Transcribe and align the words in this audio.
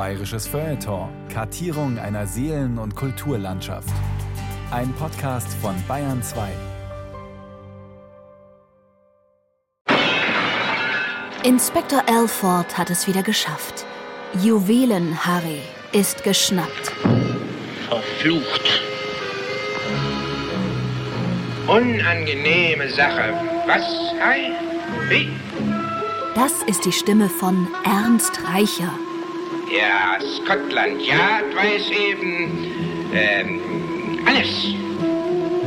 Bayerisches 0.00 0.46
Feuilleton. 0.46 1.10
Kartierung 1.28 1.98
einer 1.98 2.26
Seelen- 2.26 2.78
und 2.78 2.96
Kulturlandschaft. 2.96 3.92
Ein 4.70 4.94
Podcast 4.94 5.52
von 5.60 5.74
Bayern 5.86 6.22
2. 6.22 6.48
Inspektor 11.42 12.02
Alford 12.08 12.78
hat 12.78 12.88
es 12.88 13.06
wieder 13.08 13.22
geschafft. 13.22 13.84
Juwelen-Harry 14.42 15.60
ist 15.92 16.24
geschnappt. 16.24 16.92
Verflucht. 17.90 18.80
Unangenehme 21.68 22.88
Sache. 22.88 23.34
Was, 23.66 23.84
Harry? 24.18 24.52
Wie? 25.10 25.28
Das 26.34 26.62
ist 26.66 26.86
die 26.86 26.92
Stimme 26.92 27.28
von 27.28 27.68
Ernst 27.84 28.40
Reicher. 28.46 28.94
Ja, 29.70 30.18
Scotland 30.20 31.00
Yard 31.00 31.54
weiß 31.54 31.90
eben 31.90 33.10
ähm, 33.14 33.60
alles. 34.26 34.48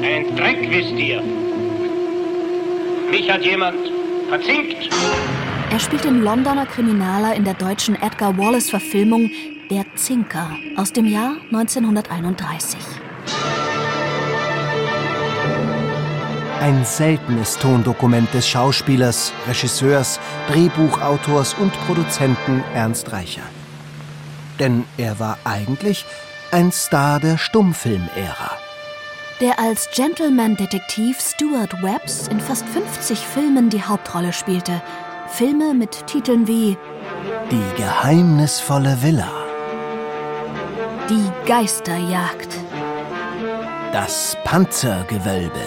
Ein 0.01 0.35
Dreck, 0.35 0.69
wisst 0.69 0.91
ihr. 0.91 1.21
Mich 3.09 3.31
hat 3.31 3.45
jemand 3.45 3.77
verzinkt. 4.27 4.89
Er 5.71 5.79
spielt 5.79 6.03
den 6.03 6.21
Londoner 6.21 6.65
Kriminaler 6.65 7.33
in 7.33 7.45
der 7.45 7.53
deutschen 7.53 7.95
Edgar 7.95 8.37
Wallace-Verfilmung 8.37 9.31
Der 9.69 9.85
Zinker 9.95 10.49
aus 10.75 10.91
dem 10.91 11.05
Jahr 11.05 11.37
1931. 11.53 12.79
Ein 16.59 16.83
seltenes 16.83 17.57
Tondokument 17.57 18.33
des 18.33 18.47
Schauspielers, 18.49 19.31
Regisseurs, 19.47 20.19
Drehbuchautors 20.49 21.53
und 21.53 21.71
Produzenten 21.85 22.63
Ernst 22.73 23.11
Reicher. 23.13 23.43
Denn 24.63 24.85
er 24.97 25.19
war 25.19 25.37
eigentlich 25.43 26.05
ein 26.51 26.71
Star 26.71 27.19
der 27.19 27.37
Stummfilmära. 27.37 28.51
Der 29.41 29.59
als 29.59 29.89
Gentleman-Detektiv 29.93 31.19
Stuart 31.19 31.83
Webbs 31.83 32.29
in 32.29 32.39
fast 32.39 32.65
50 32.69 33.19
Filmen 33.19 33.69
die 33.69 33.83
Hauptrolle 33.83 34.31
spielte. 34.31 34.81
Filme 35.27 35.73
mit 35.73 36.07
Titeln 36.07 36.47
wie 36.47 36.77
Die 37.51 37.81
geheimnisvolle 37.81 38.97
Villa, 39.01 39.33
Die 41.09 41.29
Geisterjagd, 41.45 42.55
das 43.91 44.37
Panzergewölbe, 44.45 45.59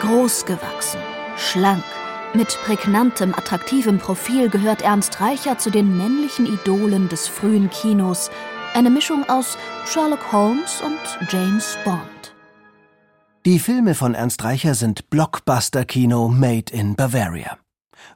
Großgewachsen, 0.00 1.00
schlank, 1.36 1.82
mit 2.34 2.58
prägnantem, 2.64 3.34
attraktivem 3.34 3.98
Profil 3.98 4.50
gehört 4.50 4.82
Ernst 4.82 5.20
Reicher 5.20 5.58
zu 5.58 5.70
den 5.70 5.96
männlichen 5.96 6.46
Idolen 6.46 7.08
des 7.08 7.28
frühen 7.28 7.70
Kinos. 7.70 8.30
Eine 8.74 8.90
Mischung 8.90 9.28
aus 9.28 9.56
Sherlock 9.86 10.32
Holmes 10.32 10.80
und 10.82 11.30
James 11.30 11.76
Bond. 11.84 12.34
Die 13.46 13.58
Filme 13.58 13.94
von 13.94 14.14
Ernst 14.14 14.42
Reicher 14.42 14.74
sind 14.74 15.10
Blockbuster-Kino 15.10 16.28
made 16.28 16.72
in 16.72 16.96
Bavaria. 16.96 17.58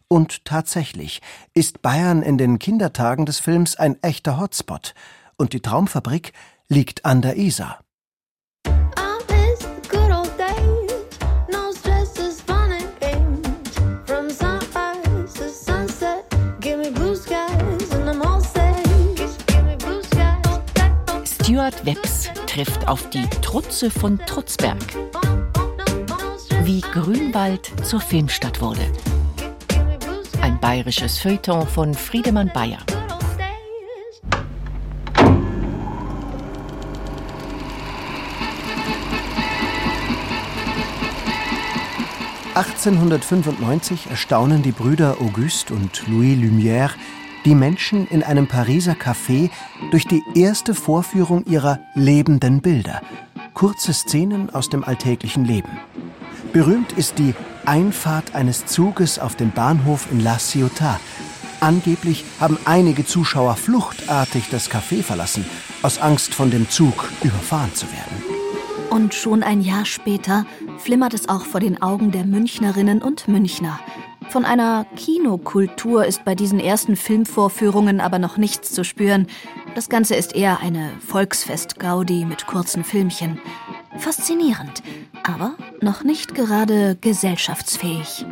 Und 0.08 0.44
tatsächlich 0.44 1.20
ist 1.55 1.83
Bayern 1.83 2.22
in 2.22 2.39
den 2.39 2.58
Kindertagen 2.58 3.27
des 3.27 3.39
Films 3.39 3.77
ein 3.77 4.02
echter 4.02 4.41
Hotspot 4.41 4.94
und 5.36 5.52
die 5.52 5.61
Traumfabrik 5.61 6.33
liegt 6.69 7.05
an 7.05 7.22
der 7.22 7.36
Isar. 7.36 7.80
Stuart 21.59 21.84
Webbs 21.84 22.31
trifft 22.47 22.87
auf 22.87 23.11
die 23.11 23.27
Trutze 23.42 23.91
von 23.91 24.17
Trutzberg, 24.27 24.79
wie 26.63 26.80
Grünwald 26.80 27.73
zur 27.85 28.01
Filmstadt 28.01 28.61
wurde. 28.61 28.83
Ein 30.41 30.61
bayerisches 30.61 31.18
Feuilleton 31.18 31.67
von 31.67 31.95
Friedemann 31.95 32.52
Bayer. 32.55 32.79
Good 32.86 33.11
old 33.11 33.39
days. 33.39 34.23
1895 42.55 44.11
erstaunen 44.11 44.63
die 44.63 44.70
Brüder 44.70 45.17
Auguste 45.20 45.74
und 45.74 46.07
Louis 46.07 46.39
Lumière 46.39 46.92
die 47.48 47.55
Menschen 47.55 48.07
in 48.09 48.23
einem 48.23 48.47
Pariser 48.47 48.92
Café 48.92 49.48
durch 49.91 50.07
die 50.07 50.23
erste 50.35 50.75
Vorführung 50.75 51.47
ihrer 51.47 51.81
lebenden 51.95 52.61
Bilder. 52.61 53.01
Kurze 53.55 53.95
Szenen 53.95 54.51
aus 54.51 54.69
dem 54.69 54.85
alltäglichen 54.85 55.47
Leben. 55.47 55.70
Berühmt 56.53 56.92
ist 56.92 57.19
die 57.19 57.35
Einfahrt 57.64 58.35
eines 58.35 58.67
Zuges 58.67 59.19
auf 59.19 59.35
den 59.35 59.51
Bahnhof 59.51 60.09
in 60.13 60.20
La 60.20 60.36
Ciotat. 60.36 61.01
Angeblich 61.61 62.27
haben 62.39 62.59
einige 62.67 63.07
Zuschauer 63.07 63.57
fluchtartig 63.57 64.51
das 64.51 64.70
Café 64.70 65.03
verlassen, 65.03 65.47
aus 65.80 65.98
Angst 65.98 66.35
von 66.35 66.51
dem 66.51 66.69
Zug 66.69 67.09
überfahren 67.23 67.75
zu 67.75 67.86
werden. 67.86 68.25
Und 68.91 69.15
schon 69.15 69.42
ein 69.42 69.63
Jahr 69.63 69.86
später 69.86 70.45
flimmert 70.77 71.15
es 71.15 71.30
auch 71.30 71.47
vor 71.47 71.61
den 71.61 71.80
Augen 71.80 72.11
der 72.11 72.27
Münchnerinnen 72.27 73.01
und 73.01 73.27
Münchner. 73.27 73.80
Von 74.30 74.44
einer 74.44 74.84
Kinokultur 74.96 76.05
ist 76.05 76.24
bei 76.24 76.34
diesen 76.34 76.61
ersten 76.61 76.96
Filmvorführungen 76.96 78.00
aber 78.00 78.18
noch 78.18 78.36
nichts 78.36 78.72
zu 78.72 78.84
spüren. 78.84 79.27
Das 79.74 79.89
Ganze 79.89 80.16
ist 80.16 80.36
eher 80.36 80.61
eine 80.61 80.90
Volksfest-Gaudi 81.06 82.27
mit 82.27 82.46
kurzen 82.46 82.84
Filmchen. 82.84 83.40
Faszinierend, 83.96 84.83
aber 85.22 85.55
noch 85.80 86.05
nicht 86.05 86.34
gerade 86.34 86.96
gesellschaftsfähig. 87.00 88.27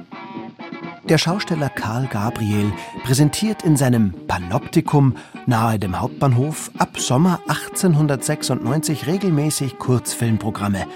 Der 1.08 1.18
Schausteller 1.18 1.70
Karl 1.70 2.08
Gabriel 2.08 2.72
präsentiert 3.04 3.62
in 3.62 3.76
seinem 3.76 4.12
Panoptikum 4.26 5.14
nahe 5.46 5.78
dem 5.78 6.00
Hauptbahnhof 6.00 6.72
ab 6.78 6.98
Sommer 6.98 7.40
1896 7.46 9.06
regelmäßig 9.06 9.78
Kurzfilmprogramme. 9.78 10.86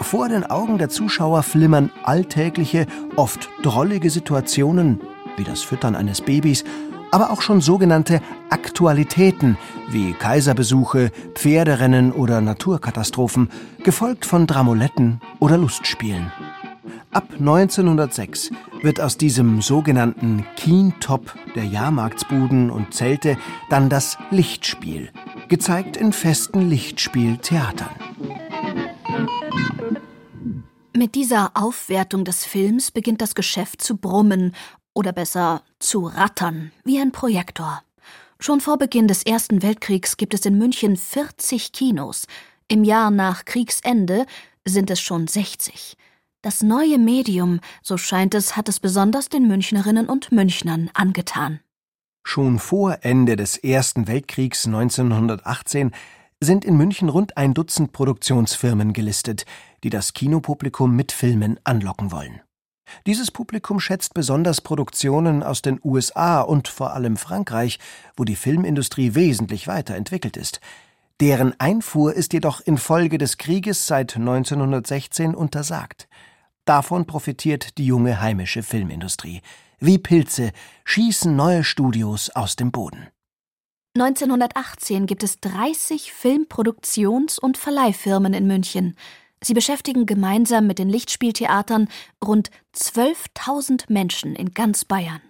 Vor 0.00 0.28
den 0.28 0.44
Augen 0.44 0.78
der 0.78 0.88
Zuschauer 0.88 1.42
flimmern 1.42 1.90
alltägliche, 2.02 2.86
oft 3.16 3.48
drollige 3.62 4.10
Situationen, 4.10 5.00
wie 5.36 5.44
das 5.44 5.62
Füttern 5.62 5.94
eines 5.94 6.20
Babys, 6.20 6.64
aber 7.12 7.30
auch 7.30 7.42
schon 7.42 7.60
sogenannte 7.60 8.20
Aktualitäten 8.48 9.56
wie 9.88 10.12
Kaiserbesuche, 10.12 11.10
Pferderennen 11.34 12.12
oder 12.12 12.40
Naturkatastrophen, 12.40 13.50
gefolgt 13.84 14.26
von 14.26 14.46
Dramoletten 14.46 15.20
oder 15.38 15.56
Lustspielen. 15.56 16.32
Ab 17.12 17.26
1906 17.38 18.50
wird 18.82 19.00
aus 19.00 19.16
diesem 19.16 19.62
sogenannten 19.62 20.46
Keentop 20.56 21.34
der 21.54 21.64
Jahrmarktsbuden 21.64 22.70
und 22.70 22.94
Zelte 22.94 23.36
dann 23.68 23.88
das 23.88 24.16
Lichtspiel, 24.30 25.10
gezeigt 25.48 25.96
in 25.96 26.12
festen 26.12 26.68
Lichtspieltheatern. 26.68 27.90
Mit 31.00 31.14
dieser 31.14 31.52
Aufwertung 31.54 32.26
des 32.26 32.44
Films 32.44 32.90
beginnt 32.90 33.22
das 33.22 33.34
Geschäft 33.34 33.80
zu 33.80 33.96
brummen 33.96 34.54
oder 34.92 35.12
besser 35.12 35.62
zu 35.78 36.04
rattern, 36.04 36.72
wie 36.84 37.00
ein 37.00 37.10
Projektor. 37.10 37.82
Schon 38.38 38.60
vor 38.60 38.76
Beginn 38.76 39.08
des 39.08 39.22
Ersten 39.22 39.62
Weltkriegs 39.62 40.18
gibt 40.18 40.34
es 40.34 40.44
in 40.44 40.58
München 40.58 40.98
40 40.98 41.72
Kinos. 41.72 42.26
Im 42.68 42.84
Jahr 42.84 43.10
nach 43.10 43.46
Kriegsende 43.46 44.26
sind 44.66 44.90
es 44.90 45.00
schon 45.00 45.26
60. 45.26 45.96
Das 46.42 46.62
neue 46.62 46.98
Medium, 46.98 47.60
so 47.82 47.96
scheint 47.96 48.34
es, 48.34 48.54
hat 48.54 48.68
es 48.68 48.78
besonders 48.78 49.30
den 49.30 49.48
Münchnerinnen 49.48 50.06
und 50.06 50.32
Münchnern 50.32 50.90
angetan. 50.92 51.60
Schon 52.24 52.58
vor 52.58 52.98
Ende 53.00 53.36
des 53.36 53.56
Ersten 53.56 54.06
Weltkriegs 54.06 54.66
1918 54.66 55.92
sind 56.42 56.64
in 56.64 56.76
München 56.76 57.10
rund 57.10 57.36
ein 57.36 57.52
Dutzend 57.52 57.92
Produktionsfirmen 57.92 58.92
gelistet, 58.92 59.44
die 59.84 59.90
das 59.90 60.14
Kinopublikum 60.14 60.96
mit 60.96 61.12
Filmen 61.12 61.60
anlocken 61.64 62.12
wollen. 62.12 62.40
Dieses 63.06 63.30
Publikum 63.30 63.78
schätzt 63.78 64.14
besonders 64.14 64.60
Produktionen 64.60 65.42
aus 65.42 65.62
den 65.62 65.78
USA 65.84 66.40
und 66.40 66.68
vor 66.68 66.94
allem 66.94 67.16
Frankreich, 67.16 67.78
wo 68.16 68.24
die 68.24 68.36
Filmindustrie 68.36 69.14
wesentlich 69.14 69.68
weiterentwickelt 69.68 70.36
ist. 70.36 70.60
Deren 71.20 71.58
Einfuhr 71.60 72.14
ist 72.14 72.32
jedoch 72.32 72.62
infolge 72.62 73.18
des 73.18 73.36
Krieges 73.36 73.86
seit 73.86 74.16
1916 74.16 75.34
untersagt. 75.34 76.08
Davon 76.64 77.06
profitiert 77.06 77.76
die 77.78 77.86
junge 77.86 78.20
heimische 78.20 78.62
Filmindustrie. 78.62 79.42
Wie 79.78 79.98
Pilze 79.98 80.52
schießen 80.84 81.34
neue 81.36 81.64
Studios 81.64 82.30
aus 82.30 82.56
dem 82.56 82.70
Boden. 82.70 83.08
1918 83.96 85.06
gibt 85.06 85.24
es 85.24 85.40
30 85.40 86.12
Filmproduktions- 86.12 87.40
und 87.40 87.58
Verleihfirmen 87.58 88.34
in 88.34 88.46
München. 88.46 88.96
Sie 89.42 89.52
beschäftigen 89.52 90.06
gemeinsam 90.06 90.68
mit 90.68 90.78
den 90.78 90.88
Lichtspieltheatern 90.88 91.88
rund 92.24 92.50
12.000 92.76 93.86
Menschen 93.88 94.36
in 94.36 94.52
ganz 94.52 94.84
Bayern. 94.84 95.20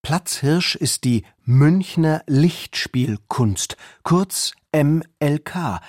Platzhirsch 0.00 0.74
ist 0.74 1.04
die 1.04 1.24
Münchner 1.44 2.22
Lichtspielkunst, 2.26 3.76
kurz 4.04 4.52
MLK, 4.74 5.80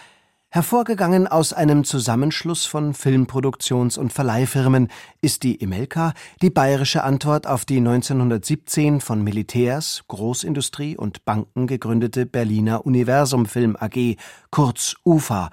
Hervorgegangen 0.56 1.28
aus 1.28 1.52
einem 1.52 1.84
Zusammenschluss 1.84 2.68
von 2.68 2.94
Filmproduktions- 2.94 3.98
und 3.98 4.14
Verleihfirmen 4.14 4.90
ist 5.20 5.42
die 5.42 5.56
Imelka 5.56 6.14
die 6.44 6.52
bayerische 6.52 7.04
Antwort 7.04 7.48
auf 7.48 7.66
die 7.66 7.78
1917 7.78 9.02
von 9.02 9.24
Militärs, 9.24 10.04
Großindustrie 10.08 10.96
und 10.96 11.26
Banken 11.26 11.66
gegründete 11.66 12.28
Berliner 12.28 12.86
Universum 12.86 13.48
Film 13.48 13.76
AG, 13.80 14.18
kurz 14.52 14.94
UFA. 15.04 15.50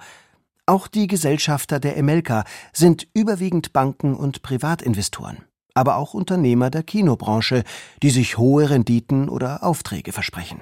Auch 0.67 0.87
die 0.87 1.07
Gesellschafter 1.07 1.79
der 1.79 1.97
Imelka 1.97 2.43
sind 2.71 3.07
überwiegend 3.15 3.73
Banken 3.73 4.13
und 4.13 4.43
Privatinvestoren, 4.43 5.45
aber 5.73 5.95
auch 5.95 6.13
Unternehmer 6.13 6.69
der 6.69 6.83
Kinobranche, 6.83 7.63
die 8.03 8.11
sich 8.11 8.37
hohe 8.37 8.69
Renditen 8.69 9.29
oder 9.29 9.63
Aufträge 9.63 10.11
versprechen. 10.11 10.61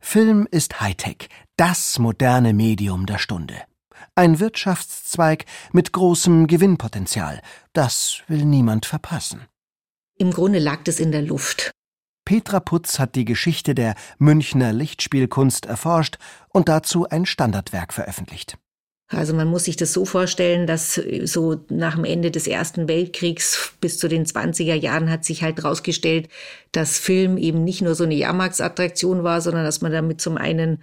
Film 0.00 0.46
ist 0.50 0.80
Hightech, 0.80 1.28
das 1.56 1.98
moderne 1.98 2.52
Medium 2.52 3.06
der 3.06 3.18
Stunde. 3.18 3.56
Ein 4.14 4.40
Wirtschaftszweig 4.40 5.44
mit 5.72 5.92
großem 5.92 6.46
Gewinnpotenzial. 6.46 7.40
Das 7.72 8.22
will 8.28 8.44
niemand 8.44 8.86
verpassen. 8.86 9.46
Im 10.18 10.32
Grunde 10.32 10.58
lag 10.58 10.82
das 10.84 11.00
in 11.00 11.12
der 11.12 11.22
Luft. 11.22 11.70
Petra 12.24 12.60
Putz 12.60 12.98
hat 12.98 13.14
die 13.14 13.24
Geschichte 13.24 13.74
der 13.74 13.94
Münchner 14.18 14.72
Lichtspielkunst 14.72 15.66
erforscht 15.66 16.18
und 16.48 16.68
dazu 16.68 17.08
ein 17.08 17.26
Standardwerk 17.26 17.92
veröffentlicht. 17.92 18.58
Also 19.12 19.34
man 19.34 19.48
muss 19.48 19.64
sich 19.64 19.76
das 19.76 19.92
so 19.92 20.04
vorstellen, 20.04 20.66
dass 20.66 21.00
so 21.24 21.60
nach 21.68 21.96
dem 21.96 22.04
Ende 22.04 22.30
des 22.30 22.46
Ersten 22.46 22.88
Weltkriegs 22.88 23.72
bis 23.80 23.98
zu 23.98 24.08
den 24.08 24.24
20er 24.24 24.74
Jahren 24.74 25.10
hat 25.10 25.24
sich 25.24 25.42
halt 25.42 25.58
herausgestellt, 25.58 26.28
dass 26.72 26.98
Film 26.98 27.36
eben 27.36 27.64
nicht 27.64 27.82
nur 27.82 27.94
so 27.94 28.04
eine 28.04 28.14
Jahrmarktsattraktion 28.14 29.22
war, 29.22 29.40
sondern 29.40 29.64
dass 29.64 29.82
man 29.82 29.92
damit 29.92 30.20
zum 30.20 30.36
einen 30.36 30.82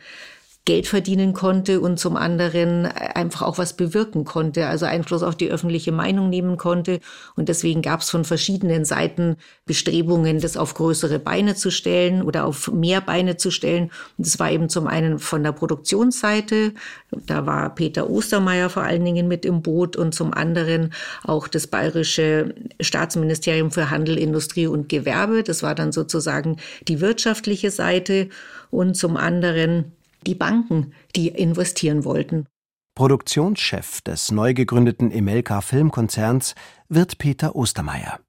Geld 0.66 0.88
verdienen 0.88 1.34
konnte 1.34 1.80
und 1.80 2.00
zum 2.00 2.16
anderen 2.16 2.86
einfach 2.86 3.42
auch 3.42 3.58
was 3.58 3.76
bewirken 3.76 4.24
konnte, 4.24 4.68
also 4.68 4.86
Einfluss 4.86 5.24
auf 5.24 5.36
die 5.36 5.50
öffentliche 5.50 5.92
Meinung 5.92 6.30
nehmen 6.30 6.58
konnte. 6.58 7.00
Und 7.36 7.50
deswegen 7.50 7.82
gab 7.82 8.02
es 8.02 8.10
von 8.12 8.24
verschiedenen 8.24 8.86
Seiten 8.86 9.38
Bestrebungen, 9.66 10.40
das 10.40 10.58
auf 10.58 10.76
größere 10.76 11.18
Beine 11.18 11.56
zu 11.56 11.72
stellen 11.72 12.22
oder 12.22 12.46
auf 12.46 12.72
mehr 12.72 13.02
Beine 13.02 13.38
zu 13.38 13.50
stellen. 13.50 13.86
Und 14.18 14.28
das 14.28 14.38
war 14.38 14.52
eben 14.52 14.70
zum 14.70 14.86
einen 14.86 15.18
von 15.18 15.44
der 15.44 15.54
Produktionsseite, 15.54 16.74
da 17.12 17.46
war 17.46 17.74
Peter 17.74 18.10
Ostermeier 18.10 18.70
vor 18.70 18.84
allen 18.84 19.04
Dingen 19.04 19.28
mit 19.28 19.46
im 19.46 19.62
Boot 19.62 19.96
und 19.96 20.14
zum 20.14 20.34
anderen 20.34 20.94
auch 21.24 21.48
das 21.48 21.68
bayerische 21.68 22.54
Staatsministerium 22.80 23.72
für 23.72 23.90
Handel, 23.90 24.18
Industrie 24.18 24.68
und 24.68 24.90
Gewerbe. 24.90 25.44
Das 25.44 25.64
war 25.64 25.74
dann 25.74 25.92
sozusagen 25.92 26.58
die 26.88 27.02
wirtschaftliche 27.02 27.72
Seite 27.72 28.30
und 28.70 28.96
zum 28.96 29.18
anderen 29.18 29.94
die 30.26 30.36
Banken, 30.36 30.94
die 31.16 31.30
investieren 31.30 32.06
wollten. 32.06 32.48
Produktionschef 32.96 34.02
des 34.02 34.32
neu 34.32 34.54
gegründeten 34.54 35.12
Emelka 35.12 35.62
Filmkonzerns 35.62 36.56
wird 36.90 37.18
Peter 37.18 37.56
Ostermeier. 37.56 38.20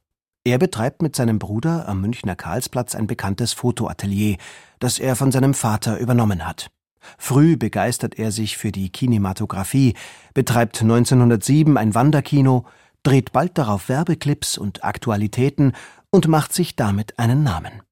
Er 0.44 0.58
betreibt 0.58 1.02
mit 1.02 1.16
seinem 1.16 1.38
Bruder 1.38 1.88
am 1.88 2.00
Münchner 2.00 2.36
Karlsplatz 2.36 2.94
ein 2.94 3.06
bekanntes 3.06 3.52
Fotoatelier, 3.52 4.36
das 4.78 4.98
er 4.98 5.16
von 5.16 5.32
seinem 5.32 5.54
Vater 5.54 5.98
übernommen 5.98 6.46
hat. 6.46 6.70
Früh 7.18 7.56
begeistert 7.56 8.18
er 8.18 8.30
sich 8.30 8.56
für 8.56 8.72
die 8.72 8.90
Kinematografie, 8.90 9.94
betreibt 10.34 10.80
1907 10.80 11.76
ein 11.76 11.94
Wanderkino, 11.94 12.64
dreht 13.02 13.32
bald 13.32 13.58
darauf 13.58 13.88
Werbeclips 13.88 14.56
und 14.56 14.84
Aktualitäten 14.84 15.72
und 16.10 16.28
macht 16.28 16.52
sich 16.52 16.76
damit 16.76 17.18
einen 17.18 17.42
Namen. 17.42 17.82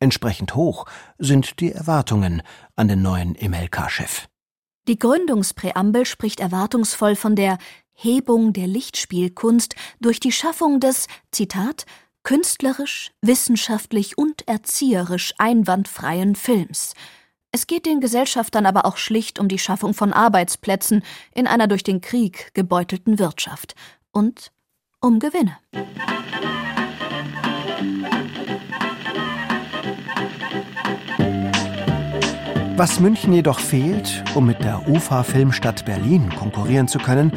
Entsprechend 0.00 0.54
hoch 0.54 0.86
sind 1.18 1.60
die 1.60 1.72
Erwartungen 1.72 2.42
an 2.76 2.88
den 2.88 3.02
neuen 3.02 3.34
Emelka-Chef. 3.34 4.28
Die 4.86 4.98
Gründungspräambel 4.98 6.06
spricht 6.06 6.40
erwartungsvoll 6.40 7.16
von 7.16 7.34
der 7.36 7.58
Hebung 7.92 8.52
der 8.52 8.68
Lichtspielkunst 8.68 9.74
durch 10.00 10.20
die 10.20 10.32
Schaffung 10.32 10.78
des, 10.78 11.08
Zitat, 11.32 11.84
künstlerisch, 12.22 13.10
wissenschaftlich 13.20 14.16
und 14.16 14.46
erzieherisch 14.46 15.34
einwandfreien 15.38 16.36
Films. 16.36 16.94
Es 17.50 17.66
geht 17.66 17.86
den 17.86 18.00
Gesellschaftern 18.00 18.66
aber 18.66 18.84
auch 18.84 18.98
schlicht 18.98 19.38
um 19.38 19.48
die 19.48 19.58
Schaffung 19.58 19.94
von 19.94 20.12
Arbeitsplätzen 20.12 21.02
in 21.34 21.46
einer 21.46 21.66
durch 21.66 21.82
den 21.82 22.00
Krieg 22.00 22.54
gebeutelten 22.54 23.18
Wirtschaft 23.18 23.74
und 24.12 24.52
um 25.00 25.18
Gewinne. 25.18 25.56
Was 32.78 33.00
München 33.00 33.32
jedoch 33.32 33.58
fehlt, 33.58 34.22
um 34.36 34.46
mit 34.46 34.62
der 34.62 34.88
UFA 34.88 35.24
Filmstadt 35.24 35.84
Berlin 35.84 36.30
konkurrieren 36.38 36.86
zu 36.86 37.00
können, 37.00 37.32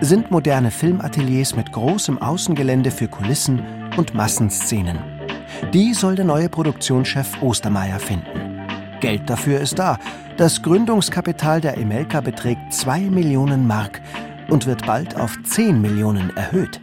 sind 0.00 0.30
moderne 0.30 0.70
Filmateliers 0.70 1.56
mit 1.56 1.72
großem 1.72 2.22
Außengelände 2.22 2.92
für 2.92 3.08
Kulissen 3.08 3.60
und 3.96 4.14
Massenszenen. 4.14 5.00
Die 5.72 5.94
soll 5.94 6.14
der 6.14 6.24
neue 6.24 6.48
Produktionschef 6.48 7.42
Ostermeier 7.42 7.98
finden. 7.98 8.60
Geld 9.00 9.28
dafür 9.28 9.58
ist 9.58 9.80
da. 9.80 9.98
Das 10.36 10.62
Gründungskapital 10.62 11.60
der 11.60 11.76
Emelka 11.76 12.20
beträgt 12.20 12.72
2 12.72 13.00
Millionen 13.00 13.66
Mark 13.66 14.00
und 14.48 14.66
wird 14.66 14.86
bald 14.86 15.16
auf 15.16 15.36
10 15.42 15.80
Millionen 15.80 16.36
erhöht. 16.36 16.80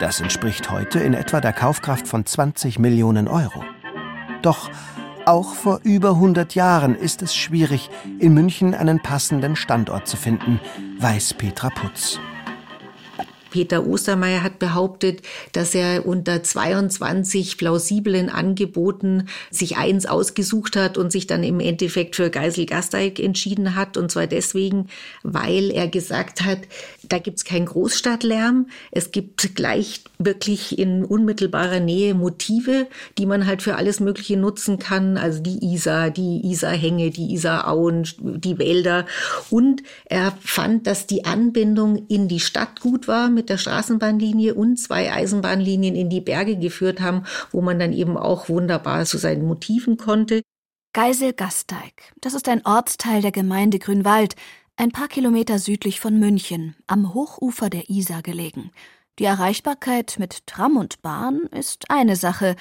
Das 0.00 0.20
entspricht 0.20 0.68
heute 0.68 0.98
in 0.98 1.14
etwa 1.14 1.40
der 1.40 1.52
Kaufkraft 1.52 2.08
von 2.08 2.26
20 2.26 2.80
Millionen 2.80 3.28
Euro. 3.28 3.62
Doch 4.42 4.68
auch 5.26 5.54
vor 5.54 5.80
über 5.84 6.10
100 6.10 6.54
Jahren 6.54 6.94
ist 6.94 7.22
es 7.22 7.34
schwierig, 7.34 7.90
in 8.18 8.34
München 8.34 8.74
einen 8.74 9.00
passenden 9.00 9.56
Standort 9.56 10.06
zu 10.06 10.16
finden, 10.16 10.60
weiß 10.98 11.34
Petra 11.34 11.70
Putz. 11.70 12.18
Peter 13.52 13.86
Ostermeier 13.86 14.42
hat 14.42 14.58
behauptet, 14.58 15.20
dass 15.52 15.74
er 15.74 16.06
unter 16.06 16.42
22 16.42 17.58
plausiblen 17.58 18.30
Angeboten 18.30 19.28
sich 19.50 19.76
eins 19.76 20.06
ausgesucht 20.06 20.74
hat 20.74 20.96
und 20.96 21.12
sich 21.12 21.26
dann 21.26 21.44
im 21.44 21.60
Endeffekt 21.60 22.16
für 22.16 22.30
Geisel 22.30 22.64
Gasteig 22.64 23.20
entschieden 23.20 23.76
hat. 23.76 23.98
Und 23.98 24.10
zwar 24.10 24.26
deswegen, 24.26 24.88
weil 25.22 25.70
er 25.70 25.86
gesagt 25.86 26.42
hat, 26.42 26.60
da 27.02 27.18
gibt's 27.18 27.44
keinen 27.44 27.66
Großstadtlärm. 27.66 28.68
Es 28.90 29.12
gibt 29.12 29.54
gleich 29.54 30.02
wirklich 30.18 30.78
in 30.78 31.04
unmittelbarer 31.04 31.80
Nähe 31.80 32.14
Motive, 32.14 32.86
die 33.18 33.26
man 33.26 33.46
halt 33.46 33.60
für 33.60 33.76
alles 33.76 34.00
Mögliche 34.00 34.38
nutzen 34.38 34.78
kann. 34.78 35.18
Also 35.18 35.40
die 35.42 35.62
Isar, 35.74 36.10
die 36.10 36.40
Isarhänge, 36.50 37.10
die 37.10 37.34
Isarauen, 37.34 38.08
die 38.18 38.58
Wälder. 38.58 39.04
Und 39.50 39.82
er 40.06 40.32
fand, 40.40 40.86
dass 40.86 41.06
die 41.06 41.26
Anbindung 41.26 42.06
in 42.08 42.28
die 42.28 42.40
Stadt 42.40 42.80
gut 42.80 43.08
war 43.08 43.28
mit 43.28 43.41
der 43.48 43.58
Straßenbahnlinie 43.58 44.54
und 44.54 44.78
zwei 44.78 45.12
Eisenbahnlinien 45.12 45.94
in 45.94 46.10
die 46.10 46.20
Berge 46.20 46.56
geführt 46.56 47.00
haben, 47.00 47.24
wo 47.50 47.60
man 47.60 47.78
dann 47.78 47.92
eben 47.92 48.16
auch 48.16 48.48
wunderbar 48.48 49.04
zu 49.04 49.18
seinen 49.18 49.46
Motiven 49.46 49.96
konnte. 49.96 50.42
Geisel-Gasteig, 50.94 52.12
das 52.20 52.34
ist 52.34 52.48
ein 52.48 52.66
Ortsteil 52.66 53.22
der 53.22 53.32
Gemeinde 53.32 53.78
Grünwald, 53.78 54.36
ein 54.76 54.90
paar 54.90 55.08
Kilometer 55.08 55.58
südlich 55.58 56.00
von 56.00 56.18
München, 56.18 56.76
am 56.86 57.14
Hochufer 57.14 57.70
der 57.70 57.88
Isar 57.88 58.22
gelegen. 58.22 58.70
Die 59.18 59.24
Erreichbarkeit 59.24 60.16
mit 60.18 60.46
Tram 60.46 60.76
und 60.76 61.02
Bahn 61.02 61.40
ist 61.50 61.84
eine 61.90 62.16
Sache, 62.16 62.56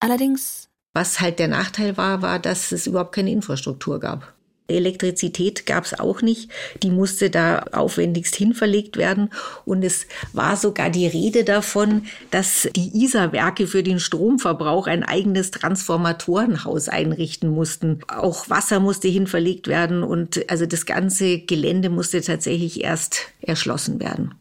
allerdings. 0.00 0.68
Was 0.94 1.20
halt 1.20 1.38
der 1.38 1.48
Nachteil 1.48 1.96
war, 1.96 2.22
war, 2.22 2.38
dass 2.38 2.72
es 2.72 2.86
überhaupt 2.86 3.14
keine 3.14 3.30
Infrastruktur 3.30 4.00
gab. 4.00 4.34
Elektrizität 4.68 5.66
gab 5.66 5.84
es 5.84 5.98
auch 5.98 6.20
nicht. 6.22 6.50
Die 6.82 6.90
musste 6.90 7.30
da 7.30 7.60
aufwendigst 7.72 8.36
hinverlegt 8.36 8.96
werden. 8.96 9.30
Und 9.64 9.82
es 9.82 10.06
war 10.32 10.56
sogar 10.56 10.90
die 10.90 11.06
Rede 11.06 11.44
davon, 11.44 12.04
dass 12.30 12.68
die 12.76 13.04
Isar-Werke 13.04 13.66
für 13.66 13.82
den 13.82 13.98
Stromverbrauch 13.98 14.86
ein 14.86 15.02
eigenes 15.02 15.50
Transformatorenhaus 15.50 16.88
einrichten 16.88 17.48
mussten. 17.48 18.00
Auch 18.08 18.50
Wasser 18.50 18.78
musste 18.78 19.08
hinverlegt 19.08 19.68
werden 19.68 20.02
und 20.02 20.48
also 20.50 20.66
das 20.66 20.86
ganze 20.86 21.38
Gelände 21.38 21.88
musste 21.88 22.20
tatsächlich 22.20 22.84
erst 22.84 23.28
erschlossen 23.40 24.00
werden. 24.00 24.34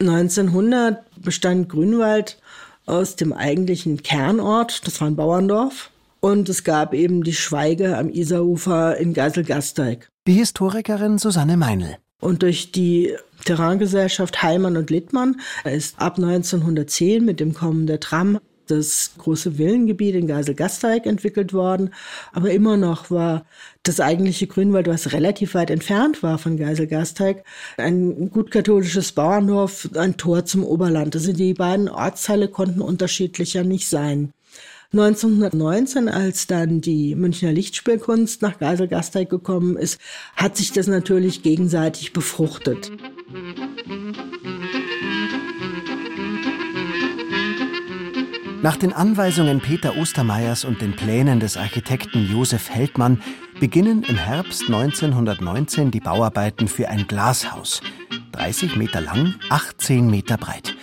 1900 0.00 1.04
bestand 1.22 1.68
Grünwald 1.68 2.38
aus 2.84 3.16
dem 3.16 3.32
eigentlichen 3.32 4.02
Kernort, 4.02 4.86
das 4.86 5.00
war 5.00 5.08
ein 5.08 5.16
Bauerndorf, 5.16 5.90
und 6.26 6.48
es 6.48 6.64
gab 6.64 6.92
eben 6.92 7.22
die 7.22 7.34
Schweige 7.34 7.96
am 7.96 8.08
Isarufer 8.08 8.96
in 8.96 9.14
Geiselgasteig. 9.14 10.08
Die 10.26 10.32
Historikerin 10.32 11.18
Susanne 11.18 11.56
Meinl. 11.56 11.98
Und 12.20 12.42
durch 12.42 12.72
die 12.72 13.14
Terraingesellschaft 13.44 14.42
Heimann 14.42 14.76
und 14.76 14.90
Littmann 14.90 15.40
ist 15.62 16.00
ab 16.00 16.16
1910 16.16 17.24
mit 17.24 17.38
dem 17.38 17.54
Kommen 17.54 17.86
der 17.86 18.00
Tram 18.00 18.40
das 18.66 19.12
große 19.18 19.56
Villengebiet 19.58 20.16
in 20.16 20.26
Geiselgasteig 20.26 21.06
entwickelt 21.06 21.52
worden. 21.52 21.90
Aber 22.32 22.50
immer 22.50 22.76
noch 22.76 23.08
war 23.08 23.46
das 23.84 24.00
eigentliche 24.00 24.48
Grünwald, 24.48 24.88
was 24.88 25.12
relativ 25.12 25.54
weit 25.54 25.70
entfernt 25.70 26.24
war 26.24 26.38
von 26.38 26.56
Geiselgasteig, 26.56 27.44
ein 27.76 28.32
gut 28.32 28.50
katholisches 28.50 29.12
Bauernhof, 29.12 29.88
ein 29.94 30.16
Tor 30.16 30.44
zum 30.44 30.64
Oberland. 30.64 31.14
Also 31.14 31.32
die 31.32 31.54
beiden 31.54 31.88
Ortsteile 31.88 32.48
konnten 32.48 32.80
unterschiedlicher 32.80 33.62
nicht 33.62 33.88
sein. 33.88 34.32
1919, 34.92 36.08
als 36.08 36.46
dann 36.46 36.80
die 36.80 37.14
Münchner 37.14 37.52
Lichtspielkunst 37.52 38.42
nach 38.42 38.58
Geisel-Gasteig 38.58 39.28
gekommen 39.28 39.76
ist, 39.76 39.98
hat 40.36 40.56
sich 40.56 40.72
das 40.72 40.86
natürlich 40.86 41.42
gegenseitig 41.42 42.12
befruchtet. 42.12 42.92
Nach 48.62 48.76
den 48.76 48.92
Anweisungen 48.92 49.60
Peter 49.60 49.96
Ostermeyers 49.96 50.64
und 50.64 50.80
den 50.80 50.96
Plänen 50.96 51.40
des 51.40 51.56
Architekten 51.56 52.28
Josef 52.28 52.70
Heldmann 52.70 53.22
beginnen 53.60 54.02
im 54.02 54.16
Herbst 54.16 54.62
1919 54.62 55.90
die 55.90 56.00
Bauarbeiten 56.00 56.66
für 56.66 56.88
ein 56.88 57.06
Glashaus. 57.06 57.80
30 58.36 58.76
Meter 58.76 59.00
lang, 59.00 59.34
18 59.48 60.10
Meter 60.10 60.36
breit. 60.36 60.76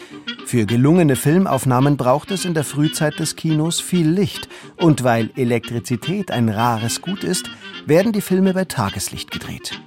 Für 0.47 0.65
gelungene 0.65 1.15
Filmaufnahmen 1.15 1.97
braucht 1.97 2.31
es 2.31 2.45
in 2.45 2.55
der 2.55 2.63
Frühzeit 2.63 3.19
des 3.19 3.35
Kinos 3.35 3.79
viel 3.79 4.09
Licht. 4.09 4.49
Und 4.77 5.03
weil 5.03 5.29
Elektrizität 5.35 6.31
ein 6.31 6.49
rares 6.49 7.01
Gut 7.01 7.23
ist, 7.23 7.51
werden 7.85 8.11
die 8.11 8.21
Filme 8.21 8.53
bei 8.53 8.65
Tageslicht 8.65 9.29
gedreht. 9.29 9.79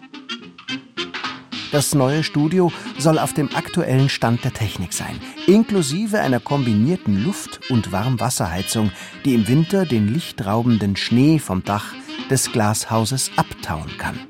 Das 1.73 1.93
neue 1.95 2.23
Studio 2.23 2.73
soll 2.99 3.19
auf 3.19 3.33
dem 3.33 3.55
aktuellen 3.55 4.09
Stand 4.09 4.45
der 4.45 4.55
Technik 4.55 4.93
sein, 4.93 5.19
inklusive 5.49 6.21
einer 6.21 6.39
kombinierten 6.39 7.25
Luft- 7.25 7.69
und 7.69 7.91
Warmwasserheizung, 7.91 8.93
die 9.25 9.35
im 9.35 9.49
Winter 9.49 9.85
den 9.85 10.15
lichtraubenden 10.15 10.95
Schnee 10.95 11.41
vom 11.41 11.65
Dach 11.65 11.93
des 12.31 12.53
Glashauses 12.53 13.33
abtauen 13.37 13.91
kann. 13.99 14.21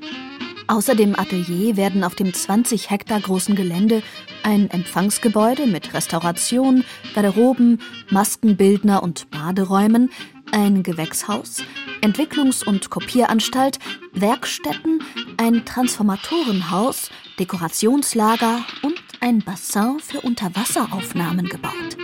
Außer 0.67 0.95
dem 0.95 1.17
Atelier 1.17 1.77
werden 1.77 2.03
auf 2.03 2.15
dem 2.15 2.33
20 2.33 2.89
Hektar 2.89 3.21
großen 3.21 3.55
Gelände 3.55 4.03
ein 4.43 4.69
Empfangsgebäude 4.69 5.65
mit 5.65 5.93
Restauration, 5.93 6.83
Garderoben, 7.15 7.79
Maskenbildner 8.09 9.01
und 9.01 9.31
Baderäumen, 9.31 10.11
ein 10.51 10.83
Gewächshaus, 10.83 11.63
Entwicklungs- 12.01 12.65
und 12.65 12.89
Kopieranstalt, 12.89 13.79
Werkstätten, 14.13 15.01
ein 15.37 15.65
Transformatorenhaus, 15.65 17.09
Dekorationslager 17.39 18.63
und 18.81 19.01
ein 19.21 19.39
Bassin 19.39 19.99
für 19.99 20.21
Unterwasseraufnahmen 20.21 21.47
gebaut. 21.47 21.97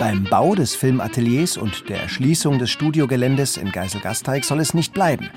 Beim 0.00 0.24
Bau 0.24 0.54
des 0.54 0.74
Filmateliers 0.74 1.58
und 1.58 1.90
der 1.90 2.00
Erschließung 2.00 2.58
des 2.58 2.70
Studiogeländes 2.70 3.58
in 3.58 3.70
Geiselgasteig 3.70 4.46
soll 4.46 4.58
es 4.60 4.72
nicht 4.72 4.94
bleiben. 4.94 5.28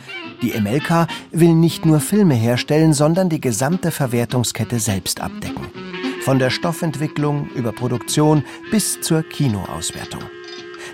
Die 0.42 0.58
MLK 0.58 1.08
will 1.34 1.54
nicht 1.54 1.86
nur 1.86 2.00
Filme 2.00 2.34
herstellen, 2.34 2.94
sondern 2.94 3.28
die 3.28 3.42
gesamte 3.42 3.92
Verwertungskette 3.92 4.80
selbst 4.80 5.20
abdecken. 5.20 5.68
Von 6.22 6.40
der 6.40 6.50
Stoffentwicklung 6.50 7.50
über 7.50 7.74
Produktion 7.74 8.46
bis 8.72 9.02
zur 9.02 9.24
Kinoauswertung. 9.24 10.24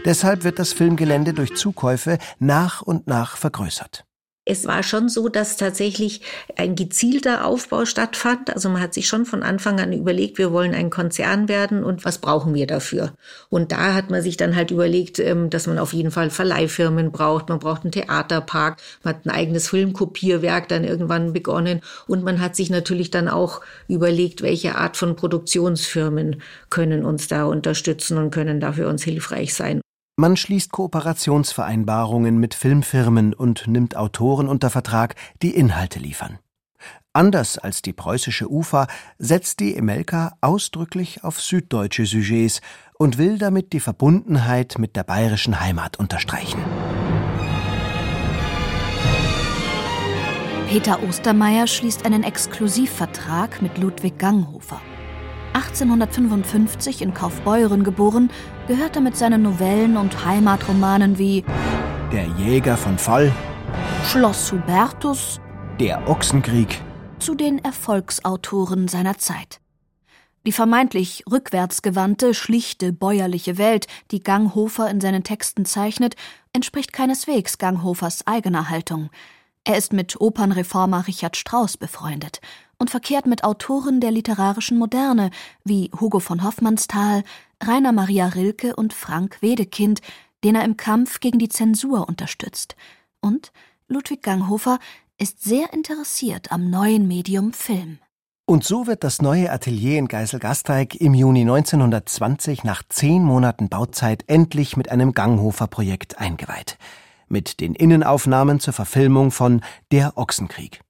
Deshalb 0.04 0.44
wird 0.44 0.58
das 0.58 0.74
Filmgelände 0.74 1.36
durch 1.36 1.56
Zukäufe 1.56 2.18
nach 2.40 2.82
und 2.82 3.06
nach 3.06 3.38
vergrößert. 3.38 4.09
Es 4.50 4.66
war 4.66 4.82
schon 4.82 5.10
so, 5.10 5.30
dass 5.30 5.58
tatsächlich 5.58 6.22
ein 6.56 6.74
gezielter 6.74 7.46
Aufbau 7.46 7.86
stattfand. 7.86 8.52
Also 8.52 8.68
man 8.70 8.82
hat 8.82 8.96
sich 8.96 9.08
schon 9.08 9.28
von 9.28 9.44
Anfang 9.44 9.80
an 9.80 9.94
überlegt, 9.94 10.40
wir 10.40 10.52
wollen 10.52 10.74
ein 10.74 10.90
Konzern 10.90 11.48
werden 11.48 11.84
und 11.84 12.04
was 12.04 12.18
brauchen 12.18 12.56
wir 12.56 12.66
dafür? 12.66 13.14
Und 13.50 13.72
da 13.72 13.94
hat 13.94 14.10
man 14.10 14.24
sich 14.24 14.38
dann 14.38 14.56
halt 14.56 14.72
überlegt, 14.72 15.20
ähm, 15.20 15.52
dass 15.52 15.68
man 15.68 15.78
auf 15.78 15.94
jeden 15.94 16.10
Fall 16.10 16.32
Verleihfirmen 16.32 17.12
braucht, 17.12 17.50
man 17.50 17.60
braucht 17.60 17.84
einen 17.84 17.92
Theaterpark, 17.92 18.82
man 19.04 19.14
hat 19.14 19.26
ein 19.28 19.30
eigenes 19.30 19.70
Filmkopierwerk 19.70 20.68
dann 20.68 20.84
irgendwann 20.84 21.32
begonnen 21.32 21.82
und 22.08 22.24
man 22.24 22.42
hat 22.42 22.56
sich 22.56 22.72
natürlich 22.72 23.12
dann 23.12 23.28
auch 23.28 23.62
überlegt, 23.88 24.42
welche 24.42 24.78
Art 24.78 24.98
von 24.98 25.16
Produktionsfirmen 25.16 26.42
können 26.72 27.06
uns 27.06 27.28
da 27.28 27.44
unterstützen 27.44 28.18
und 28.18 28.32
können 28.32 28.60
dafür 28.60 28.90
uns 28.90 29.04
hilfreich 29.04 29.54
sein. 29.54 29.82
Man 30.20 30.36
schließt 30.36 30.74
Kooperationsvereinbarungen 30.74 32.42
mit 32.42 32.54
Filmfirmen 32.54 33.34
und 33.34 33.68
nimmt 33.68 33.96
Autoren 33.96 34.50
unter 34.50 34.70
Vertrag, 34.70 35.16
die 35.42 35.56
Inhalte 35.56 35.98
liefern. 35.98 36.40
Anders 37.14 37.58
als 37.58 37.82
die 37.82 37.94
preußische 37.94 38.52
UFA 38.52 38.88
setzt 39.18 39.62
die 39.62 39.78
Emelka 39.78 40.34
ausdrücklich 40.42 41.24
auf 41.24 41.40
süddeutsche 41.40 42.06
Sujets 42.06 42.60
und 42.98 43.18
will 43.18 43.38
damit 43.38 43.72
die 43.72 43.80
Verbundenheit 43.80 44.78
mit 44.78 44.98
der 44.98 45.06
bayerischen 45.06 45.62
Heimat 45.62 45.98
unterstreichen. 45.98 46.60
Peter 50.68 51.02
Ostermeier 51.02 51.66
schließt 51.66 52.06
einen 52.06 52.24
Exklusivvertrag 52.24 53.62
mit 53.62 53.78
Ludwig 53.78 54.20
Ganghofer. 54.20 54.82
1855 55.54 57.02
in 57.02 57.14
Kaufbeuren 57.14 57.84
geboren, 57.84 58.30
gehört 58.68 58.96
er 58.96 59.02
mit 59.02 59.18
seinen 59.18 59.42
Novellen 59.42 59.98
und 59.98 60.26
Heimatromanen 60.26 61.18
wie 61.18 61.44
Der 62.12 62.26
Jäger 62.38 62.78
von 62.78 62.98
Fall, 62.98 63.32
Schloss 64.06 64.52
Hubertus 64.52 65.40
Der 65.80 66.08
Ochsenkrieg, 66.08 66.82
zu 67.20 67.36
den 67.36 67.64
Erfolgsautoren 67.64 68.88
seiner 68.88 69.18
Zeit. 69.18 69.60
Die 70.46 70.52
vermeintlich 70.52 71.26
rückwärtsgewandte, 71.30 72.34
schlichte, 72.34 72.94
bäuerliche 72.94 73.58
Welt, 73.58 73.88
die 74.12 74.24
Ganghofer 74.24 74.90
in 74.90 75.02
seinen 75.02 75.24
Texten 75.24 75.66
zeichnet, 75.66 76.16
entspricht 76.54 76.94
keineswegs 76.94 77.58
Ganghofers 77.58 78.26
eigener 78.26 78.70
Haltung. 78.70 79.10
Er 79.66 79.78
ist 79.78 79.94
mit 79.94 80.20
Opernreformer 80.20 81.08
Richard 81.08 81.36
Strauss 81.36 81.76
befreundet 81.78 82.40
und 82.80 82.90
verkehrt 82.90 83.28
mit 83.28 83.44
Autoren 83.44 84.00
der 84.02 84.12
literarischen 84.12 84.78
Moderne 84.78 85.30
wie 85.64 85.92
Hugo 86.00 86.20
von 86.20 86.44
Hoffmannsthal, 86.44 87.24
Rainer 87.62 87.92
Maria 87.92 88.28
Rilke 88.28 88.76
und 88.76 88.94
Frank 88.94 89.42
Wedekind, 89.42 90.02
den 90.44 90.56
er 90.56 90.64
im 90.64 90.78
Kampf 90.78 91.20
gegen 91.20 91.38
die 91.38 91.50
Zensur 91.50 92.08
unterstützt. 92.08 92.76
Und 93.20 93.52
Ludwig 93.88 94.24
Ganghofer 94.24 94.80
ist 95.18 95.44
sehr 95.44 95.74
interessiert 95.74 96.52
am 96.52 96.70
neuen 96.70 97.08
Medium 97.08 97.52
Film. 97.52 98.00
Und 98.46 98.64
so 98.64 98.88
wird 98.88 99.04
das 99.04 99.22
neue 99.22 99.52
Atelier 99.52 100.00
in 100.00 100.08
Geiselgasteig 100.08 100.96
im 100.96 101.14
Juni 101.14 101.42
1920 101.42 102.64
nach 102.64 102.82
zehn 102.90 103.24
Monaten 103.24 103.70
Bauzeit 103.70 104.24
endlich 104.26 104.76
mit 104.76 104.90
einem 104.90 105.14
Ganghofer-Projekt 105.14 106.18
eingeweiht. 106.18 106.80
Mit 107.28 107.60
den 107.60 107.76
Innenaufnahmen 107.76 108.60
zur 108.60 108.74
Verfilmung 108.74 109.30
von 109.30 109.62
Der 109.92 110.18
Ochsenkrieg. 110.18 110.82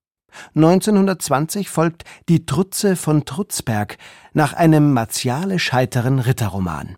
1920 0.56 1.70
folgt 1.70 2.04
Die 2.28 2.46
Trutze 2.46 2.96
von 2.96 3.26
Trutzberg 3.26 3.98
nach 4.34 4.54
einem 4.54 4.94
martialisch 4.94 5.72
heiteren 5.72 6.20
Ritterroman. 6.20 6.98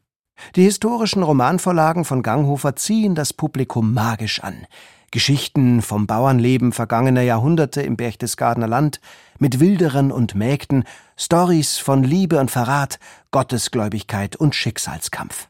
Die 0.55 0.63
historischen 0.63 1.23
Romanvorlagen 1.23 2.05
von 2.05 2.23
Ganghofer 2.23 2.75
ziehen 2.75 3.15
das 3.15 3.33
Publikum 3.33 3.93
magisch 3.93 4.43
an. 4.43 4.65
Geschichten 5.11 5.81
vom 5.81 6.07
Bauernleben 6.07 6.71
vergangener 6.71 7.21
Jahrhunderte 7.21 7.81
im 7.81 7.97
Berchtesgadener 7.97 8.67
Land, 8.67 9.01
mit 9.39 9.59
Wilderern 9.59 10.11
und 10.11 10.35
Mägden, 10.35 10.85
Stories 11.17 11.77
von 11.77 12.03
Liebe 12.03 12.39
und 12.39 12.49
Verrat, 12.49 12.97
Gottesgläubigkeit 13.31 14.37
und 14.37 14.55
Schicksalskampf. 14.55 15.49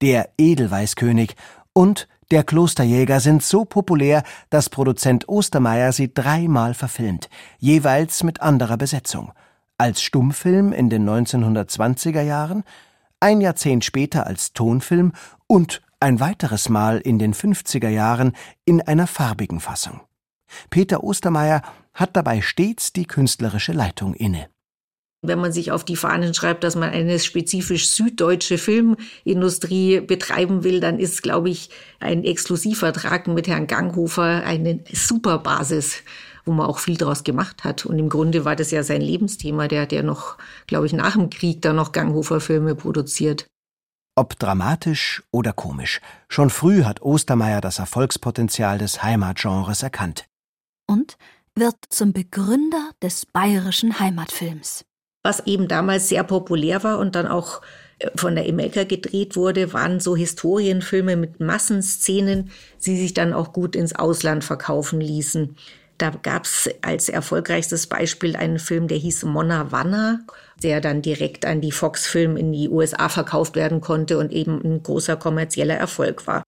Der 0.00 0.30
Edelweißkönig 0.38 1.34
und 1.72 2.08
der 2.32 2.44
Klosterjäger 2.44 3.20
sind 3.20 3.42
so 3.42 3.66
populär, 3.66 4.22
dass 4.48 4.70
Produzent 4.70 5.28
Ostermeier 5.28 5.92
sie 5.92 6.14
dreimal 6.14 6.72
verfilmt, 6.72 7.28
jeweils 7.58 8.22
mit 8.22 8.40
anderer 8.40 8.78
Besetzung. 8.78 9.32
Als 9.76 10.02
Stummfilm 10.02 10.72
in 10.72 10.88
den 10.88 11.06
1920er 11.06 12.22
Jahren, 12.22 12.64
ein 13.20 13.42
Jahrzehnt 13.42 13.84
später 13.84 14.26
als 14.26 14.54
Tonfilm 14.54 15.12
und 15.46 15.82
ein 16.00 16.20
weiteres 16.20 16.70
Mal 16.70 16.98
in 16.98 17.18
den 17.18 17.34
50er 17.34 17.90
Jahren 17.90 18.32
in 18.64 18.80
einer 18.80 19.06
farbigen 19.06 19.60
Fassung. 19.60 20.00
Peter 20.70 21.04
Ostermeier 21.04 21.60
hat 21.92 22.16
dabei 22.16 22.40
stets 22.40 22.94
die 22.94 23.04
künstlerische 23.04 23.72
Leitung 23.72 24.14
inne. 24.14 24.48
Wenn 25.24 25.38
man 25.38 25.52
sich 25.52 25.70
auf 25.70 25.84
die 25.84 25.94
Fahnen 25.94 26.34
schreibt, 26.34 26.64
dass 26.64 26.74
man 26.74 26.90
eine 26.90 27.20
spezifisch 27.20 27.90
süddeutsche 27.90 28.58
Filmindustrie 28.58 30.00
betreiben 30.00 30.64
will, 30.64 30.80
dann 30.80 30.98
ist, 30.98 31.22
glaube 31.22 31.48
ich, 31.48 31.70
ein 32.00 32.24
Exklusivvertrag 32.24 33.28
mit 33.28 33.46
Herrn 33.46 33.68
Ganghofer 33.68 34.44
eine 34.44 34.80
super 34.92 35.38
Basis, 35.38 36.02
wo 36.44 36.50
man 36.50 36.66
auch 36.66 36.80
viel 36.80 36.96
daraus 36.96 37.22
gemacht 37.22 37.62
hat. 37.62 37.86
Und 37.86 38.00
im 38.00 38.08
Grunde 38.08 38.44
war 38.44 38.56
das 38.56 38.72
ja 38.72 38.82
sein 38.82 39.00
Lebensthema. 39.00 39.68
Der 39.68 39.82
hat 39.82 39.92
ja 39.92 40.02
noch, 40.02 40.38
glaube 40.66 40.86
ich, 40.86 40.92
nach 40.92 41.12
dem 41.12 41.30
Krieg 41.30 41.62
da 41.62 41.72
noch 41.72 41.92
Ganghofer-Filme 41.92 42.74
produziert. 42.74 43.46
Ob 44.16 44.36
dramatisch 44.38 45.22
oder 45.30 45.52
komisch, 45.52 46.00
schon 46.28 46.50
früh 46.50 46.82
hat 46.82 47.00
Ostermeier 47.00 47.60
das 47.60 47.78
Erfolgspotenzial 47.78 48.78
des 48.78 49.04
Heimatgenres 49.04 49.84
erkannt. 49.84 50.26
Und 50.86 51.16
wird 51.54 51.76
zum 51.90 52.12
Begründer 52.12 52.90
des 53.00 53.24
bayerischen 53.24 54.00
Heimatfilms. 54.00 54.84
Was 55.22 55.46
eben 55.46 55.68
damals 55.68 56.08
sehr 56.08 56.24
populär 56.24 56.82
war 56.82 56.98
und 56.98 57.14
dann 57.14 57.28
auch 57.28 57.62
äh, 58.00 58.10
von 58.16 58.34
der 58.34 58.48
Emelka 58.48 58.84
gedreht 58.84 59.36
wurde, 59.36 59.72
waren 59.72 60.00
so 60.00 60.16
Historienfilme 60.16 61.16
mit 61.16 61.40
Massenszenen, 61.40 62.50
die 62.84 62.96
sich 62.96 63.14
dann 63.14 63.32
auch 63.32 63.52
gut 63.52 63.76
ins 63.76 63.94
Ausland 63.94 64.42
verkaufen 64.42 65.00
ließen. 65.00 65.56
Da 65.98 66.10
gab 66.10 66.44
es 66.44 66.68
als 66.82 67.08
erfolgreichstes 67.08 67.86
Beispiel 67.86 68.34
einen 68.34 68.58
Film, 68.58 68.88
der 68.88 68.98
hieß 68.98 69.24
Monna 69.24 69.70
Wanna, 69.70 70.20
der 70.60 70.80
dann 70.80 71.02
direkt 71.02 71.44
an 71.46 71.60
die 71.60 71.70
Fox 71.70 72.08
Film 72.08 72.36
in 72.36 72.52
die 72.52 72.68
USA 72.68 73.08
verkauft 73.08 73.54
werden 73.54 73.80
konnte 73.80 74.18
und 74.18 74.32
eben 74.32 74.60
ein 74.64 74.82
großer 74.82 75.16
kommerzieller 75.16 75.76
Erfolg 75.76 76.26
war. 76.26 76.42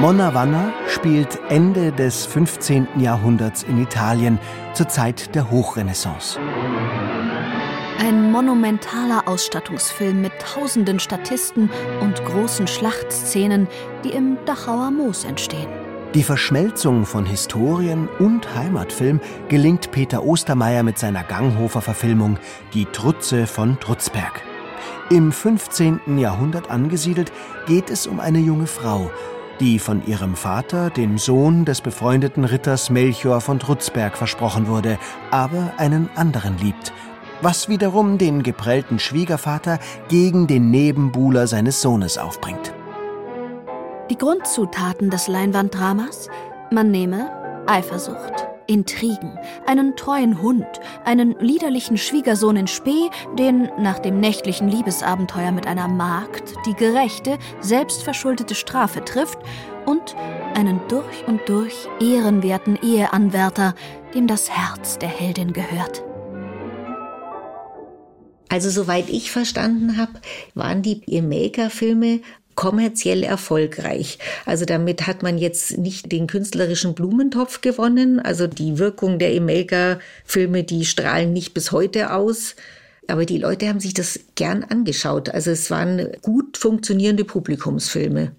Monna 0.00 0.34
Vanna 0.34 0.72
spielt 0.88 1.38
Ende 1.48 1.92
des 1.92 2.26
15. 2.26 2.88
Jahrhunderts 2.98 3.62
in 3.62 3.80
Italien, 3.80 4.40
zur 4.72 4.88
Zeit 4.88 5.36
der 5.36 5.52
Hochrenaissance. 5.52 6.36
Ein 8.00 8.32
monumentaler 8.32 9.22
Ausstattungsfilm 9.26 10.20
mit 10.20 10.32
tausenden 10.40 10.98
Statisten 10.98 11.70
und 12.00 12.24
großen 12.24 12.66
Schlachtszenen, 12.66 13.68
die 14.02 14.10
im 14.10 14.36
Dachauer 14.46 14.90
Moos 14.90 15.24
entstehen. 15.24 15.68
Die 16.12 16.24
Verschmelzung 16.24 17.06
von 17.06 17.24
Historien 17.24 18.08
und 18.18 18.52
Heimatfilm 18.52 19.20
gelingt 19.48 19.92
Peter 19.92 20.24
Ostermeier 20.24 20.82
mit 20.82 20.98
seiner 20.98 21.22
Ganghofer-Verfilmung 21.22 22.38
Die 22.74 22.86
Trutze 22.86 23.46
von 23.46 23.78
Trutzberg. 23.78 24.42
Im 25.10 25.32
15. 25.32 26.18
Jahrhundert 26.18 26.70
angesiedelt 26.70 27.30
geht 27.66 27.90
es 27.90 28.06
um 28.06 28.20
eine 28.20 28.38
junge 28.38 28.66
Frau, 28.66 29.10
die 29.60 29.78
von 29.78 30.06
ihrem 30.06 30.36
Vater, 30.36 30.90
dem 30.90 31.18
Sohn 31.18 31.64
des 31.64 31.80
befreundeten 31.80 32.44
Ritters 32.44 32.90
Melchior 32.90 33.40
von 33.40 33.58
Trutzberg, 33.58 34.16
versprochen 34.16 34.66
wurde, 34.66 34.98
aber 35.30 35.72
einen 35.78 36.10
anderen 36.14 36.58
liebt, 36.58 36.92
was 37.42 37.68
wiederum 37.68 38.18
den 38.18 38.42
geprellten 38.42 38.98
Schwiegervater 38.98 39.78
gegen 40.08 40.46
den 40.46 40.70
Nebenbuhler 40.70 41.46
seines 41.46 41.80
Sohnes 41.82 42.18
aufbringt. 42.18 42.74
Die 44.10 44.18
Grundzutaten 44.18 45.10
des 45.10 45.28
Leinwanddramas? 45.28 46.28
Man 46.70 46.90
nehme 46.90 47.30
Eifersucht, 47.66 48.43
Intrigen, 48.66 49.38
einen 49.66 49.96
treuen 49.96 50.40
Hund, 50.40 50.66
einen 51.04 51.38
liederlichen 51.38 51.96
Schwiegersohn 51.96 52.56
in 52.56 52.66
Spee, 52.66 53.10
den 53.38 53.70
nach 53.78 53.98
dem 53.98 54.20
nächtlichen 54.20 54.68
Liebesabenteuer 54.68 55.52
mit 55.52 55.66
einer 55.66 55.88
Magd 55.88 56.54
die 56.66 56.74
gerechte, 56.74 57.38
selbstverschuldete 57.60 58.54
Strafe 58.54 59.04
trifft 59.04 59.38
und 59.86 60.16
einen 60.54 60.80
durch 60.88 61.26
und 61.26 61.40
durch 61.48 61.88
ehrenwerten 62.00 62.78
Eheanwärter, 62.82 63.74
dem 64.14 64.26
das 64.26 64.50
Herz 64.50 64.98
der 64.98 65.08
Heldin 65.08 65.52
gehört. 65.52 66.02
Also 68.48 68.70
soweit 68.70 69.08
ich 69.08 69.32
verstanden 69.32 69.96
habe, 69.96 70.12
waren 70.54 70.82
die 70.82 71.02
Maker-Filme 71.20 72.20
kommerziell 72.54 73.22
erfolgreich. 73.22 74.18
Also 74.46 74.64
damit 74.64 75.06
hat 75.06 75.22
man 75.22 75.38
jetzt 75.38 75.78
nicht 75.78 76.12
den 76.12 76.26
künstlerischen 76.26 76.94
Blumentopf 76.94 77.60
gewonnen. 77.60 78.20
Also 78.20 78.46
die 78.46 78.78
Wirkung 78.78 79.18
der 79.18 79.34
Emelka-Filme, 79.34 80.64
die 80.64 80.84
strahlen 80.84 81.32
nicht 81.32 81.54
bis 81.54 81.72
heute 81.72 82.12
aus. 82.12 82.56
Aber 83.06 83.26
die 83.26 83.38
Leute 83.38 83.68
haben 83.68 83.80
sich 83.80 83.94
das 83.94 84.20
gern 84.34 84.64
angeschaut. 84.64 85.28
Also 85.28 85.50
es 85.50 85.70
waren 85.70 86.08
gut 86.22 86.56
funktionierende 86.56 87.24
Publikumsfilme. 87.24 88.32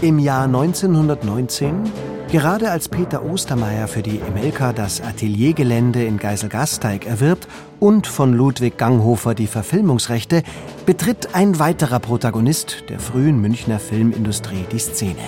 Im 0.00 0.18
Jahr 0.18 0.44
1919, 0.44 1.90
gerade 2.34 2.72
als 2.72 2.88
Peter 2.88 3.24
Ostermeier 3.24 3.86
für 3.86 4.02
die 4.02 4.18
Emelka 4.18 4.72
das 4.72 5.00
Ateliergelände 5.00 6.02
in 6.02 6.16
Geiselgasteig 6.16 7.06
erwirbt 7.06 7.46
und 7.78 8.08
von 8.08 8.32
Ludwig 8.32 8.76
Ganghofer 8.76 9.36
die 9.36 9.46
Verfilmungsrechte, 9.46 10.42
betritt 10.84 11.36
ein 11.36 11.60
weiterer 11.60 12.00
Protagonist 12.00 12.86
der 12.88 12.98
frühen 12.98 13.40
Münchner 13.40 13.78
Filmindustrie 13.78 14.64
die 14.72 14.80
Szene: 14.80 15.22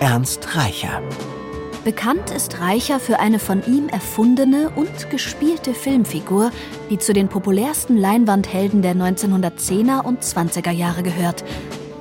Ernst 0.00 0.56
Reicher. 0.56 1.02
Bekannt 1.84 2.30
ist 2.30 2.62
Reicher 2.62 2.98
für 2.98 3.20
eine 3.20 3.40
von 3.40 3.62
ihm 3.66 3.90
erfundene 3.90 4.70
und 4.74 5.10
gespielte 5.10 5.74
Filmfigur, 5.74 6.50
die 6.88 6.96
zu 6.96 7.12
den 7.12 7.28
populärsten 7.28 7.98
Leinwandhelden 7.98 8.80
der 8.80 8.96
1910er 8.96 10.02
und 10.02 10.22
20er 10.22 10.70
Jahre 10.70 11.02
gehört. 11.02 11.44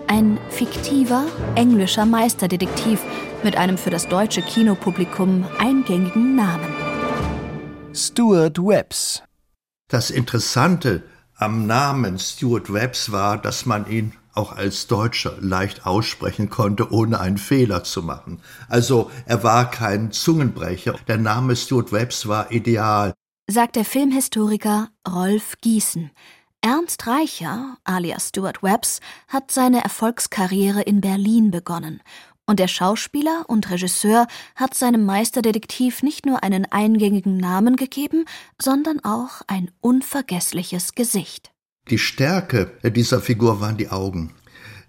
Ein 0.08 0.38
fiktiver 0.50 1.26
englischer 1.56 2.06
Meisterdetektiv 2.06 3.02
mit 3.44 3.56
einem 3.56 3.78
für 3.78 3.90
das 3.90 4.08
deutsche 4.08 4.42
Kinopublikum 4.42 5.46
eingängigen 5.60 6.36
Namen. 6.36 6.74
Stuart 7.94 8.58
Webbs. 8.60 9.24
Das 9.90 10.12
Interessante 10.12 11.04
am 11.36 11.68
Namen 11.68 12.20
Stuart 12.20 12.74
Webbs 12.74 13.12
war, 13.12 13.38
dass 13.38 13.66
man 13.66 13.90
ihn 13.90 14.14
auch 14.34 14.56
als 14.56 14.88
Deutscher 14.88 15.36
leicht 15.40 15.86
aussprechen 15.86 16.50
konnte, 16.50 16.92
ohne 16.92 17.20
einen 17.20 17.38
Fehler 17.38 17.84
zu 17.84 18.04
machen. 18.04 18.40
Also 18.70 19.10
er 19.26 19.44
war 19.44 19.72
kein 19.72 20.12
Zungenbrecher. 20.12 20.96
Der 21.08 21.18
Name 21.18 21.56
Stuart 21.56 21.92
Webbs 21.92 22.28
war 22.28 22.52
ideal. 22.52 23.14
Sagt 23.50 23.76
der 23.76 23.86
Filmhistoriker 23.86 24.90
Rolf 25.08 25.56
Gießen. 25.62 26.12
Ernst 26.62 27.08
Reicher, 27.08 27.78
alias 27.84 28.30
Stuart 28.30 28.62
Webbs, 28.62 29.00
hat 29.28 29.52
seine 29.52 29.84
Erfolgskarriere 29.84 30.82
in 30.82 31.02
Berlin 31.02 31.52
begonnen. 31.52 32.02
Und 32.50 32.60
der 32.60 32.70
Schauspieler 32.70 33.44
und 33.48 33.70
Regisseur 33.70 34.26
hat 34.56 34.74
seinem 34.74 35.06
Meisterdetektiv 35.06 36.02
nicht 36.02 36.26
nur 36.26 36.44
einen 36.44 36.66
eingängigen 36.72 37.36
Namen 37.36 37.76
gegeben, 37.76 38.24
sondern 38.60 39.04
auch 39.04 39.42
ein 39.48 39.70
unvergessliches 39.82 40.96
Gesicht. 40.96 41.52
Die 41.90 41.98
Stärke 41.98 42.72
dieser 42.84 43.20
Figur 43.20 43.60
waren 43.60 43.76
die 43.76 43.90
Augen. 43.90 44.34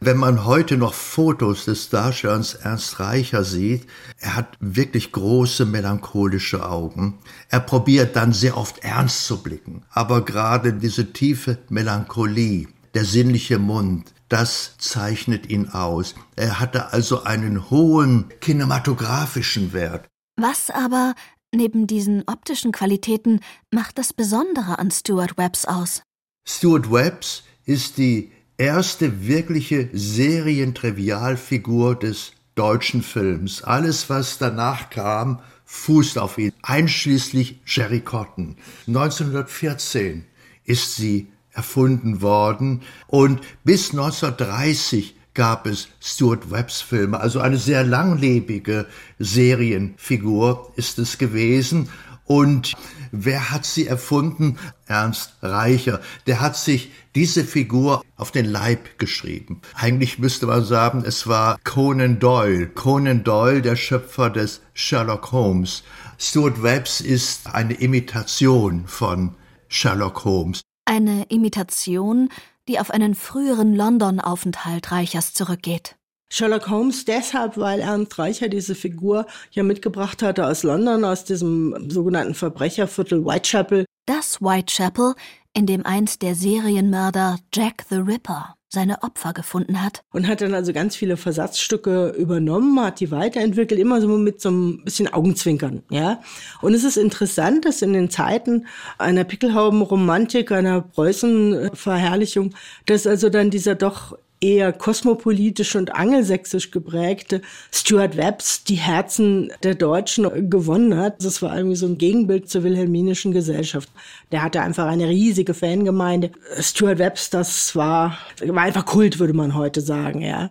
Wenn 0.01 0.16
man 0.16 0.44
heute 0.44 0.77
noch 0.77 0.94
Fotos 0.94 1.64
des 1.64 1.90
Darstellers 1.90 2.55
Ernst 2.55 3.01
Reicher 3.01 3.42
sieht, 3.42 3.88
er 4.18 4.37
hat 4.37 4.57
wirklich 4.61 5.11
große 5.11 5.66
melancholische 5.66 6.64
Augen. 6.64 7.18
Er 7.49 7.59
probiert 7.59 8.14
dann 8.14 8.33
sehr 8.33 8.57
oft 8.57 8.85
ernst 8.85 9.27
zu 9.27 9.42
blicken. 9.42 9.83
Aber 9.90 10.25
gerade 10.25 10.73
diese 10.73 11.12
tiefe 11.12 11.59
Melancholie, 11.68 12.68
der 12.94 13.05
sinnliche 13.05 13.59
Mund, 13.59 14.12
das 14.28 14.74
zeichnet 14.78 15.50
ihn 15.50 15.70
aus. 15.70 16.14
Er 16.36 16.60
hatte 16.60 16.92
also 16.92 17.24
einen 17.24 17.70
hohen 17.70 18.28
kinematografischen 18.40 19.72
Wert. 19.72 20.06
Was 20.36 20.70
aber, 20.70 21.14
neben 21.52 21.86
diesen 21.86 22.24
optischen 22.26 22.72
Qualitäten, 22.72 23.40
macht 23.72 23.96
das 23.98 24.12
Besondere 24.12 24.78
an 24.78 24.90
Stuart 24.90 25.38
Webbs 25.38 25.64
aus? 25.64 26.02
Stuart 26.46 26.92
Webbs 26.92 27.44
ist 27.64 27.96
die 27.98 28.30
erste 28.56 29.26
wirkliche 29.26 29.88
Serientrivialfigur 29.92 31.96
des 31.96 32.32
deutschen 32.54 33.02
Films. 33.02 33.62
Alles, 33.62 34.08
was 34.10 34.38
danach 34.38 34.90
kam, 34.90 35.40
fußt 35.64 36.18
auf 36.18 36.38
ihn, 36.38 36.52
einschließlich 36.62 37.60
Jerry 37.66 38.00
Cotton. 38.00 38.56
1914 38.86 40.24
ist 40.64 40.96
sie 40.96 41.28
erfunden 41.59 42.23
worden 42.23 42.83
und 43.09 43.40
bis 43.64 43.90
1930 43.90 45.16
gab 45.35 45.66
es 45.66 45.88
Stuart 46.01 46.53
Webbs 46.53 46.81
Filme, 46.81 47.18
also 47.18 47.40
eine 47.40 47.59
sehr 47.59 47.83
langlebige 47.83 48.87
Serienfigur 49.18 50.73
ist 50.77 51.01
es 51.01 51.18
gewesen 51.18 51.88
und 52.29 52.75
wer 53.11 53.51
hat 53.51 53.64
sie 53.64 53.87
erfunden? 53.87 54.59
Ernst 54.87 55.33
Reicher. 55.40 56.01
Der 56.27 56.40
hat 56.40 56.57
sich 56.57 56.92
diese 57.14 57.42
Figur 57.42 58.05
auf 58.16 58.33
den 58.33 58.44
Leib 58.44 58.99
geschrieben. 58.99 59.62
Eigentlich 59.75 60.18
müsste 60.18 60.47
man 60.47 60.62
sagen, 60.62 61.03
es 61.07 61.27
war 61.27 61.59
Conan 61.64 62.18
Doyle. 62.18 62.66
Conan 62.66 63.25
Doyle, 63.25 63.62
der 63.62 63.77
Schöpfer 63.77 64.29
des 64.29 64.61
Sherlock 64.75 65.33
Holmes. 65.33 65.83
Stuart 66.18 66.62
Webbs 66.62 67.01
ist 67.01 67.47
eine 67.47 67.75
Imitation 67.75 68.87
von 68.87 69.35
Sherlock 69.68 70.25
Holmes. 70.25 70.61
Eine 70.90 71.24
Imitation, 71.29 72.31
die 72.66 72.81
auf 72.81 72.90
einen 72.90 73.14
früheren 73.14 73.74
London-Aufenthalt 73.74 74.90
Reichers 74.90 75.35
zurückgeht. 75.35 75.96
Sherlock 76.31 76.70
Holmes 76.70 77.05
deshalb, 77.05 77.59
weil 77.59 77.81
Ernst 77.81 78.18
Reicher 78.18 78.48
diese 78.48 78.74
Figur 78.74 79.27
ja 79.51 79.64
mitgebracht 79.64 80.22
hatte 80.22 80.46
aus 80.46 80.62
London, 80.62 81.05
aus 81.05 81.27
diesem 81.27 81.90
sogenannten 81.90 82.33
Verbrecherviertel 82.33 83.22
Whitechapel. 83.22 83.85
Das 84.07 84.40
Whitechapel, 84.40 85.14
in 85.53 85.66
dem 85.66 85.85
einst 85.85 86.22
der 86.22 86.35
Serienmörder 86.35 87.37
Jack 87.53 87.85
the 87.90 87.96
Ripper 87.96 88.55
seine 88.68 89.02
Opfer 89.02 89.33
gefunden 89.33 89.83
hat. 89.83 90.02
Und 90.12 90.28
hat 90.28 90.40
dann 90.40 90.54
also 90.54 90.72
ganz 90.72 90.94
viele 90.94 91.16
Versatzstücke 91.16 92.11
übernommen, 92.11 92.78
hat 92.81 93.00
die 93.00 93.11
weiterentwickelt, 93.11 93.81
immer 93.81 94.00
so 94.00 94.09
mit 94.09 94.40
so 94.40 94.50
ein 94.50 94.85
bisschen 94.85 95.12
Augenzwinkern, 95.12 95.83
ja. 95.90 96.20
Und 96.61 96.74
es 96.74 96.85
ist 96.85 96.98
interessant, 96.98 97.64
dass 97.64 97.83
in 97.83 97.92
den 97.94 98.11
Zeiten 98.11 98.66
einer 98.98 99.24
Pickelhauben-Romantik, 99.24 100.52
einer 100.52 100.83
Preußen-Verherrlichung, 100.83 102.54
dass 102.87 103.07
also 103.07 103.31
dann 103.31 103.50
dieser 103.50 103.74
doch 103.74 104.18
eher 104.40 104.72
kosmopolitisch 104.72 105.77
und 105.77 105.94
angelsächsisch 105.94 106.70
geprägte 106.70 107.42
Stuart 107.72 108.16
Webbs 108.16 108.64
die 108.64 108.77
Herzen 108.77 109.53
der 109.62 109.74
Deutschen 109.74 110.51
gewonnen 110.51 110.96
hat. 110.96 111.24
Das 111.24 111.42
war 111.42 111.57
irgendwie 111.57 111.77
so 111.77 111.87
ein 111.87 111.98
Gegenbild 111.98 112.48
zur 112.48 112.62
wilhelminischen 112.62 113.33
Gesellschaft. 113.33 113.90
Der 114.33 114.42
hatte 114.42 114.61
einfach 114.61 114.87
eine 114.87 115.09
riesige 115.09 115.55
Fangemeinde. 115.55 116.31
Stuart 116.61 116.98
Webbs, 116.98 117.31
das 117.31 117.74
war, 117.74 118.18
war 118.44 118.62
einfach 118.62 118.87
Kult, 118.87 119.18
würde 119.18 119.35
man 119.35 119.55
heute 119.55 119.81
sagen, 119.81 120.20
ja. 120.20 120.51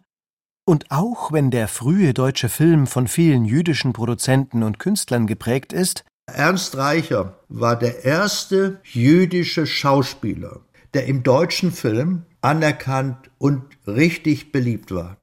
Und 0.65 0.91
auch 0.91 1.31
wenn 1.31 1.49
der 1.49 1.69
frühe 1.69 2.13
deutsche 2.13 2.49
Film 2.49 2.87
von 2.87 3.07
vielen 3.07 3.45
jüdischen 3.45 3.93
Produzenten 3.93 4.63
und 4.63 4.79
Künstlern 4.79 5.25
geprägt 5.25 5.71
ist, 5.71 6.03
Ernst 6.25 6.75
Reicher 6.75 7.39
war 7.47 7.79
der 7.79 8.03
erste 8.03 8.81
jüdische 8.83 9.65
Schauspieler, 9.65 10.59
der 10.93 11.05
im 11.05 11.23
deutschen 11.23 11.71
Film 11.71 12.23
anerkannt 12.41 13.31
und 13.37 13.63
richtig 13.87 14.51
beliebt 14.51 14.91
war. 14.91 15.17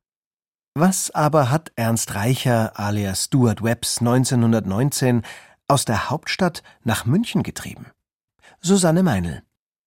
Was 0.75 1.11
aber 1.13 1.51
hat 1.51 1.73
Ernst 1.77 2.15
Reicher 2.15 2.79
alias 2.79 3.25
Stuart 3.25 3.63
Webbs 3.63 3.99
1919 4.01 5.23
aus 5.69 5.85
der 5.85 6.11
Hauptstadt 6.11 6.63
nach 6.83 7.07
München 7.07 7.43
getrieben? 7.43 7.87
Susanne 8.61 9.03
Meinl. 9.03 9.43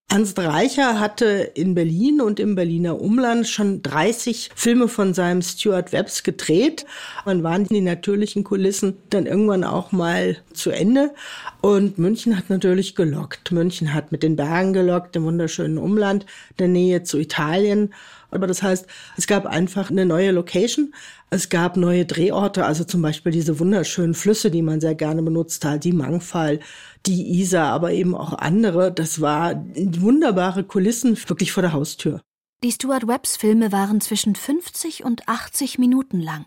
Ernst 0.10 0.39
Reicher 0.39 1.02
hatte 1.02 1.52
in 1.54 1.76
Berlin 1.76 2.22
und 2.22 2.39
im 2.39 2.56
Berliner 2.56 3.02
Umland 3.02 3.46
schon 3.46 3.82
30 3.82 4.52
Filme 4.56 4.88
von 4.88 5.13
seinem 5.13 5.41
Stuart 5.41 5.91
Webbs 5.91 6.24
gedreht. 6.24 6.86
Dann 7.26 7.43
waren 7.43 7.65
die 7.65 7.82
natürlichen 7.82 8.46
Kulissen 8.46 8.96
dann 9.10 9.26
irgendwann 9.26 9.65
auch 9.65 9.91
mal 9.91 10.38
zu 10.54 10.72
Ende. 10.72 11.13
Und 11.60 11.98
München 11.98 12.38
hat 12.38 12.50
natürlich 12.50 12.96
gelockt. 12.96 13.52
München 13.52 13.93
hat 13.93 14.13
mit 14.13 14.24
den 14.24 14.38
Bergen 14.38 14.72
gelockt, 14.72 15.13
dem 15.13 15.26
wunderschönen 15.26 15.78
Umland, 15.78 16.26
der 16.58 16.70
Nähe 16.70 17.04
zu 17.04 17.17
Italien. 17.17 17.93
Aber 18.32 18.48
das 18.48 18.62
heißt, 18.62 18.88
es 19.16 19.28
gab 19.28 19.46
einfach 19.46 19.90
eine 19.90 20.06
neue 20.06 20.32
Location. 20.32 20.94
Es 21.30 21.50
gab 21.50 21.78
neue 21.78 22.06
Drehorte, 22.06 22.66
also 22.66 22.84
zum 22.84 23.02
Beispiel 23.02 23.32
diese 23.32 23.60
wunderschönen 23.60 24.13
Flüsse, 24.13 24.52
die 24.52 24.62
man 24.62 24.82
sehr 24.82 24.96
gerne 24.96 25.22
benutzt 25.22 25.63
hat, 25.66 25.84
die 25.84 25.94
Mangfall, 25.94 26.60
die 27.06 27.40
Isar, 27.40 27.72
aber 27.72 27.92
eben 27.92 28.16
auch 28.16 28.34
andere. 28.34 28.92
Das 28.92 29.22
war 29.22 29.66
wunderbare 29.76 30.63
Kulissen 30.63 31.18
wirklich 31.28 31.52
vor 31.52 31.62
der 31.63 31.74
Haustür. 31.74 32.22
Die 32.63 32.72
Stuart 32.72 33.08
Webbs 33.08 33.38
Filme 33.38 33.72
waren 33.72 34.02
zwischen 34.02 34.36
50 34.36 35.04
und 35.04 35.28
80 35.30 35.78
Minuten 35.78 36.20
lang. 36.20 36.46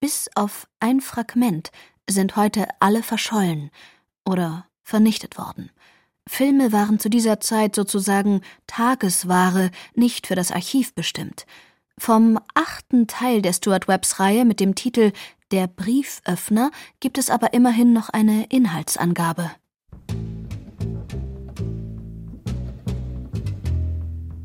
Bis 0.00 0.28
auf 0.34 0.66
ein 0.80 1.00
Fragment 1.00 1.70
sind 2.10 2.36
heute 2.36 2.66
alle 2.80 3.02
verschollen 3.02 3.70
oder 4.26 4.66
vernichtet 4.82 5.38
worden. 5.38 5.70
Filme 6.28 6.72
waren 6.72 6.98
zu 6.98 7.10
dieser 7.10 7.40
Zeit 7.40 7.74
sozusagen 7.74 8.40
Tagesware, 8.66 9.70
nicht 9.94 10.26
für 10.26 10.34
das 10.34 10.50
Archiv 10.50 10.94
bestimmt. 10.94 11.46
Vom 11.98 12.40
achten 12.54 13.06
Teil 13.06 13.42
der 13.42 13.52
Stuart 13.52 13.86
Webbs 13.88 14.18
Reihe 14.18 14.44
mit 14.44 14.58
dem 14.58 14.74
Titel 14.74 15.12
Der 15.52 15.66
Brieföffner 15.68 16.70
gibt 16.98 17.18
es 17.18 17.30
aber 17.30 17.52
immerhin 17.52 17.92
noch 17.92 18.08
eine 18.08 18.46
Inhaltsangabe. 18.48 19.50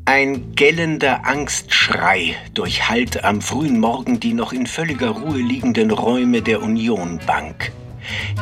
Ein 0.04 0.54
gellender 0.54 1.24
Angstschrei 1.24 2.36
durchhallt 2.52 3.24
am 3.24 3.40
frühen 3.40 3.78
Morgen 3.78 4.20
die 4.20 4.34
noch 4.34 4.52
in 4.52 4.66
völliger 4.66 5.10
Ruhe 5.10 5.38
liegenden 5.38 5.90
Räume 5.92 6.42
der 6.42 6.62
Union 6.62 7.20
Bank. 7.26 7.72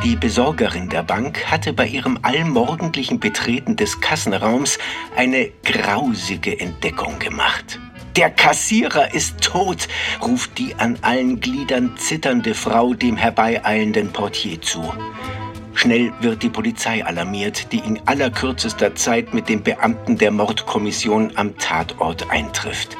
Die 0.03 0.15
Besorgerin 0.15 0.89
der 0.89 1.03
Bank 1.03 1.45
hatte 1.45 1.73
bei 1.73 1.87
ihrem 1.87 2.19
allmorgendlichen 2.21 3.19
Betreten 3.19 3.75
des 3.75 4.01
Kassenraums 4.01 4.77
eine 5.15 5.51
grausige 5.63 6.59
Entdeckung 6.59 7.19
gemacht. 7.19 7.79
Der 8.15 8.29
Kassierer 8.29 9.13
ist 9.13 9.39
tot, 9.41 9.87
ruft 10.21 10.57
die 10.57 10.75
an 10.75 10.97
allen 11.01 11.39
Gliedern 11.39 11.95
zitternde 11.97 12.53
Frau 12.53 12.93
dem 12.93 13.17
herbeieilenden 13.17 14.11
Portier 14.11 14.61
zu. 14.61 14.91
Schnell 15.73 16.11
wird 16.19 16.43
die 16.43 16.49
Polizei 16.49 17.05
alarmiert, 17.05 17.71
die 17.71 17.79
in 17.79 18.01
allerkürzester 18.05 18.95
Zeit 18.95 19.33
mit 19.33 19.47
dem 19.47 19.63
Beamten 19.63 20.17
der 20.17 20.31
Mordkommission 20.31 21.31
am 21.35 21.57
Tatort 21.57 22.29
eintrifft. 22.29 22.97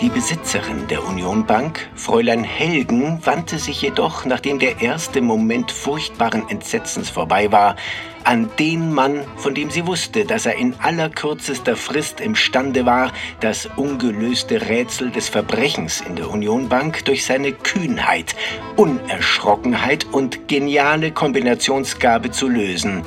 Die 0.00 0.10
Besitzerin 0.10 0.86
der 0.86 1.04
Union 1.04 1.44
Bank, 1.44 1.88
Fräulein 1.96 2.44
Helgen, 2.44 3.18
wandte 3.26 3.58
sich 3.58 3.82
jedoch, 3.82 4.24
nachdem 4.24 4.60
der 4.60 4.80
erste 4.80 5.20
Moment 5.20 5.72
furchtbaren 5.72 6.48
Entsetzens 6.48 7.10
vorbei 7.10 7.50
war, 7.50 7.74
an 8.22 8.48
den 8.60 8.94
Mann, 8.94 9.24
von 9.38 9.56
dem 9.56 9.70
sie 9.70 9.88
wusste, 9.88 10.24
dass 10.24 10.46
er 10.46 10.54
in 10.54 10.74
allerkürzester 10.78 11.74
Frist 11.74 12.20
imstande 12.20 12.86
war, 12.86 13.10
das 13.40 13.68
ungelöste 13.74 14.68
Rätsel 14.68 15.10
des 15.10 15.28
Verbrechens 15.28 16.00
in 16.00 16.14
der 16.14 16.30
Union 16.30 16.68
Bank 16.68 17.04
durch 17.04 17.24
seine 17.24 17.50
Kühnheit, 17.50 18.36
Unerschrockenheit 18.76 20.06
und 20.12 20.46
geniale 20.46 21.10
Kombinationsgabe 21.10 22.30
zu 22.30 22.46
lösen, 22.46 23.02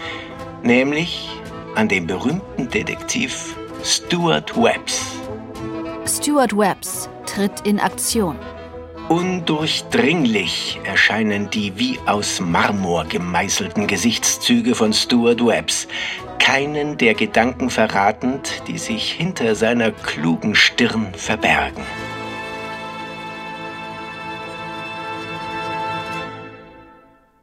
nämlich 0.62 1.30
an 1.76 1.88
dem 1.88 2.06
berühmten 2.06 2.70
Detektiv 2.70 3.56
Stuart 3.82 4.58
Webbs. 4.58 5.21
Stuart 6.12 6.52
Webbs 6.52 7.08
tritt 7.26 7.66
in 7.66 7.80
Aktion. 7.80 8.36
Undurchdringlich 9.08 10.78
erscheinen 10.84 11.50
die 11.50 11.72
wie 11.78 12.00
aus 12.06 12.42
Marmor 12.42 13.06
gemeißelten 13.06 13.88
Gesichtszüge 13.88 14.76
von 14.76 14.92
Stuart 14.92 15.40
Webbs, 15.40 15.88
keinen 16.38 16.98
der 16.98 17.14
Gedanken 17.14 17.70
verratend, 17.70 18.62
die 18.68 18.78
sich 18.78 19.14
hinter 19.14 19.56
seiner 19.56 19.92
klugen 19.92 20.54
Stirn 20.54 21.14
verbergen. 21.14 21.84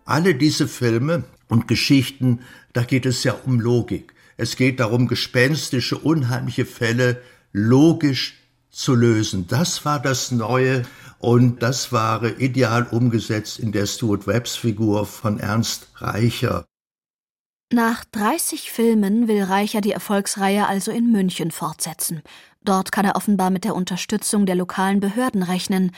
Alle 0.04 0.35
diese 0.35 0.68
Filme 0.68 1.24
und 1.48 1.68
Geschichten, 1.68 2.40
da 2.74 2.83
geht 2.83 3.07
es 3.07 3.24
ja 3.24 3.35
um 3.46 3.61
Logik. 3.61 4.12
Es 4.37 4.57
geht 4.57 4.78
darum, 4.78 5.09
gespenstische, 5.09 5.96
unheimliche 5.96 6.66
Fälle 6.66 7.22
logisch 7.52 8.35
zu 8.70 8.94
lösen. 8.94 9.46
Das 9.48 9.85
war 9.85 10.00
das 10.00 10.31
Neue 10.31 10.85
und 11.18 11.62
das 11.62 11.92
war 11.92 12.24
ideal 12.38 12.87
umgesetzt 12.90 13.59
in 13.59 13.72
der 13.72 13.87
Stuart 13.87 14.26
Webbs 14.26 14.57
Figur 14.57 15.07
von 15.07 15.40
Ernst 15.40 15.88
Reicher. 15.96 16.64
Nach 17.72 18.04
30 18.12 18.70
Filmen 18.70 19.28
will 19.28 19.42
Reicher 19.42 19.83
die 19.83 19.92
Erfolgsreihe 19.92 20.66
also 20.66 20.90
in 20.90 21.12
München 21.12 21.50
fortsetzen. 21.50 22.22
Dort 22.62 22.92
kann 22.92 23.04
er 23.04 23.16
offenbar 23.16 23.50
mit 23.50 23.64
der 23.64 23.74
Unterstützung 23.74 24.46
der 24.46 24.54
lokalen 24.54 25.00
Behörden 25.00 25.42
rechnen. 25.42 25.92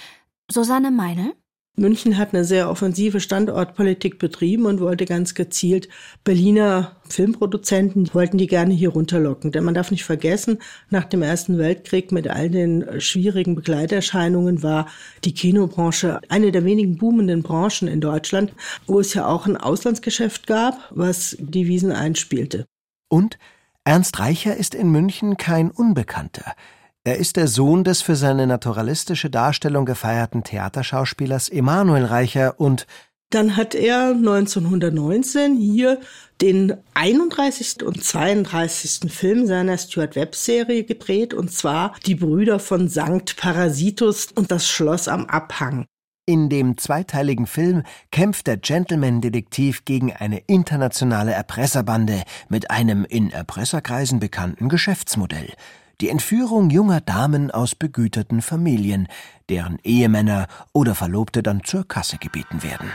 Susanne 0.51 0.91
Meinl? 0.91 1.35
München 1.77 2.19
hat 2.19 2.35
eine 2.35 2.45
sehr 2.45 2.69
offensive 2.69 3.21
Standortpolitik 3.21 4.19
betrieben 4.19 4.67
und 4.67 4.81
wollte 4.81 5.07
ganz 5.07 5.35
gezielt 5.35 5.89
Berliner 6.25 6.97
Filmproduzenten, 7.09 8.11
wollten 8.13 8.39
die 8.39 8.49
gerne 8.49 8.75
hier 8.75 8.91
runterlocken. 8.91 9.51
Denn 9.51 9.65
man 9.65 9.75
darf 9.75 9.91
nicht 9.91 10.05
vergessen, 10.05 10.59
nach 10.91 11.05
dem 11.05 11.23
Ersten 11.23 11.59
Weltkrieg 11.59 12.13
mit 12.13 12.29
all 12.29 12.51
den 12.51 13.01
schwierigen 13.01 13.55
Begleiterscheinungen 13.55 14.63
war 14.63 14.89
die 15.25 15.33
Kinobranche 15.33 16.21
eine 16.29 16.53
der 16.53 16.65
wenigen 16.65 16.99
boomenden 16.99 17.43
Branchen 17.43 17.89
in 17.89 18.01
Deutschland, 18.01 18.53
wo 18.87 19.01
es 19.01 19.15
ja 19.15 19.27
auch 19.27 19.47
ein 19.47 19.57
Auslandsgeschäft 19.57 20.47
gab, 20.47 20.91
was 20.91 21.37
Devisen 21.41 21.93
einspielte. 21.93 22.67
Und 23.09 23.39
Ernst 23.85 24.19
Reicher 24.19 24.57
ist 24.57 24.75
in 24.75 24.91
München 24.91 25.37
kein 25.37 25.71
Unbekannter. 25.71 26.55
Er 27.03 27.17
ist 27.17 27.37
der 27.37 27.49
Sohn 27.49 27.83
des 27.83 28.03
für 28.03 28.15
seine 28.15 28.47
naturalistische 28.47 29.31
Darstellung 29.31 29.87
gefeierten 29.87 30.45
Theaterschauspielers 30.45 31.49
Emanuel 31.49 32.05
Reicher 32.05 32.61
und 32.61 32.87
Dann 33.31 33.57
hat 33.57 33.75
er 33.75 34.09
1919 34.09 35.57
hier 35.57 35.99
den 36.43 36.75
31. 36.93 37.83
und 37.85 38.05
32. 38.05 39.11
Film 39.11 39.47
seiner 39.47 39.79
Stuart 39.79 40.15
Webb-Serie 40.15 40.85
gedreht, 40.85 41.33
und 41.33 41.51
zwar 41.51 41.95
Die 42.05 42.17
Brüder 42.17 42.59
von 42.59 42.89
Sankt 42.89 43.39
Parasitus 43.39 44.29
und 44.35 44.51
das 44.51 44.69
Schloss 44.69 45.09
am 45.09 45.25
Abhang. 45.25 45.87
in 46.27 46.51
dem 46.51 46.77
zweiteiligen 46.77 47.47
Film 47.47 47.83
kämpft 48.13 48.47
der 48.47 48.59
Gentleman-Detektiv 48.59 49.87
gegen 49.87 50.13
eine 50.13 50.41
internationale 50.47 51.33
Erpresserbande 51.33 52.25
mit 52.51 52.71
einem 52.71 53.07
in 53.07 53.31
Erpresserkreisen 53.31 54.21
bekannten 54.21 54.69
Geschäftsmodell. 54.69 55.55
Die 56.01 56.09
Entführung 56.09 56.71
junger 56.71 57.03
Damen 57.03 57.51
aus 57.51 57.75
begüterten 57.75 58.41
Familien, 58.41 59.07
deren 59.51 59.79
Ehemänner 59.85 60.47
oder 60.73 60.95
Verlobte 60.95 61.43
dann 61.43 61.63
zur 61.63 61.87
Kasse 61.87 62.17
gebeten 62.17 62.63
werden. 62.63 62.91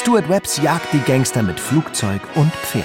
Stuart 0.00 0.28
Webbs 0.30 0.56
jagt 0.62 0.92
die 0.92 1.00
Gangster 1.00 1.42
mit 1.42 1.60
Flugzeug 1.60 2.22
und 2.34 2.52
Pferd. 2.52 2.84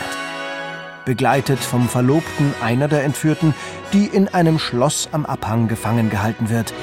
Begleitet 1.06 1.60
vom 1.60 1.88
Verlobten 1.88 2.54
einer 2.62 2.90
der 2.90 3.04
Entführten, 3.04 3.54
die 3.94 4.06
in 4.06 4.28
einem 4.28 4.60
Schloss 4.60 5.08
am 5.14 5.26
Abhang 5.26 5.70
gefangen 5.70 6.10
gehalten 6.10 6.50
wird. 6.50 6.74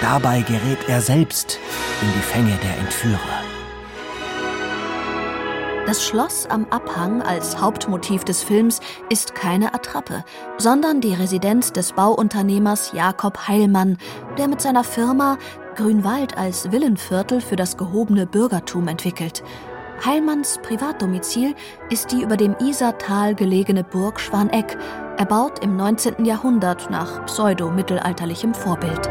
Dabei 0.00 0.42
gerät 0.42 0.88
er 0.88 1.00
selbst 1.00 1.58
in 2.00 2.08
die 2.12 2.22
Fänge 2.22 2.56
der 2.62 2.78
Entführer. 2.78 3.51
Das 5.92 6.06
Schloss 6.06 6.46
am 6.46 6.66
Abhang 6.70 7.20
als 7.20 7.60
Hauptmotiv 7.60 8.24
des 8.24 8.42
Films 8.42 8.80
ist 9.10 9.34
keine 9.34 9.74
Attrappe, 9.74 10.24
sondern 10.56 11.02
die 11.02 11.12
Residenz 11.12 11.70
des 11.70 11.92
Bauunternehmers 11.92 12.92
Jakob 12.94 13.46
Heilmann, 13.46 13.98
der 14.38 14.48
mit 14.48 14.62
seiner 14.62 14.84
Firma 14.84 15.36
Grünwald 15.76 16.38
als 16.38 16.72
Villenviertel 16.72 17.42
für 17.42 17.56
das 17.56 17.76
gehobene 17.76 18.26
Bürgertum 18.26 18.88
entwickelt. 18.88 19.44
Heilmanns 20.02 20.60
Privatdomizil 20.62 21.54
ist 21.90 22.10
die 22.10 22.22
über 22.22 22.38
dem 22.38 22.56
Isartal 22.58 23.34
gelegene 23.34 23.84
Burg 23.84 24.18
Schwaneck, 24.18 24.78
erbaut 25.18 25.58
im 25.62 25.76
19. 25.76 26.24
Jahrhundert 26.24 26.88
nach 26.88 27.26
pseudo-mittelalterlichem 27.26 28.54
Vorbild. 28.54 29.10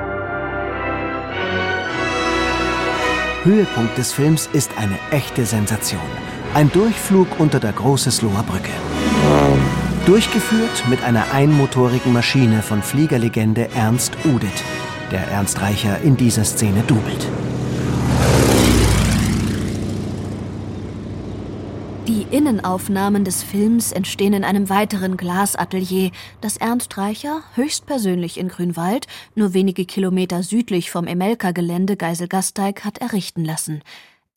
Höhepunkt 3.44 3.96
des 4.00 4.14
Films 4.14 4.50
ist 4.52 4.76
eine 4.80 4.98
echte 5.12 5.46
Sensation. 5.46 6.31
Ein 6.54 6.70
Durchflug 6.70 7.40
unter 7.40 7.62
der 7.62 7.72
Großesloher 7.72 8.44
Brücke. 8.44 8.74
Durchgeführt 10.06 10.84
mit 10.90 11.02
einer 11.02 11.32
einmotorigen 11.32 12.12
Maschine 12.12 12.62
von 12.62 12.84
Fliegerlegende 12.84 13.70
Ernst 13.74 14.18
Udet, 14.26 14.52
der 15.12 15.22
Ernst 15.30 15.62
Reicher 15.62 16.02
in 16.02 16.18
dieser 16.18 16.44
Szene 16.44 16.84
dubelt. 16.88 17.26
Die 22.10 22.24
Innenaufnahmen 22.36 23.24
des 23.24 23.44
Films 23.44 23.94
entstehen 23.94 24.34
in 24.34 24.44
einem 24.44 24.68
weiteren 24.68 25.16
Glasatelier, 25.16 26.12
das 26.42 26.58
Ernst 26.58 26.98
Reicher 26.98 27.44
höchstpersönlich 27.56 28.38
in 28.38 28.50
Grünwald, 28.50 29.08
nur 29.36 29.54
wenige 29.54 29.86
Kilometer 29.86 30.44
südlich 30.44 30.92
vom 30.92 31.08
Emelka-Gelände 31.08 31.96
Geiselgasteig, 31.96 32.84
hat 32.84 32.98
errichten 32.98 33.46
lassen. 33.46 33.82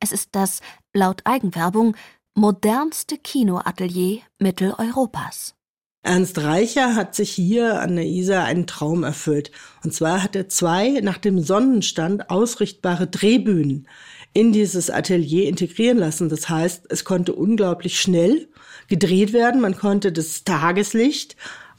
Es 0.05 0.13
ist 0.13 0.29
das, 0.33 0.61
laut 0.93 1.23
Eigenwerbung, 1.25 1.97
modernste 2.35 3.17
Kinoatelier 3.17 4.21
Mitteleuropas. 4.39 5.55
Ernst 6.03 6.43
Reicher 6.43 6.95
hat 6.95 7.15
sich 7.15 7.31
hier 7.31 7.81
an 7.81 7.97
der 7.97 8.05
Isar 8.05 8.45
einen 8.45 8.67
Traum 8.67 9.03
erfüllt. 9.03 9.51
Und 9.83 9.95
zwar 9.95 10.23
hat 10.23 10.37
er 10.37 10.51
zwei 10.51 11.01
nach 11.01 11.17
dem 11.17 11.41
Sonnenstand 11.41 12.29
ausrichtbare 12.29 13.07
Drehbühnen 13.07 13.89
in 14.35 14.53
dieses 14.53 14.91
Atelier 14.91 15.49
integrieren 15.49 15.97
lassen. 15.97 16.29
Das 16.29 16.51
heißt, 16.51 16.85
es 16.91 17.07
konnte 17.07 17.33
unglaublich 17.33 17.99
schnell 17.99 18.51
gedreht 18.89 19.33
werden. 19.33 19.63
Man 19.63 19.79
konnte 19.79 20.13
das 20.13 20.45
Tageslicht 20.45 21.35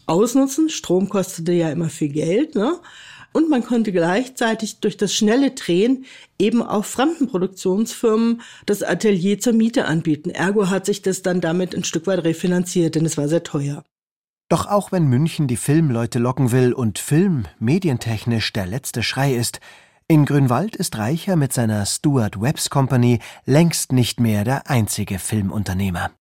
ausnutzen. 0.07 0.69
Strom 0.69 1.09
kostete 1.09 1.51
ja 1.51 1.69
immer 1.69 1.89
viel 1.89 2.09
Geld. 2.09 2.55
Ne? 2.55 2.79
Und 3.35 3.49
man 3.49 3.65
konnte 3.65 3.91
gleichzeitig 3.91 4.79
durch 4.79 4.95
das 4.95 5.13
schnelle 5.13 5.51
Drehen 5.51 6.05
eben 6.39 6.63
auch 6.63 6.85
fremden 6.85 7.27
Produktionsfirmen 7.27 8.39
das 8.65 8.81
Atelier 8.81 9.41
zur 9.41 9.51
Miete 9.51 9.87
anbieten. 9.87 10.29
Ergo 10.29 10.69
hat 10.69 10.85
sich 10.85 11.01
das 11.01 11.21
dann 11.21 11.41
damit 11.41 11.75
ein 11.75 11.83
Stück 11.83 12.07
weit 12.07 12.23
refinanziert, 12.23 12.95
denn 12.95 13.05
es 13.05 13.17
war 13.17 13.27
sehr 13.27 13.43
teuer. 13.43 13.83
Doch 14.47 14.67
auch 14.67 14.93
wenn 14.93 15.07
München 15.07 15.49
die 15.49 15.57
Filmleute 15.57 16.17
locken 16.17 16.53
will 16.53 16.71
und 16.71 16.97
Film 16.97 17.43
medientechnisch 17.59 18.53
der 18.53 18.67
letzte 18.67 19.03
Schrei 19.03 19.33
ist, 19.35 19.59
in 20.07 20.25
Grünwald 20.25 20.77
ist 20.77 20.97
Reicher 20.97 21.35
mit 21.35 21.51
seiner 21.51 21.85
Stuart 21.85 22.39
Webbs 22.39 22.69
Company 22.69 23.19
längst 23.43 23.91
nicht 23.91 24.21
mehr 24.21 24.45
der 24.45 24.69
einzige 24.69 25.19
Filmunternehmer. 25.19 26.11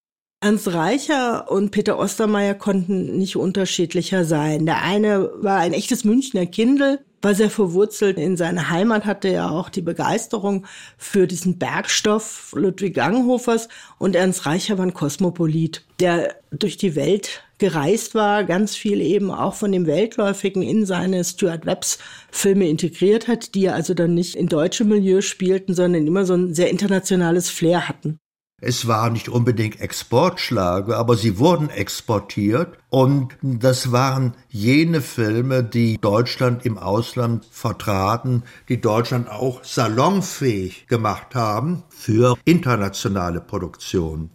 Ernst 0.45 0.75
Reicher 0.75 1.51
und 1.51 1.71
Peter 1.71 1.99
Ostermeier 1.99 2.53
konnten 2.53 3.17
nicht 3.17 3.37
unterschiedlicher 3.37 4.27
sein. 4.27 4.67
Der 4.67 4.83
eine 4.83 5.31
war 5.37 5.61
ein 5.61 5.73
echtes 5.73 6.05
Münchner 6.05 6.45
Kindel, 6.45 6.99
war 7.23 7.35
sehr 7.35 7.49
verwurzelt 7.49 8.19
in 8.19 8.37
seiner 8.37 8.69
Heimat, 8.69 9.07
hatte 9.07 9.29
ja 9.29 9.49
auch 9.49 9.71
die 9.71 9.81
Begeisterung 9.81 10.67
für 10.99 11.27
diesen 11.27 11.57
Bergstoff 11.57 12.53
Ludwig 12.55 12.93
Ganghofers 12.93 13.71
und 13.97 14.15
Ernst 14.15 14.45
Reicher 14.45 14.77
war 14.77 14.85
ein 14.85 14.93
Kosmopolit, 14.93 15.83
der 15.99 16.35
durch 16.51 16.77
die 16.77 16.95
Welt 16.95 17.43
gereist 17.57 18.15
war, 18.15 18.45
ganz 18.45 18.77
viel 18.77 19.01
eben 19.01 19.31
auch 19.31 19.55
von 19.55 19.73
dem 19.73 19.87
Weltläufigen 19.87 20.61
in 20.63 20.85
seine 20.85 21.25
Stuart 21.25 21.65
Webbs 21.65 21.99
Filme 22.31 22.69
integriert 22.69 23.29
hat, 23.29 23.55
die 23.55 23.71
also 23.71 23.95
dann 23.95 24.13
nicht 24.13 24.35
in 24.35 24.49
deutschem 24.49 24.91
Milieu 24.91 25.23
spielten, 25.23 25.73
sondern 25.73 26.07
immer 26.07 26.27
so 26.27 26.35
ein 26.35 26.53
sehr 26.53 26.69
internationales 26.69 27.49
Flair 27.49 27.89
hatten. 27.89 28.19
Es 28.67 28.87
war 28.87 29.11
nicht 29.11 29.29
unbedingt 29.29 29.79
Exportschlager, 29.79 30.97
aber 30.97 31.19
sie 31.19 31.39
wurden 31.39 31.69
exportiert 31.69 32.79
und 32.89 33.37
das 33.43 33.93
waren 33.93 34.33
jene 34.49 35.03
Filme, 35.03 35.63
die 35.63 35.99
Deutschland 35.99 36.65
im 36.65 36.79
Ausland 36.79 37.45
vertraten, 37.45 38.43
die 38.71 38.81
Deutschland 38.81 39.29
auch 39.29 39.63
salonfähig 39.65 40.87
gemacht 40.87 41.35
haben 41.35 41.83
für 41.91 42.39
internationale 42.47 43.43
Produktion. 43.43 44.31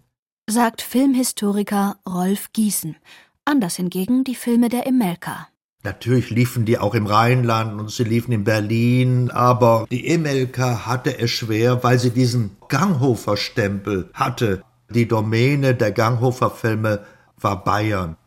Sagt 0.48 0.84
Filmhistoriker 0.84 1.98
Rolf 2.08 2.54
Gießen. 2.54 2.98
Anders 3.46 3.78
hingegen 3.78 4.24
die 4.24 4.36
Filme 4.36 4.70
der 4.70 4.86
Emelka. 4.86 5.48
Natürlich 5.84 6.30
liefen 6.30 6.66
die 6.66 6.78
auch 6.78 6.94
im 6.94 7.06
Rheinland 7.06 7.80
und 7.80 7.90
sie 7.90 8.04
liefen 8.04 8.34
in 8.34 8.44
Berlin, 8.44 9.32
aber 9.32 9.86
die 9.90 10.10
Emelka 10.10 10.86
hatte 10.86 11.18
es 11.18 11.32
schwer, 11.32 11.84
weil 11.84 11.98
sie 11.98 12.12
diesen 12.12 12.58
Ganghofer-Stempel 12.68 14.10
hatte. 14.14 14.62
Die 14.90 15.08
Domäne 15.08 15.76
der 15.76 15.94
Ganghofer-Filme 15.94 17.06
war 17.38 17.64
Bayern. 17.64 18.18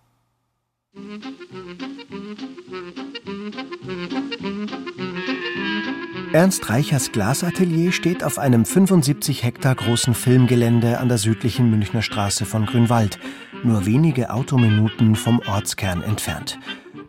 Ernst 6.32 6.70
Reichers 6.70 7.12
Glasatelier 7.12 7.92
steht 7.92 8.24
auf 8.24 8.38
einem 8.38 8.64
75 8.64 9.42
Hektar 9.42 9.74
großen 9.74 10.14
Filmgelände 10.14 10.98
an 10.98 11.08
der 11.08 11.18
südlichen 11.18 11.70
Münchner 11.70 12.00
Straße 12.00 12.46
von 12.46 12.64
Grünwald, 12.64 13.18
nur 13.62 13.84
wenige 13.84 14.30
Autominuten 14.30 15.14
vom 15.14 15.42
Ortskern 15.46 16.02
entfernt. 16.02 16.58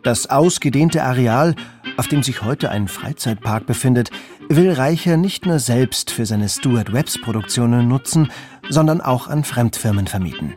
Das 0.04 0.28
ausgedehnte 0.28 1.02
Areal, 1.02 1.54
auf 1.96 2.08
dem 2.08 2.22
sich 2.22 2.42
heute 2.42 2.70
ein 2.70 2.88
Freizeitpark 2.88 3.64
befindet, 3.64 4.10
will 4.50 4.70
Reicher 4.70 5.16
nicht 5.16 5.46
nur 5.46 5.58
selbst 5.58 6.10
für 6.10 6.26
seine 6.26 6.50
Stuart 6.50 6.92
Webbs 6.92 7.18
Produktionen 7.18 7.88
nutzen, 7.88 8.30
sondern 8.68 9.00
auch 9.00 9.28
an 9.28 9.44
Fremdfirmen 9.44 10.06
vermieten. 10.06 10.56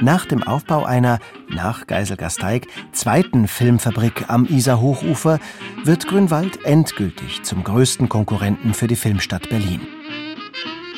Nach 0.00 0.24
dem 0.24 0.42
Aufbau 0.42 0.86
einer, 0.86 1.18
nach 1.48 1.86
Geiselgasteig, 1.86 2.68
zweiten 2.92 3.48
Filmfabrik 3.48 4.30
am 4.30 4.46
Isar-Hochufer 4.46 5.40
wird 5.84 6.06
Grünwald 6.06 6.64
endgültig 6.64 7.42
zum 7.42 7.62
größten 7.62 8.08
Konkurrenten 8.08 8.72
für 8.72 8.86
die 8.86 8.96
Filmstadt 8.96 9.50
Berlin. 9.50 9.82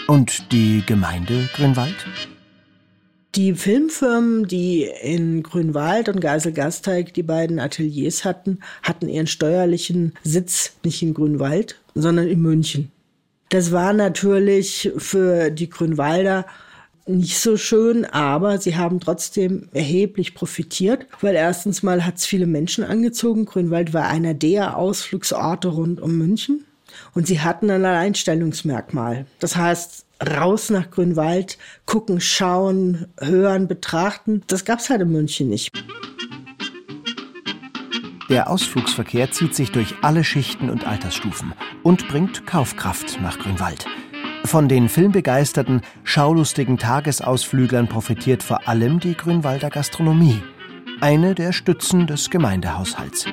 Und 0.06 0.52
die 0.52 0.84
Gemeinde 0.86 1.48
Grünwald? 1.54 2.06
Die 3.34 3.54
Filmfirmen, 3.54 4.46
die 4.46 4.90
in 5.00 5.42
Grünwald 5.42 6.10
und 6.10 6.20
Geiselgasteig 6.20 7.14
die 7.14 7.22
beiden 7.22 7.60
Ateliers 7.60 8.26
hatten, 8.26 8.58
hatten 8.82 9.08
ihren 9.08 9.26
steuerlichen 9.26 10.12
Sitz 10.22 10.74
nicht 10.84 11.02
in 11.02 11.14
Grünwald, 11.14 11.80
sondern 11.94 12.28
in 12.28 12.42
München. 12.42 12.92
Das 13.48 13.72
war 13.72 13.94
natürlich 13.94 14.92
für 14.98 15.50
die 15.50 15.70
Grünwalder 15.70 16.44
nicht 17.06 17.38
so 17.38 17.56
schön, 17.56 18.04
aber 18.04 18.58
sie 18.58 18.76
haben 18.76 19.00
trotzdem 19.00 19.68
erheblich 19.72 20.34
profitiert, 20.34 21.06
weil 21.22 21.34
erstens 21.34 21.82
mal 21.82 22.04
hat 22.04 22.18
es 22.18 22.26
viele 22.26 22.46
Menschen 22.46 22.84
angezogen. 22.84 23.46
Grünwald 23.46 23.94
war 23.94 24.08
einer 24.08 24.34
der 24.34 24.76
Ausflugsorte 24.76 25.68
rund 25.68 26.02
um 26.02 26.18
München 26.18 26.66
und 27.14 27.26
sie 27.26 27.40
hatten 27.40 27.70
ein 27.70 27.84
Alleinstellungsmerkmal. 27.84 29.26
Das 29.38 29.56
heißt, 29.56 30.06
raus 30.22 30.70
nach 30.70 30.90
Grünwald, 30.90 31.58
gucken, 31.86 32.20
schauen, 32.20 33.06
hören, 33.20 33.68
betrachten. 33.68 34.42
Das 34.46 34.64
gab's 34.64 34.90
halt 34.90 35.02
in 35.02 35.12
München 35.12 35.48
nicht. 35.48 35.70
Der 38.28 38.48
Ausflugsverkehr 38.48 39.30
zieht 39.30 39.54
sich 39.54 39.72
durch 39.72 39.94
alle 40.00 40.24
Schichten 40.24 40.70
und 40.70 40.86
Altersstufen 40.86 41.52
und 41.82 42.08
bringt 42.08 42.46
Kaufkraft 42.46 43.20
nach 43.20 43.38
Grünwald. 43.38 43.86
Von 44.44 44.68
den 44.68 44.88
filmbegeisterten, 44.88 45.82
schaulustigen 46.02 46.78
Tagesausflüglern 46.78 47.88
profitiert 47.88 48.42
vor 48.42 48.68
allem 48.68 49.00
die 49.00 49.16
Grünwalder 49.16 49.70
Gastronomie, 49.70 50.42
eine 51.00 51.34
der 51.34 51.52
Stützen 51.52 52.06
des 52.06 52.30
Gemeindehaushalts. 52.30 53.26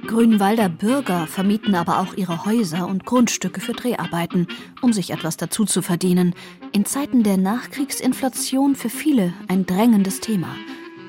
Grünwalder 0.00 0.68
Bürger 0.68 1.26
vermieten 1.26 1.74
aber 1.74 2.00
auch 2.00 2.14
ihre 2.14 2.44
Häuser 2.46 2.86
und 2.86 3.04
Grundstücke 3.04 3.60
für 3.60 3.72
Dreharbeiten, 3.72 4.46
um 4.80 4.92
sich 4.92 5.10
etwas 5.10 5.36
dazu 5.36 5.64
zu 5.64 5.82
verdienen. 5.82 6.34
In 6.72 6.84
Zeiten 6.86 7.22
der 7.22 7.36
Nachkriegsinflation 7.36 8.74
für 8.74 8.88
viele 8.88 9.34
ein 9.48 9.66
drängendes 9.66 10.20
Thema. 10.20 10.54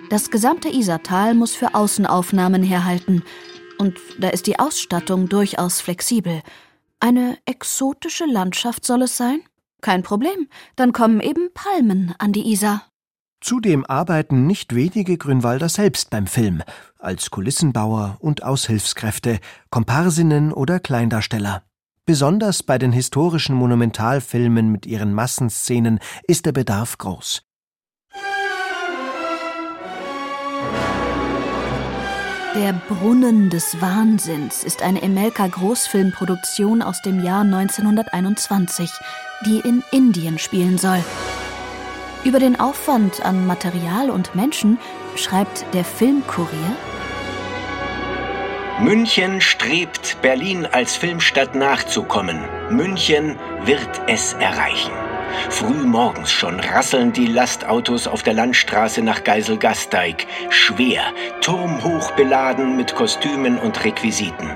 Das 0.10 0.30
gesamte 0.32 0.70
Isartal 0.70 1.34
muss 1.34 1.56
für 1.56 1.76
Außenaufnahmen 1.76 2.62
herhalten. 2.62 3.24
Und 3.78 4.00
da 4.20 4.30
ist 4.30 4.48
die 4.48 4.60
Ausstattung 4.60 5.30
durchaus 5.30 5.82
flexibel. 5.82 6.42
Eine 7.00 7.38
exotische 7.46 8.26
Landschaft 8.26 8.86
soll 8.86 9.04
es 9.04 9.18
sein? 9.18 9.42
Kein 9.82 10.04
Problem, 10.04 10.48
dann 10.76 10.94
kommen 10.94 11.20
eben 11.20 11.50
Palmen 11.54 12.14
an 12.18 12.32
die 12.32 12.52
Isar. 12.52 12.93
Zudem 13.44 13.86
arbeiten 13.86 14.48
nicht 14.48 14.74
wenige 14.74 15.18
Grünwalder 15.18 15.68
selbst 15.68 16.10
beim 16.10 16.28
Film, 16.28 16.64
als 16.98 17.30
Kulissenbauer 17.30 18.16
und 18.20 18.42
Aushilfskräfte, 18.42 19.40
Komparsinnen 19.70 20.54
oder 20.54 20.80
Kleindarsteller. 20.80 21.62
Besonders 22.06 22.64
bei 22.64 22.78
den 22.78 22.94
historischen 22.94 23.54
Monumentalfilmen 23.58 24.72
mit 24.72 24.86
ihren 24.86 25.14
Massenszenen 25.14 26.00
ist 26.26 26.46
der 26.46 26.54
Bedarf 26.54 26.98
groß. 26.98 27.44
Der 32.56 32.74
Brunnen 32.88 33.50
des 33.50 33.82
Wahnsinns 33.82 34.64
ist 34.64 34.82
eine 34.82 35.02
Emelka 35.02 35.48
Großfilmproduktion 35.48 36.82
aus 36.82 37.02
dem 37.02 37.22
Jahr 37.22 37.42
1921, 37.42 38.90
die 39.46 39.60
in 39.60 39.84
Indien 39.92 40.40
spielen 40.40 40.78
soll. 40.78 41.04
Über 42.26 42.40
den 42.40 42.58
Aufwand 42.58 43.26
an 43.26 43.46
Material 43.46 44.10
und 44.10 44.34
Menschen 44.34 44.80
schreibt 45.16 45.66
der 45.74 45.84
Filmkurier. 45.84 46.78
München 48.80 49.42
strebt, 49.42 50.18
Berlin 50.22 50.66
als 50.66 50.96
Filmstadt 50.96 51.54
nachzukommen. 51.54 52.40
München 52.70 53.38
wird 53.66 53.90
es 54.08 54.34
erreichen. 54.34 54.94
Früh 55.50 55.84
morgens 55.84 56.32
schon 56.32 56.62
rasseln 56.62 57.12
die 57.12 57.28
Lastautos 57.28 58.08
auf 58.08 58.24
der 58.24 58.36
Landstraße 58.36 59.02
nach 59.02 59.26
Geiselgasteig. 59.26 60.26
Schwer, 60.50 61.04
turmhoch 61.42 62.12
beladen 62.12 62.78
mit 62.78 62.96
Kostümen 62.96 63.60
und 63.60 63.84
Requisiten. 63.84 64.52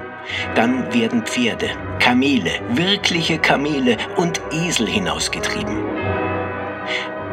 Dann 0.56 0.94
werden 0.94 1.24
Pferde, 1.24 1.70
Kamele, 2.00 2.52
wirkliche 2.70 3.40
Kamele 3.40 3.98
und 4.16 4.42
Esel 4.52 4.88
hinausgetrieben. 4.88 6.17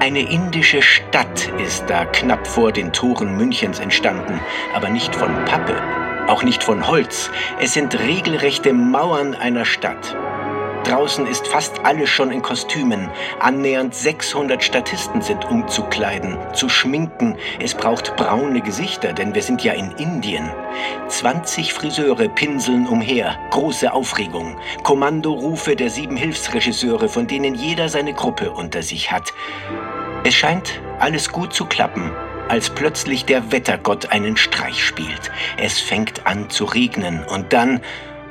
Eine 0.00 0.28
indische 0.28 0.83
Stadt 0.83 1.50
ist 1.62 1.85
da 1.88 2.04
knapp 2.04 2.46
vor 2.46 2.72
den 2.72 2.92
Toren 2.92 3.37
Münchens 3.37 3.78
entstanden, 3.78 4.40
aber 4.74 4.90
nicht 4.90 5.14
von 5.14 5.33
Pappe, 5.44 5.74
auch 6.28 6.42
nicht 6.42 6.62
von 6.62 6.87
Holz. 6.88 7.30
Es 7.61 7.72
sind 7.72 7.98
regelrechte 7.98 8.72
Mauern 8.72 9.35
einer 9.35 9.64
Stadt. 9.64 10.16
Draußen 10.85 11.27
ist 11.27 11.47
fast 11.47 11.81
alles 11.85 12.11
schon 12.11 12.31
in 12.31 12.42
Kostümen. 12.42 13.11
Annähernd 13.40 13.94
600 13.94 14.62
Statisten 14.62 15.23
sind 15.23 15.44
umzukleiden, 15.47 16.37
zu 16.53 16.68
schminken. 16.68 17.37
Es 17.59 17.75
braucht 17.75 18.16
braune 18.16 18.61
Gesichter, 18.61 19.14
denn 19.14 19.35
wir 19.35 19.42
sind 19.42 19.64
ja 19.64 19.73
in 19.73 19.92
Indien. 19.92 20.51
20 21.09 21.73
Friseure 21.73 22.29
pinseln 22.29 22.87
umher. 22.87 23.38
Große 23.51 23.92
Aufregung. 23.92 24.59
Kommandorufe 24.83 25.75
der 25.75 25.88
sieben 25.88 26.16
Hilfsregisseure, 26.16 27.09
von 27.09 27.27
denen 27.27 27.55
jeder 27.55 27.88
seine 27.88 28.12
Gruppe 28.12 28.51
unter 28.51 28.83
sich 28.83 29.11
hat. 29.11 29.33
Es 30.25 30.35
scheint 30.35 30.83
alles 31.01 31.33
gut 31.33 31.55
zu 31.55 31.64
klappen, 31.64 32.11
als 32.49 32.68
plötzlich 32.68 33.25
der 33.25 33.53
Wettergott 33.53 34.12
einen 34.12 34.37
Streich 34.37 34.85
spielt. 34.85 35.31
Es 35.57 35.81
fängt 35.81 36.27
an 36.27 36.51
zu 36.51 36.66
regnen 36.66 37.25
und 37.25 37.55
dann, 37.55 37.81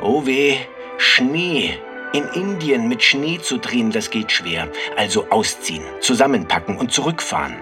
oh 0.02 0.28
weh, 0.28 0.58
Schnee. 0.98 1.80
In 2.14 2.28
Indien 2.36 2.88
mit 2.88 3.02
Schnee 3.02 3.40
zu 3.40 3.58
drehen, 3.58 3.90
das 3.90 4.12
geht 4.12 4.32
schwer. 4.32 4.68
Also 4.96 5.26
ausziehen, 5.32 5.84
zusammenpacken 6.00 6.78
und 6.78 6.92
zurückfahren. 6.92 7.56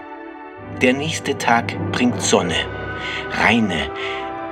Der 0.81 0.91
nächste 0.91 1.37
Tag 1.37 1.73
bringt 1.93 2.21
Sonne. 2.21 2.57
Reine, 3.31 3.89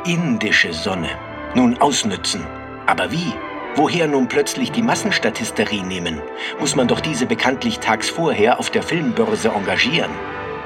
indische 0.05 0.71
Sonne. 0.71 1.09
Nun 1.53 1.77
ausnützen. 1.79 2.47
Aber 2.85 3.11
wie? 3.11 3.33
Woher 3.75 4.07
nun 4.07 4.29
plötzlich 4.29 4.71
die 4.71 4.81
Massenstatisterie 4.81 5.83
nehmen? 5.83 6.21
Muss 6.61 6.77
man 6.77 6.87
doch 6.87 7.01
diese 7.01 7.25
bekanntlich 7.25 7.79
tags 7.79 8.09
vorher 8.09 8.57
auf 8.57 8.69
der 8.69 8.83
Filmbörse 8.83 9.49
engagieren. 9.49 10.11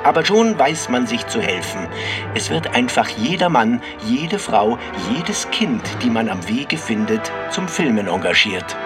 Aber 0.04 0.24
schon 0.24 0.60
weiß 0.60 0.90
man 0.90 1.08
sich 1.08 1.26
zu 1.26 1.42
helfen. 1.42 1.88
Es 2.36 2.52
wird 2.52 2.76
einfach 2.76 3.10
jeder 3.10 3.50
Mann, 3.50 3.82
jede 4.06 4.38
Frau, 4.38 4.78
jedes 5.12 5.50
Kind, 5.50 5.82
die 6.04 6.12
man 6.12 6.30
am 6.30 6.48
Wege 6.48 6.78
findet, 6.78 7.32
zum 7.50 7.68
Filmen 7.68 8.08
engagiert. 8.08 8.78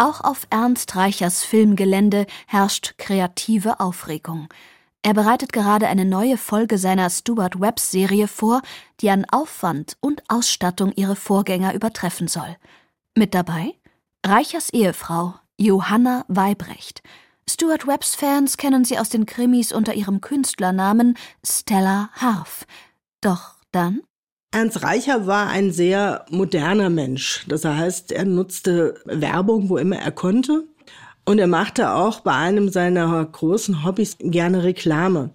Auch 0.00 0.20
auf 0.20 0.46
Ernst 0.50 0.94
Reichers 0.94 1.42
Filmgelände 1.42 2.26
herrscht 2.46 2.94
kreative 2.98 3.80
Aufregung. 3.80 4.48
Er 5.02 5.12
bereitet 5.12 5.52
gerade 5.52 5.88
eine 5.88 6.04
neue 6.04 6.36
Folge 6.36 6.78
seiner 6.78 7.10
Stuart 7.10 7.60
Webs-Serie 7.60 8.28
vor, 8.28 8.62
die 9.00 9.10
an 9.10 9.26
Aufwand 9.30 9.96
und 10.00 10.22
Ausstattung 10.28 10.92
ihre 10.94 11.16
Vorgänger 11.16 11.74
übertreffen 11.74 12.28
soll. 12.28 12.56
Mit 13.16 13.34
dabei 13.34 13.74
Reichers 14.24 14.70
Ehefrau 14.70 15.34
Johanna 15.56 16.24
Weibrecht. 16.28 17.02
Stuart 17.50 17.86
Webbs-Fans 17.86 18.56
kennen 18.56 18.84
sie 18.84 18.98
aus 18.98 19.08
den 19.08 19.26
Krimis 19.26 19.72
unter 19.72 19.94
ihrem 19.94 20.20
Künstlernamen 20.20 21.16
Stella 21.44 22.10
Harf. 22.14 22.66
Doch 23.20 23.57
dann 23.72 24.02
Ernst 24.50 24.82
Reicher 24.82 25.26
war 25.26 25.48
ein 25.48 25.72
sehr 25.72 26.24
moderner 26.30 26.88
Mensch. 26.88 27.44
Das 27.48 27.64
heißt, 27.64 28.12
er 28.12 28.24
nutzte 28.24 28.94
Werbung, 29.04 29.68
wo 29.68 29.76
immer 29.76 29.96
er 29.96 30.10
konnte. 30.10 30.64
Und 31.26 31.38
er 31.38 31.46
machte 31.46 31.92
auch 31.92 32.20
bei 32.20 32.32
einem 32.32 32.70
seiner 32.70 33.22
großen 33.26 33.84
Hobbys 33.84 34.16
gerne 34.18 34.62
Reklame. 34.62 35.30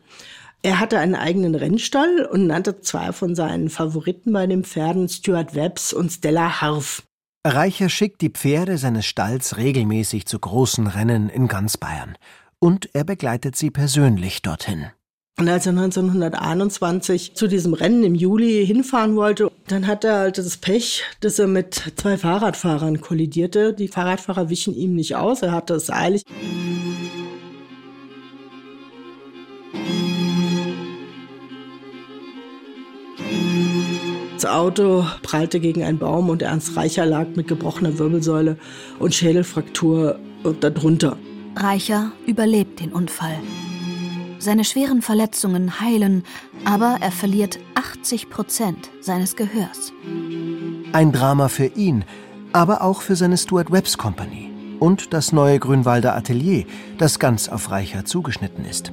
Er 0.63 0.80
hatte 0.80 0.98
einen 0.98 1.13
eigenen 1.13 1.54
Rennstall 1.54 2.26
und 2.26 2.48
nannte 2.48 2.82
zwei 2.82 3.12
von 3.12 3.36
seinen 3.36 3.69
Favoriten 3.69 4.34
bei 4.34 4.48
den 4.48 4.63
Pferden 4.63 5.08
Stuart 5.10 5.54
Webbs 5.54 5.93
und 5.93 6.12
Stella 6.12 6.62
Harf. 6.62 7.04
Reicher 7.46 7.89
schickt 7.89 8.22
die 8.22 8.30
Pferde 8.30 8.80
seines 8.80 9.06
Stalls 9.06 9.58
regelmäßig 9.58 10.26
zu 10.26 10.39
großen 10.39 10.88
Rennen 10.88 11.30
in 11.30 11.48
ganz 11.48 11.78
Bayern. 11.78 12.17
Und 12.60 12.89
er 12.96 13.04
begleitet 13.04 13.56
sie 13.58 13.69
persönlich 13.69 14.41
dorthin. 14.41 14.88
Und 15.39 15.50
als 15.50 15.65
er 15.65 15.72
1921 15.72 17.34
zu 17.34 17.48
diesem 17.48 17.74
Rennen 17.74 18.04
im 18.04 18.13
Juli 18.13 18.65
hinfahren 18.65 19.15
wollte, 19.15 19.52
dann 19.67 19.88
hat 19.88 20.04
er 20.04 20.19
halt 20.19 20.38
das 20.38 20.58
Pech, 20.58 21.04
dass 21.22 21.39
er 21.39 21.48
mit 21.48 21.93
zwei 21.96 22.17
Fahrradfahrern 22.17 23.02
kollidierte. 23.02 23.74
Die 23.74 23.88
Fahrradfahrer 23.88 24.50
wichen 24.50 24.76
ihm 24.76 24.93
nicht 24.93 25.15
aus, 25.15 25.41
er 25.41 25.52
hatte 25.52 25.74
es 25.74 25.89
eilig. 25.89 26.22
Das 34.36 34.46
Auto 34.46 35.06
prallte 35.24 35.60
gegen 35.60 35.84
einen 35.84 35.98
Baum 35.98 36.30
und 36.30 36.41
Ernst 36.43 36.76
Reicher 36.76 37.06
lag 37.06 37.28
mit 37.36 37.48
gebrochener 37.48 37.98
Wirbelsäule 37.98 38.58
und 39.00 39.15
Schädelfraktur 39.15 40.19
darunter. 40.60 41.17
Reicher 41.56 42.12
überlebt 42.28 42.82
den 42.82 42.91
Unfall. 42.91 43.38
Seine 44.44 44.66
schweren 44.66 45.02
Verletzungen 45.02 45.80
heilen, 45.80 46.26
aber 46.66 46.98
er 47.00 47.14
verliert 47.14 47.60
80 47.76 48.30
Prozent 48.30 48.90
seines 49.00 49.38
Gehörs. 49.38 49.94
Ein 50.92 51.14
Drama 51.14 51.48
für 51.48 51.68
ihn, 51.68 52.04
aber 52.52 52.82
auch 52.82 53.02
für 53.02 53.16
seine 53.16 53.38
Stuart 53.38 53.72
Webbs 53.72 53.98
Company 53.98 54.52
und 54.82 55.14
das 55.14 55.32
neue 55.32 55.60
Grünwalder 55.60 56.14
Atelier, 56.14 56.66
das 56.98 57.20
ganz 57.20 57.48
auf 57.48 57.72
Reicher 57.72 58.04
zugeschnitten 58.04 58.66
ist. 58.66 58.92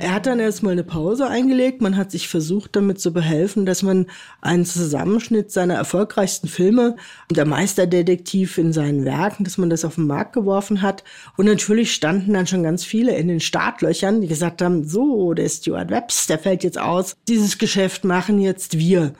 Er 0.00 0.14
hat 0.14 0.26
dann 0.26 0.38
erstmal 0.38 0.72
eine 0.72 0.84
Pause 0.84 1.26
eingelegt. 1.26 1.80
Man 1.80 1.96
hat 1.96 2.12
sich 2.12 2.28
versucht, 2.28 2.76
damit 2.76 3.00
zu 3.00 3.12
behelfen, 3.12 3.66
dass 3.66 3.82
man 3.82 4.06
einen 4.40 4.64
Zusammenschnitt 4.64 5.50
seiner 5.50 5.74
erfolgreichsten 5.74 6.46
Filme, 6.46 6.96
der 7.30 7.46
Meisterdetektiv 7.46 8.58
in 8.58 8.72
seinen 8.72 9.04
Werken, 9.04 9.42
dass 9.42 9.58
man 9.58 9.70
das 9.70 9.84
auf 9.84 9.96
den 9.96 10.06
Markt 10.06 10.34
geworfen 10.34 10.82
hat. 10.82 11.02
Und 11.36 11.46
natürlich 11.46 11.92
standen 11.92 12.32
dann 12.32 12.46
schon 12.46 12.62
ganz 12.62 12.84
viele 12.84 13.16
in 13.16 13.26
den 13.26 13.40
Startlöchern, 13.40 14.20
die 14.20 14.28
gesagt 14.28 14.62
haben, 14.62 14.84
so, 14.84 15.34
der 15.34 15.48
Stuart 15.48 15.90
Webbs, 15.90 16.28
der 16.28 16.38
fällt 16.38 16.62
jetzt 16.62 16.78
aus. 16.78 17.16
Dieses 17.26 17.58
Geschäft 17.58 18.04
machen 18.04 18.40
jetzt 18.40 18.78
wir. 18.78 19.14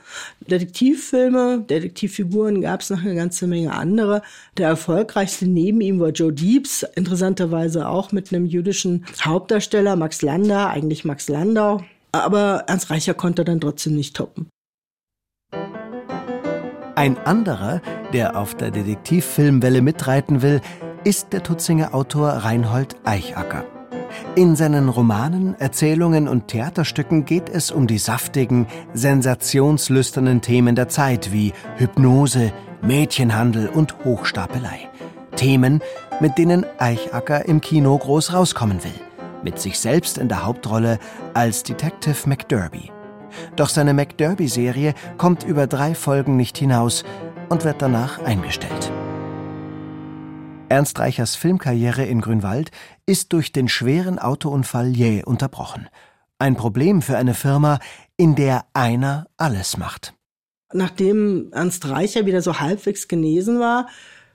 Detektivfilme, 0.46 1.64
Detektivfiguren 1.68 2.60
gab 2.60 2.82
es 2.82 2.90
noch 2.90 3.02
eine 3.02 3.16
ganze 3.16 3.46
Menge 3.46 3.74
andere. 3.74 4.22
Der 4.56 4.68
erfolgreichste 4.68 5.46
neben 5.46 5.80
ihm 5.80 5.98
war 5.98 6.10
Joe 6.10 6.32
Deeps, 6.32 6.86
interessanterweise 6.94 7.88
auch 7.88 8.12
mit 8.12 8.32
einem 8.32 8.46
jüdischen 8.46 9.04
Hauptdarsteller, 9.24 9.96
Max 9.96 10.22
Lander, 10.22 10.67
eigentlich 10.70 11.04
Max 11.04 11.28
Landau. 11.28 11.82
Aber 12.12 12.64
Ernst 12.66 12.90
Reicher 12.90 13.14
konnte 13.14 13.44
dann 13.44 13.60
trotzdem 13.60 13.94
nicht 13.94 14.16
toppen. 14.16 14.48
Ein 16.94 17.16
anderer, 17.18 17.80
der 18.12 18.36
auf 18.36 18.56
der 18.56 18.70
Detektivfilmwelle 18.70 19.82
mitreiten 19.82 20.42
will, 20.42 20.60
ist 21.04 21.32
der 21.32 21.42
Tutzinger 21.42 21.94
Autor 21.94 22.30
Reinhold 22.30 22.96
Eichacker. 23.04 23.64
In 24.34 24.56
seinen 24.56 24.88
Romanen, 24.88 25.54
Erzählungen 25.60 26.28
und 26.28 26.48
Theaterstücken 26.48 27.24
geht 27.24 27.48
es 27.48 27.70
um 27.70 27.86
die 27.86 27.98
saftigen, 27.98 28.66
sensationslüsternen 28.94 30.40
Themen 30.40 30.74
der 30.74 30.88
Zeit 30.88 31.32
wie 31.32 31.52
Hypnose, 31.76 32.52
Mädchenhandel 32.82 33.68
und 33.68 34.04
Hochstapelei. 34.04 34.88
Themen, 35.36 35.80
mit 36.20 36.36
denen 36.36 36.66
Eichacker 36.78 37.46
im 37.46 37.60
Kino 37.60 37.96
groß 37.96 38.32
rauskommen 38.32 38.82
will. 38.82 39.07
Mit 39.48 39.58
sich 39.58 39.78
selbst 39.78 40.18
in 40.18 40.28
der 40.28 40.44
Hauptrolle 40.44 40.98
als 41.32 41.62
Detective 41.62 42.28
McDerby. 42.28 42.90
Doch 43.56 43.70
seine 43.70 43.94
McDerby-Serie 43.94 44.92
kommt 45.16 45.42
über 45.42 45.66
drei 45.66 45.94
Folgen 45.94 46.36
nicht 46.36 46.58
hinaus 46.58 47.02
und 47.48 47.64
wird 47.64 47.80
danach 47.80 48.18
eingestellt. 48.18 48.92
Ernst 50.68 50.98
Reichers 50.98 51.34
Filmkarriere 51.34 52.04
in 52.04 52.20
Grünwald 52.20 52.72
ist 53.06 53.32
durch 53.32 53.50
den 53.50 53.68
schweren 53.68 54.18
Autounfall 54.18 54.88
jäh 54.88 55.22
unterbrochen. 55.24 55.88
Ein 56.38 56.54
Problem 56.54 57.00
für 57.00 57.16
eine 57.16 57.32
Firma, 57.32 57.78
in 58.18 58.34
der 58.34 58.66
einer 58.74 59.28
alles 59.38 59.78
macht. 59.78 60.12
Nachdem 60.74 61.48
Ernst 61.52 61.88
Reicher 61.88 62.26
wieder 62.26 62.42
so 62.42 62.60
halbwegs 62.60 63.08
genesen 63.08 63.60
war, 63.60 63.88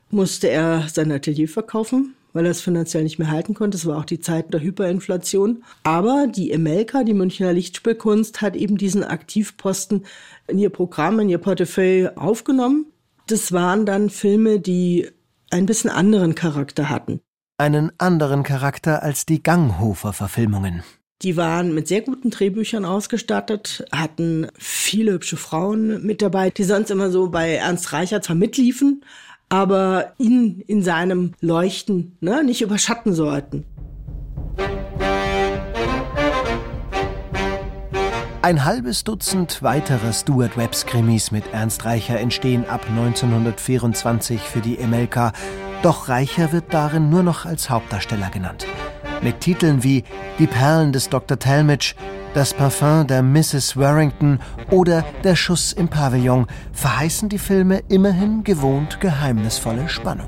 musste 0.10 0.50
er 0.50 0.88
sein 0.88 1.12
Atelier 1.12 1.48
verkaufen, 1.48 2.16
weil 2.34 2.46
er 2.46 2.52
es 2.52 2.62
finanziell 2.62 3.04
nicht 3.04 3.20
mehr 3.20 3.32
halten 3.32 3.54
konnte. 3.54 3.78
Es 3.78 3.86
war 3.86 3.98
auch 3.98 4.06
die 4.06 4.20
Zeit 4.20 4.54
der 4.54 4.62
Hyperinflation. 4.62 5.64
Aber 5.84 6.28
die 6.28 6.52
Emelka, 6.52 7.04
die 7.04 7.14
Münchner 7.14 7.54
Lichtspielkunst, 7.54 8.42
hat 8.42 8.56
eben 8.56 8.78
diesen 8.78 9.04
Aktivposten 9.04 10.06
in 10.48 10.58
ihr 10.58 10.70
Programm, 10.70 11.20
in 11.20 11.30
ihr 11.30 11.38
Portefeuille 11.38 12.18
aufgenommen. 12.18 12.88
Das 13.28 13.52
waren 13.52 13.86
dann 13.86 14.10
Filme, 14.10 14.60
die 14.60 15.10
ein 15.52 15.66
bisschen 15.66 15.90
anderen 15.90 16.36
Charakter 16.36 16.90
hatten. 16.90 17.22
Einen 17.58 17.92
anderen 18.00 18.44
Charakter 18.44 19.04
als 19.04 19.26
die 19.26 19.42
Ganghofer-Verfilmungen. 19.42 20.84
Die 21.22 21.38
waren 21.38 21.74
mit 21.74 21.88
sehr 21.88 22.02
guten 22.02 22.32
Drehbüchern 22.32 22.84
ausgestattet, 22.84 23.86
hatten 23.94 24.48
viele 24.58 25.14
hübsche 25.14 25.38
Frauen 25.38 26.06
mit 26.06 26.22
dabei, 26.22 26.50
die 26.50 26.66
sonst 26.66 26.92
immer 26.92 27.12
so 27.12 27.30
bei 27.30 27.54
Ernst 27.54 27.94
Reicher 27.94 28.22
zwar 28.22 28.36
mitliefen, 28.36 29.06
aber 29.54 30.14
ihn 30.18 30.62
in 30.66 30.82
seinem 30.82 31.34
Leuchten 31.40 32.18
ne, 32.22 32.44
nicht 32.44 32.64
überschatten 32.64 33.14
sollten. 33.14 33.66
Ein 38.42 38.66
halbes 38.66 39.04
Dutzend 39.04 39.62
weiterer 39.62 40.12
Stuart 40.12 40.58
Webbs 40.58 40.88
Krimis 40.88 41.30
mit 41.30 41.44
Ernst 41.54 41.86
Reicher 41.86 42.20
entstehen 42.20 42.68
ab 42.68 42.84
1924 42.90 44.42
für 44.42 44.62
die 44.62 44.80
Emelka, 44.80 45.34
doch 45.84 46.10
Reicher 46.10 46.52
wird 46.52 46.74
darin 46.74 47.12
nur 47.12 47.22
noch 47.22 47.46
als 47.46 47.70
Hauptdarsteller 47.70 48.32
genannt. 48.32 48.66
Mit 49.24 49.40
Titeln 49.40 49.84
wie 49.84 50.04
Die 50.38 50.48
Perlen 50.48 50.92
des 50.92 51.08
Dr. 51.08 51.40
Talmadge, 51.40 51.96
Das 52.34 52.54
Parfum 52.54 53.08
der 53.08 53.24
Mrs. 53.24 53.78
Warrington 53.78 54.40
oder 54.70 55.06
Der 55.24 55.38
Schuss 55.38 55.72
im 55.72 55.88
Pavillon 55.88 56.46
verheißen 56.74 57.30
die 57.30 57.38
Filme 57.38 57.84
immerhin 57.88 58.44
gewohnt 58.44 59.00
geheimnisvolle 59.00 59.88
Spannung. 59.88 60.28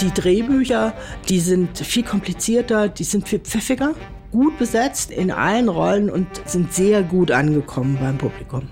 Die 0.00 0.10
Drehbücher, 0.10 0.94
die 1.28 1.40
sind 1.40 1.76
viel 1.76 2.02
komplizierter, 2.02 2.88
die 2.88 3.04
sind 3.04 3.28
viel 3.28 3.40
pfiffiger, 3.40 3.92
gut 4.30 4.58
besetzt 4.58 5.10
in 5.10 5.30
allen 5.30 5.68
Rollen 5.68 6.08
und 6.08 6.26
sind 6.46 6.72
sehr 6.72 7.02
gut 7.02 7.30
angekommen 7.30 7.98
beim 8.00 8.16
Publikum. 8.16 8.70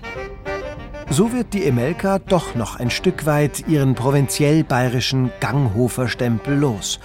So 1.11 1.31
wird 1.31 1.53
die 1.53 1.65
Emelka 1.65 2.19
doch 2.19 2.55
noch 2.55 2.79
ein 2.79 2.89
Stück 2.89 3.25
weit 3.25 3.67
ihren 3.67 3.93
provinziell 3.93 4.63
bayerischen 4.63 5.29
Ganghofer-Stempel 5.41 6.57
los. 6.57 6.99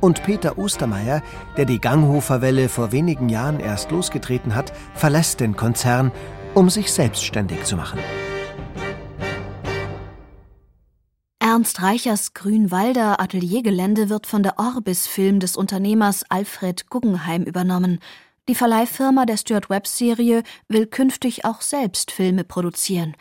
Und 0.00 0.22
Peter 0.22 0.58
Ostermeier, 0.58 1.22
der 1.56 1.66
die 1.66 1.80
Ganghofer-Welle 1.80 2.68
vor 2.68 2.92
wenigen 2.92 3.28
Jahren 3.28 3.60
erst 3.60 3.90
losgetreten 3.90 4.54
hat, 4.54 4.72
verlässt 4.94 5.40
den 5.40 5.56
Konzern, 5.56 6.10
um 6.54 6.70
sich 6.70 6.92
selbstständig 6.92 7.64
zu 7.64 7.76
machen. 7.76 8.00
Ernst 11.38 11.82
Reichers 11.82 12.32
Grünwalder 12.32 13.20
Ateliergelände 13.20 14.08
wird 14.08 14.26
von 14.26 14.42
der 14.42 14.58
Orbis 14.58 15.06
Film 15.06 15.40
des 15.40 15.56
Unternehmers 15.56 16.24
Alfred 16.28 16.88
Guggenheim 16.88 17.42
übernommen. 17.42 17.98
Die 18.48 18.54
Verleihfirma 18.54 19.26
der 19.26 19.36
Stuart 19.36 19.68
Webb-Serie 19.68 20.42
will 20.68 20.86
künftig 20.86 21.44
auch 21.44 21.60
selbst 21.60 22.10
Filme 22.10 22.44
produzieren. 22.44 23.16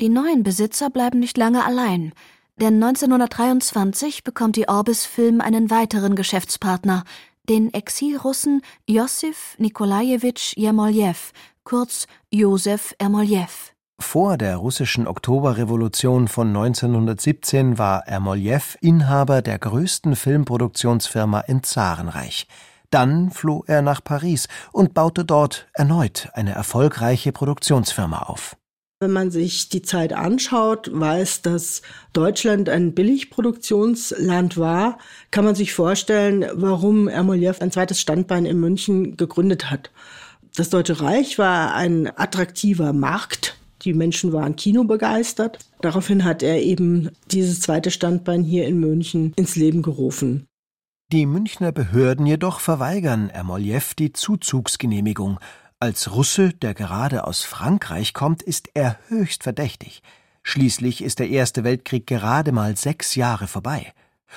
Die 0.00 0.08
neuen 0.08 0.42
Besitzer 0.42 0.90
bleiben 0.90 1.20
nicht 1.20 1.36
lange 1.36 1.64
allein, 1.64 2.12
denn 2.60 2.82
1923 2.82 4.22
bekommt 4.22 4.56
die 4.56 4.68
Orbis 4.68 5.06
Film 5.06 5.40
einen 5.40 5.70
weiteren 5.70 6.14
Geschäftspartner, 6.14 7.04
den 7.48 7.72
Exilrussen 7.72 8.60
Josif 8.86 9.56
Nikolajewitsch 9.58 10.56
Jermoljew, 10.56 11.16
kurz 11.64 12.06
Josef 12.30 12.94
Ermoljew. 12.98 13.48
Vor 13.98 14.36
der 14.36 14.56
russischen 14.56 15.06
Oktoberrevolution 15.06 16.28
von 16.28 16.48
1917 16.48 17.78
war 17.78 18.06
Ermoljew 18.06 18.76
Inhaber 18.80 19.42
der 19.42 19.58
größten 19.58 20.14
Filmproduktionsfirma 20.14 21.40
im 21.40 21.62
Zarenreich. 21.62 22.46
Dann 22.90 23.30
floh 23.30 23.64
er 23.66 23.82
nach 23.82 24.02
Paris 24.02 24.48
und 24.72 24.94
baute 24.94 25.24
dort 25.24 25.68
erneut 25.74 26.28
eine 26.34 26.52
erfolgreiche 26.52 27.32
Produktionsfirma 27.32 28.18
auf. 28.20 28.56
Wenn 29.00 29.12
man 29.12 29.30
sich 29.30 29.70
die 29.70 29.82
Zeit 29.82 30.12
anschaut, 30.12 30.90
weiß, 30.92 31.42
dass 31.42 31.80
Deutschland 32.12 32.68
ein 32.68 32.94
Billigproduktionsland 32.94 34.58
war, 34.58 34.98
kann 35.30 35.44
man 35.44 35.54
sich 35.54 35.72
vorstellen, 35.72 36.44
warum 36.52 37.08
Ermoljew 37.08 37.54
ein 37.60 37.72
zweites 37.72 37.98
Standbein 38.00 38.44
in 38.44 38.60
München 38.60 39.16
gegründet 39.16 39.70
hat. 39.70 39.90
Das 40.54 40.68
Deutsche 40.68 41.00
Reich 41.00 41.38
war 41.38 41.74
ein 41.74 42.10
attraktiver 42.14 42.92
Markt 42.92 43.56
die 43.84 43.94
Menschen 43.94 44.32
waren 44.32 44.56
kinobegeistert. 44.56 45.58
Daraufhin 45.80 46.24
hat 46.24 46.42
er 46.42 46.62
eben 46.62 47.10
dieses 47.30 47.60
zweite 47.60 47.90
Standbein 47.90 48.42
hier 48.42 48.66
in 48.66 48.78
München 48.78 49.32
ins 49.36 49.56
Leben 49.56 49.82
gerufen. 49.82 50.46
Die 51.12 51.26
Münchner 51.26 51.72
Behörden 51.72 52.26
jedoch 52.26 52.60
verweigern 52.60 53.30
Ermoljew 53.30 53.94
die 53.98 54.12
Zuzugsgenehmigung. 54.12 55.40
Als 55.82 56.14
Russe, 56.14 56.50
der 56.50 56.74
gerade 56.74 57.26
aus 57.26 57.42
Frankreich 57.42 58.12
kommt, 58.12 58.42
ist 58.42 58.68
er 58.74 58.98
höchst 59.08 59.44
verdächtig. 59.44 60.02
Schließlich 60.42 61.02
ist 61.02 61.18
der 61.18 61.30
Erste 61.30 61.64
Weltkrieg 61.64 62.06
gerade 62.06 62.52
mal 62.52 62.76
sechs 62.76 63.14
Jahre 63.14 63.46
vorbei. 63.46 63.94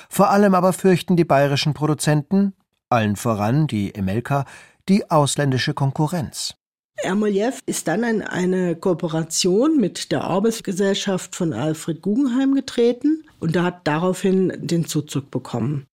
Vor 0.08 0.30
allem 0.30 0.54
aber 0.54 0.72
fürchten 0.72 1.16
die 1.18 1.24
bayerischen 1.26 1.74
Produzenten, 1.74 2.54
allen 2.88 3.16
voran 3.16 3.66
die 3.66 3.94
Emelka, 3.94 4.46
die 4.88 5.10
ausländische 5.10 5.74
Konkurrenz. 5.74 6.54
Ermoljew 6.96 7.52
ist 7.66 7.88
dann 7.88 8.04
in 8.04 8.22
eine 8.22 8.74
Kooperation 8.74 9.76
mit 9.76 10.12
der 10.12 10.24
Orbis-Gesellschaft 10.24 11.36
von 11.36 11.52
Alfred 11.52 12.00
Guggenheim 12.00 12.54
getreten 12.54 13.22
und 13.38 13.54
er 13.54 13.64
hat 13.64 13.86
daraufhin 13.86 14.50
den 14.56 14.86
Zuzug 14.86 15.30
bekommen. 15.30 15.86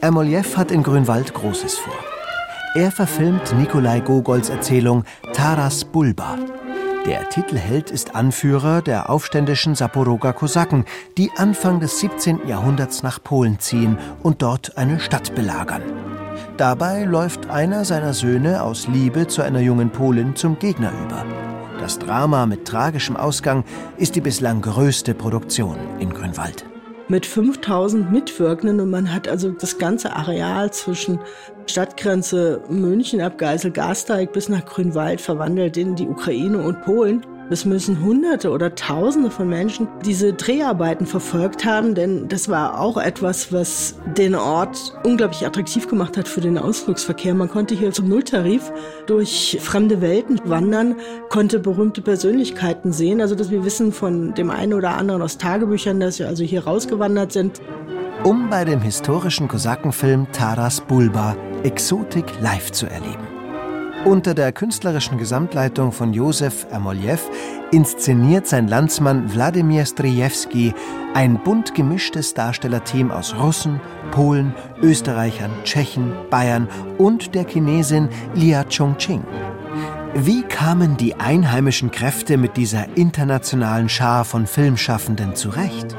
Ermoljew 0.00 0.56
hat 0.56 0.70
in 0.70 0.84
Grünwald 0.84 1.34
Großes 1.34 1.76
vor. 1.76 1.94
Er 2.74 2.92
verfilmt 2.92 3.52
Nikolai 3.58 3.98
Gogols 3.98 4.48
Erzählung 4.48 5.04
Taras 5.32 5.84
Bulba. 5.84 6.38
Der 7.04 7.28
Titelheld 7.28 7.90
ist 7.90 8.14
Anführer 8.14 8.80
der 8.80 9.10
aufständischen 9.10 9.74
Saporoger 9.74 10.32
Kosaken, 10.32 10.84
die 11.16 11.32
Anfang 11.36 11.80
des 11.80 11.98
17. 11.98 12.46
Jahrhunderts 12.46 13.02
nach 13.02 13.20
Polen 13.22 13.58
ziehen 13.58 13.98
und 14.22 14.42
dort 14.42 14.78
eine 14.78 15.00
Stadt 15.00 15.34
belagern. 15.34 15.82
Dabei 16.56 17.02
läuft 17.02 17.50
einer 17.50 17.84
seiner 17.84 18.14
Söhne 18.14 18.62
aus 18.62 18.86
Liebe 18.86 19.26
zu 19.26 19.42
einer 19.42 19.60
jungen 19.60 19.90
Polin 19.90 20.36
zum 20.36 20.60
Gegner 20.60 20.92
über. 21.06 21.24
Das 21.80 21.98
Drama 21.98 22.46
mit 22.46 22.66
tragischem 22.66 23.16
Ausgang 23.16 23.64
ist 23.96 24.14
die 24.14 24.20
bislang 24.20 24.60
größte 24.60 25.14
Produktion 25.14 25.76
in 25.98 26.10
Grünwald 26.10 26.64
mit 27.08 27.24
5000 27.26 28.12
Mitwirkenden 28.12 28.80
und 28.80 28.90
man 28.90 29.12
hat 29.12 29.28
also 29.28 29.50
das 29.50 29.78
ganze 29.78 30.14
Areal 30.14 30.72
zwischen 30.72 31.18
Stadtgrenze 31.66 32.62
München 32.68 33.20
ab 33.20 33.38
Geisel-Gasteig 33.38 34.32
bis 34.32 34.48
nach 34.48 34.64
Grünwald 34.64 35.20
verwandelt 35.20 35.76
in 35.76 35.94
die 35.94 36.06
Ukraine 36.06 36.58
und 36.58 36.82
Polen. 36.82 37.24
Es 37.50 37.64
müssen 37.64 38.02
Hunderte 38.02 38.50
oder 38.50 38.74
Tausende 38.74 39.30
von 39.30 39.48
Menschen 39.48 39.88
diese 40.04 40.34
Dreharbeiten 40.34 41.06
verfolgt 41.06 41.64
haben, 41.64 41.94
denn 41.94 42.28
das 42.28 42.50
war 42.50 42.78
auch 42.78 42.98
etwas, 42.98 43.54
was 43.54 43.94
den 44.18 44.34
Ort 44.34 44.92
unglaublich 45.02 45.46
attraktiv 45.46 45.88
gemacht 45.88 46.18
hat 46.18 46.28
für 46.28 46.42
den 46.42 46.58
Ausflugsverkehr. 46.58 47.32
Man 47.34 47.48
konnte 47.48 47.74
hier 47.74 47.90
zum 47.90 48.08
Nulltarif 48.08 48.70
durch 49.06 49.58
fremde 49.62 50.02
Welten 50.02 50.38
wandern, 50.44 50.96
konnte 51.30 51.58
berühmte 51.58 52.02
Persönlichkeiten 52.02 52.92
sehen. 52.92 53.22
Also, 53.22 53.34
dass 53.34 53.50
wir 53.50 53.64
wissen 53.64 53.92
von 53.92 54.34
dem 54.34 54.50
einen 54.50 54.74
oder 54.74 54.98
anderen 54.98 55.22
aus 55.22 55.38
Tagebüchern, 55.38 56.00
dass 56.00 56.18
wir 56.18 56.28
also 56.28 56.44
hier 56.44 56.64
rausgewandert 56.64 57.32
sind. 57.32 57.62
Um 58.24 58.50
bei 58.50 58.66
dem 58.66 58.82
historischen 58.82 59.48
Kosakenfilm 59.48 60.26
Taras 60.32 60.82
Bulba 60.82 61.34
Exotik 61.62 62.26
live 62.42 62.72
zu 62.72 62.86
erleben. 62.86 63.37
Unter 64.04 64.32
der 64.32 64.52
künstlerischen 64.52 65.18
Gesamtleitung 65.18 65.92
von 65.92 66.12
Josef 66.14 66.66
Ermoljew 66.70 67.18
inszeniert 67.72 68.46
sein 68.46 68.68
Landsmann 68.68 69.34
Wladimir 69.34 69.84
Strijewski 69.84 70.72
ein 71.14 71.42
bunt 71.42 71.74
gemischtes 71.74 72.32
Darstellerteam 72.32 73.10
aus 73.10 73.34
Russen, 73.34 73.80
Polen, 74.12 74.54
Österreichern, 74.80 75.50
Tschechen, 75.64 76.12
Bayern 76.30 76.68
und 76.96 77.34
der 77.34 77.44
Chinesin 77.44 78.08
Lia 78.34 78.64
Chongqing. 78.64 79.24
Wie 80.14 80.42
kamen 80.42 80.96
die 80.96 81.16
einheimischen 81.16 81.90
Kräfte 81.90 82.38
mit 82.38 82.56
dieser 82.56 82.96
internationalen 82.96 83.88
Schar 83.88 84.24
von 84.24 84.46
Filmschaffenden 84.46 85.34
zurecht? 85.34 85.96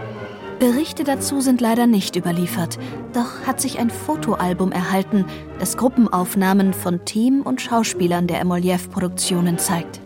Berichte 0.59 1.05
dazu 1.05 1.39
sind 1.39 1.61
leider 1.61 1.87
nicht 1.87 2.17
überliefert, 2.17 2.77
doch 3.13 3.47
hat 3.47 3.61
sich 3.61 3.79
ein 3.79 3.89
Fotoalbum 3.89 4.73
erhalten, 4.73 5.25
das 5.57 5.77
Gruppenaufnahmen 5.77 6.73
von 6.73 7.05
Team 7.05 7.43
und 7.43 7.61
Schauspielern 7.61 8.27
der 8.27 8.41
Emoliev-Produktionen 8.41 9.57
zeigt. 9.57 10.01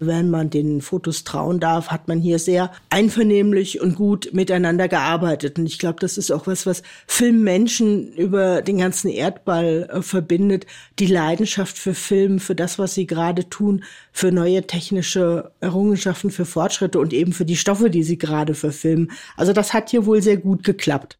Wenn 0.00 0.30
man 0.30 0.50
den 0.50 0.80
Fotos 0.80 1.24
trauen 1.24 1.60
darf, 1.60 1.88
hat 1.88 2.06
man 2.06 2.20
hier 2.20 2.38
sehr 2.38 2.70
einvernehmlich 2.90 3.80
und 3.80 3.96
gut 3.96 4.30
miteinander 4.32 4.88
gearbeitet. 4.88 5.58
Und 5.58 5.66
ich 5.66 5.78
glaube, 5.78 5.98
das 6.00 6.18
ist 6.18 6.30
auch 6.30 6.46
was, 6.46 6.66
was 6.66 6.82
Filmmenschen 7.06 8.12
über 8.12 8.62
den 8.62 8.78
ganzen 8.78 9.08
Erdball 9.08 9.88
äh, 9.92 10.02
verbindet. 10.02 10.66
Die 10.98 11.06
Leidenschaft 11.06 11.76
für 11.76 11.94
Film, 11.94 12.38
für 12.38 12.54
das, 12.54 12.78
was 12.78 12.94
sie 12.94 13.06
gerade 13.06 13.48
tun, 13.48 13.84
für 14.12 14.30
neue 14.30 14.66
technische 14.66 15.50
Errungenschaften, 15.60 16.30
für 16.30 16.44
Fortschritte 16.44 16.98
und 17.00 17.12
eben 17.12 17.32
für 17.32 17.44
die 17.44 17.56
Stoffe, 17.56 17.90
die 17.90 18.02
sie 18.02 18.18
gerade 18.18 18.54
verfilmen. 18.54 19.10
Also 19.36 19.52
das 19.52 19.72
hat 19.74 19.90
hier 19.90 20.06
wohl 20.06 20.22
sehr 20.22 20.36
gut 20.36 20.62
geklappt. 20.64 21.18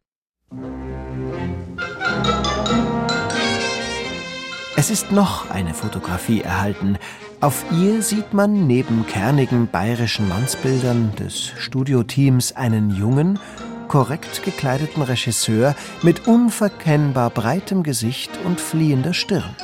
Es 4.77 4.91
ist 4.91 5.11
noch 5.11 5.51
eine 5.51 5.75
Fotografie 5.75 6.41
erhalten. 6.41 6.99
Auf 7.41 7.65
ihr 7.71 8.03
sieht 8.03 8.35
man 8.35 8.67
neben 8.67 9.07
kernigen 9.07 9.69
bayerischen 9.69 10.29
Mannsbildern 10.29 11.15
des 11.15 11.53
Studioteams 11.57 12.57
einen 12.57 12.91
jungen, 12.91 13.39
korrekt 13.87 14.43
gekleideten 14.43 15.05
Regisseur 15.05 15.77
mit 16.03 16.27
unverkennbar 16.27 17.31
breitem 17.31 17.85
Gesicht 17.85 18.33
und 18.45 18.61
fliehender 18.61 19.15
Stirn. 19.15 19.55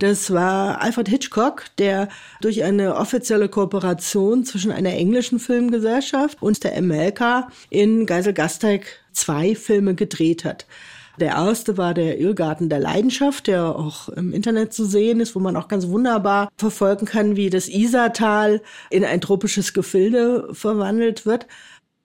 Das 0.00 0.30
war 0.30 0.82
Alfred 0.82 1.08
Hitchcock, 1.08 1.64
der 1.78 2.10
durch 2.42 2.62
eine 2.62 2.96
offizielle 2.96 3.48
Kooperation 3.48 4.44
zwischen 4.44 4.70
einer 4.70 4.92
englischen 4.92 5.38
Filmgesellschaft 5.38 6.42
und 6.42 6.62
der 6.62 6.78
MLK 6.82 7.48
in 7.70 8.04
Geisel-Gasteig 8.04 8.84
zwei 9.12 9.54
Filme 9.54 9.94
gedreht 9.94 10.44
hat. 10.44 10.66
Der 11.18 11.32
erste 11.32 11.78
war 11.78 11.94
der 11.94 12.18
Irrgarten 12.18 12.68
der 12.68 12.78
Leidenschaft, 12.78 13.46
der 13.46 13.76
auch 13.76 14.08
im 14.10 14.32
Internet 14.32 14.72
zu 14.74 14.84
sehen 14.84 15.20
ist, 15.20 15.34
wo 15.34 15.40
man 15.40 15.56
auch 15.56 15.68
ganz 15.68 15.88
wunderbar 15.88 16.48
verfolgen 16.56 17.06
kann, 17.06 17.36
wie 17.36 17.50
das 17.50 17.68
Isartal 17.68 18.60
in 18.90 19.04
ein 19.04 19.20
tropisches 19.20 19.72
Gefilde 19.72 20.48
verwandelt 20.52 21.24
wird. 21.24 21.46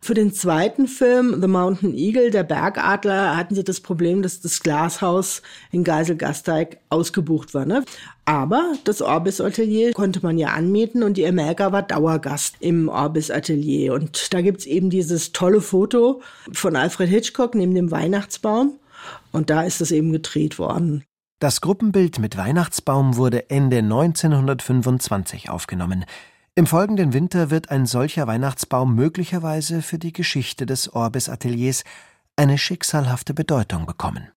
Für 0.03 0.15
den 0.15 0.33
zweiten 0.33 0.87
Film, 0.87 1.41
The 1.41 1.47
Mountain 1.47 1.93
Eagle, 1.93 2.31
der 2.31 2.41
Bergadler, 2.41 3.37
hatten 3.37 3.53
sie 3.53 3.63
das 3.63 3.81
Problem, 3.81 4.23
dass 4.23 4.41
das 4.41 4.61
Glashaus 4.61 5.43
in 5.71 5.83
Geiselgasteig 5.83 6.79
ausgebucht 6.89 7.53
war. 7.53 7.67
Ne? 7.67 7.83
Aber 8.25 8.73
das 8.83 9.03
Orbis 9.03 9.39
Atelier 9.39 9.93
konnte 9.93 10.21
man 10.23 10.39
ja 10.39 10.47
anmieten 10.49 11.03
und 11.03 11.17
die 11.17 11.27
Amerika 11.27 11.71
war 11.71 11.83
Dauergast 11.83 12.55
im 12.61 12.89
Orbis 12.89 13.29
Atelier. 13.29 13.93
Und 13.93 14.33
da 14.33 14.41
gibt's 14.41 14.65
eben 14.65 14.89
dieses 14.89 15.33
tolle 15.33 15.61
Foto 15.61 16.23
von 16.51 16.75
Alfred 16.75 17.09
Hitchcock 17.09 17.53
neben 17.53 17.75
dem 17.75 17.91
Weihnachtsbaum. 17.91 18.79
Und 19.31 19.49
da 19.49 19.63
ist 19.63 19.81
es 19.81 19.91
eben 19.91 20.11
gedreht 20.11 20.59
worden. 20.59 21.03
Das 21.39 21.61
Gruppenbild 21.61 22.19
mit 22.19 22.37
Weihnachtsbaum 22.37 23.15
wurde 23.15 23.49
Ende 23.49 23.79
1925 23.79 25.49
aufgenommen. 25.49 26.05
Im 26.53 26.67
folgenden 26.67 27.13
Winter 27.13 27.49
wird 27.49 27.71
ein 27.71 27.85
solcher 27.85 28.27
Weihnachtsbaum 28.27 28.93
möglicherweise 28.93 29.81
für 29.81 29.97
die 29.97 30.13
Geschichte 30.13 30.65
des 30.65 30.93
Orbis 30.93 31.29
Ateliers 31.29 31.83
eine 32.35 32.57
schicksalhafte 32.57 33.33
Bedeutung 33.33 33.85
bekommen. 33.85 34.29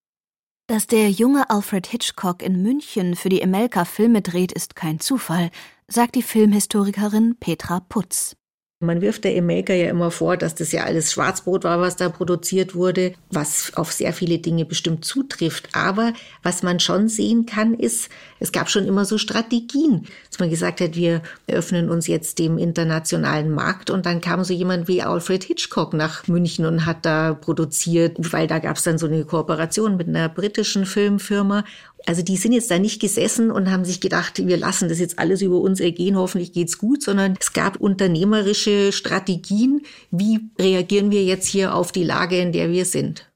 Dass 0.67 0.87
der 0.87 1.11
junge 1.11 1.49
Alfred 1.51 1.85
Hitchcock 1.85 2.41
in 2.41 2.63
München 2.63 3.15
für 3.15 3.29
die 3.29 3.41
Emelka 3.41 3.85
Filme 3.85 4.23
dreht, 4.23 4.51
ist 4.51 4.75
kein 4.75 4.99
Zufall, 4.99 5.51
sagt 5.87 6.15
die 6.15 6.23
Filmhistorikerin 6.23 7.35
Petra 7.39 7.81
Putz. 7.81 8.35
Man 8.81 8.99
wirft 8.99 9.23
der 9.23 9.37
Emelka 9.37 9.71
ja 9.73 9.89
immer 9.89 10.11
vor, 10.11 10.35
dass 10.35 10.53
das 10.53 10.73
ja 10.73 10.83
alles 10.83 11.13
Schwarzbrot 11.13 11.63
war, 11.63 11.79
was 11.79 11.95
da 11.95 12.09
produziert 12.09 12.75
wurde, 12.75 13.13
was 13.31 13.71
auf 13.75 13.93
sehr 13.93 14.11
viele 14.11 14.39
Dinge 14.39 14.65
bestimmt 14.65 15.05
zutrifft. 15.05 15.69
Aber 15.71 16.11
was 16.43 16.61
man 16.61 16.81
schon 16.81 17.07
sehen 17.07 17.45
kann, 17.45 17.73
ist, 17.73 18.09
es 18.41 18.51
gab 18.51 18.69
schon 18.69 18.85
immer 18.85 19.05
so 19.05 19.17
Strategien, 19.17 20.07
dass 20.29 20.39
man 20.39 20.49
gesagt 20.49 20.81
hat, 20.81 20.97
wir 20.97 21.21
öffnen 21.47 21.89
uns 21.89 22.07
jetzt 22.07 22.37
dem 22.37 22.57
internationalen 22.57 23.49
Markt 23.49 23.89
und 23.89 24.05
dann 24.05 24.19
kam 24.19 24.43
so 24.43 24.53
jemand 24.53 24.89
wie 24.89 25.01
Alfred 25.01 25.45
Hitchcock 25.45 25.93
nach 25.93 26.27
München 26.27 26.65
und 26.65 26.85
hat 26.85 27.05
da 27.05 27.33
produziert, 27.33 28.17
weil 28.33 28.47
da 28.47 28.59
gab 28.59 28.75
es 28.75 28.83
dann 28.83 28.97
so 28.97 29.07
eine 29.07 29.23
Kooperation 29.23 29.95
mit 29.95 30.09
einer 30.09 30.27
britischen 30.27 30.85
Filmfirma 30.85 31.63
also 32.05 32.21
die 32.21 32.37
sind 32.37 32.51
jetzt 32.51 32.69
da 32.69 32.79
nicht 32.79 33.01
gesessen 33.01 33.51
und 33.51 33.71
haben 33.71 33.85
sich 33.85 33.99
gedacht, 33.99 34.45
wir 34.45 34.57
lassen 34.57 34.89
das 34.89 34.99
jetzt 34.99 35.17
alles 35.17 35.41
über 35.41 35.59
uns 35.59 35.79
ergehen, 35.79 36.15
hoffentlich 36.15 36.53
geht's 36.53 36.77
gut, 36.77 37.01
sondern 37.01 37.35
es 37.39 37.53
gab 37.53 37.77
unternehmerische 37.77 38.91
Strategien, 38.91 39.81
wie 40.11 40.39
reagieren 40.59 41.11
wir 41.11 41.23
jetzt 41.23 41.47
hier 41.47 41.73
auf 41.73 41.91
die 41.91 42.03
Lage, 42.03 42.39
in 42.39 42.51
der 42.51 42.71
wir 42.71 42.85
sind. 42.85 43.29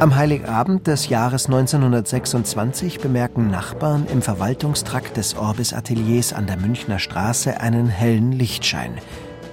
Am 0.00 0.16
Heiligabend 0.16 0.86
des 0.88 1.08
Jahres 1.08 1.46
1926 1.46 2.98
bemerken 2.98 3.48
Nachbarn 3.50 4.06
im 4.12 4.22
Verwaltungstrakt 4.22 5.16
des 5.16 5.36
Orbis 5.36 5.72
Ateliers 5.72 6.32
an 6.32 6.46
der 6.46 6.56
Münchner 6.56 6.98
Straße 6.98 7.60
einen 7.60 7.86
hellen 7.86 8.32
Lichtschein. 8.32 8.98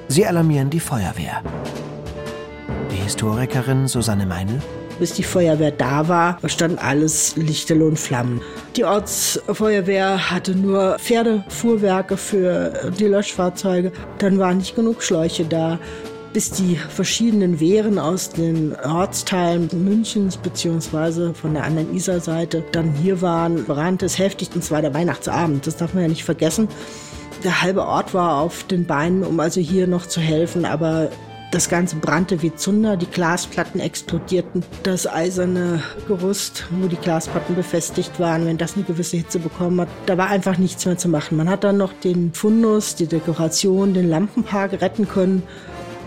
Sie 0.07 0.25
alarmieren 0.25 0.71
die 0.71 0.81
Feuerwehr. 0.81 1.41
Historikerin 3.03 3.87
Susanne 3.87 4.25
Meinl 4.25 4.59
bis 5.01 5.13
die 5.13 5.23
Feuerwehr 5.23 5.71
da 5.71 6.07
war, 6.07 6.37
stand 6.45 6.79
alles 6.81 7.35
lichterloh 7.35 7.87
und 7.87 7.97
Flammen. 7.97 8.39
Die 8.75 8.85
Ortsfeuerwehr 8.85 10.29
hatte 10.29 10.53
nur 10.53 10.97
Pferdefuhrwerke 10.99 12.17
für 12.17 12.91
die 12.99 13.07
Löschfahrzeuge. 13.07 13.91
Dann 14.19 14.37
waren 14.37 14.59
nicht 14.59 14.75
genug 14.75 15.01
Schläuche 15.01 15.43
da. 15.43 15.79
Bis 16.33 16.51
die 16.51 16.75
verschiedenen 16.75 17.59
Wehren 17.59 17.97
aus 17.97 18.29
den 18.29 18.75
Ortsteilen 18.75 19.69
Münchens 19.73 20.37
beziehungsweise 20.37 21.33
von 21.33 21.55
der 21.55 21.63
anderen 21.63 21.95
Isar-Seite 21.95 22.63
dann 22.71 22.93
hier 22.93 23.23
waren, 23.23 23.65
brannte 23.65 24.05
es 24.05 24.19
heftig. 24.19 24.49
Und 24.53 24.63
zwar 24.63 24.83
der 24.83 24.93
Weihnachtsabend, 24.93 25.65
das 25.65 25.77
darf 25.77 25.95
man 25.95 26.03
ja 26.03 26.09
nicht 26.09 26.23
vergessen. 26.23 26.67
Der 27.43 27.63
halbe 27.63 27.87
Ort 27.87 28.13
war 28.13 28.37
auf 28.37 28.65
den 28.65 28.85
Beinen, 28.85 29.23
um 29.23 29.39
also 29.39 29.59
hier 29.59 29.87
noch 29.87 30.05
zu 30.05 30.21
helfen, 30.21 30.63
aber 30.63 31.09
das 31.51 31.67
Ganze 31.67 31.97
brannte 31.97 32.41
wie 32.41 32.55
Zunder, 32.55 32.95
die 32.95 33.05
Glasplatten 33.05 33.79
explodierten. 33.79 34.63
Das 34.83 35.05
eiserne 35.05 35.83
Gerüst, 36.07 36.65
wo 36.71 36.87
die 36.87 36.95
Glasplatten 36.95 37.55
befestigt 37.55 38.19
waren, 38.19 38.45
wenn 38.45 38.57
das 38.57 38.75
eine 38.75 38.85
gewisse 38.85 39.17
Hitze 39.17 39.39
bekommen 39.39 39.81
hat, 39.81 39.89
da 40.05 40.17
war 40.17 40.29
einfach 40.29 40.57
nichts 40.57 40.85
mehr 40.85 40.97
zu 40.97 41.09
machen. 41.09 41.37
Man 41.37 41.49
hat 41.49 41.63
dann 41.63 41.77
noch 41.77 41.93
den 41.93 42.33
Fundus, 42.33 42.95
die 42.95 43.07
Dekoration, 43.07 43.93
den 43.93 44.09
Lampenpark 44.09 44.81
retten 44.81 45.07
können. 45.07 45.43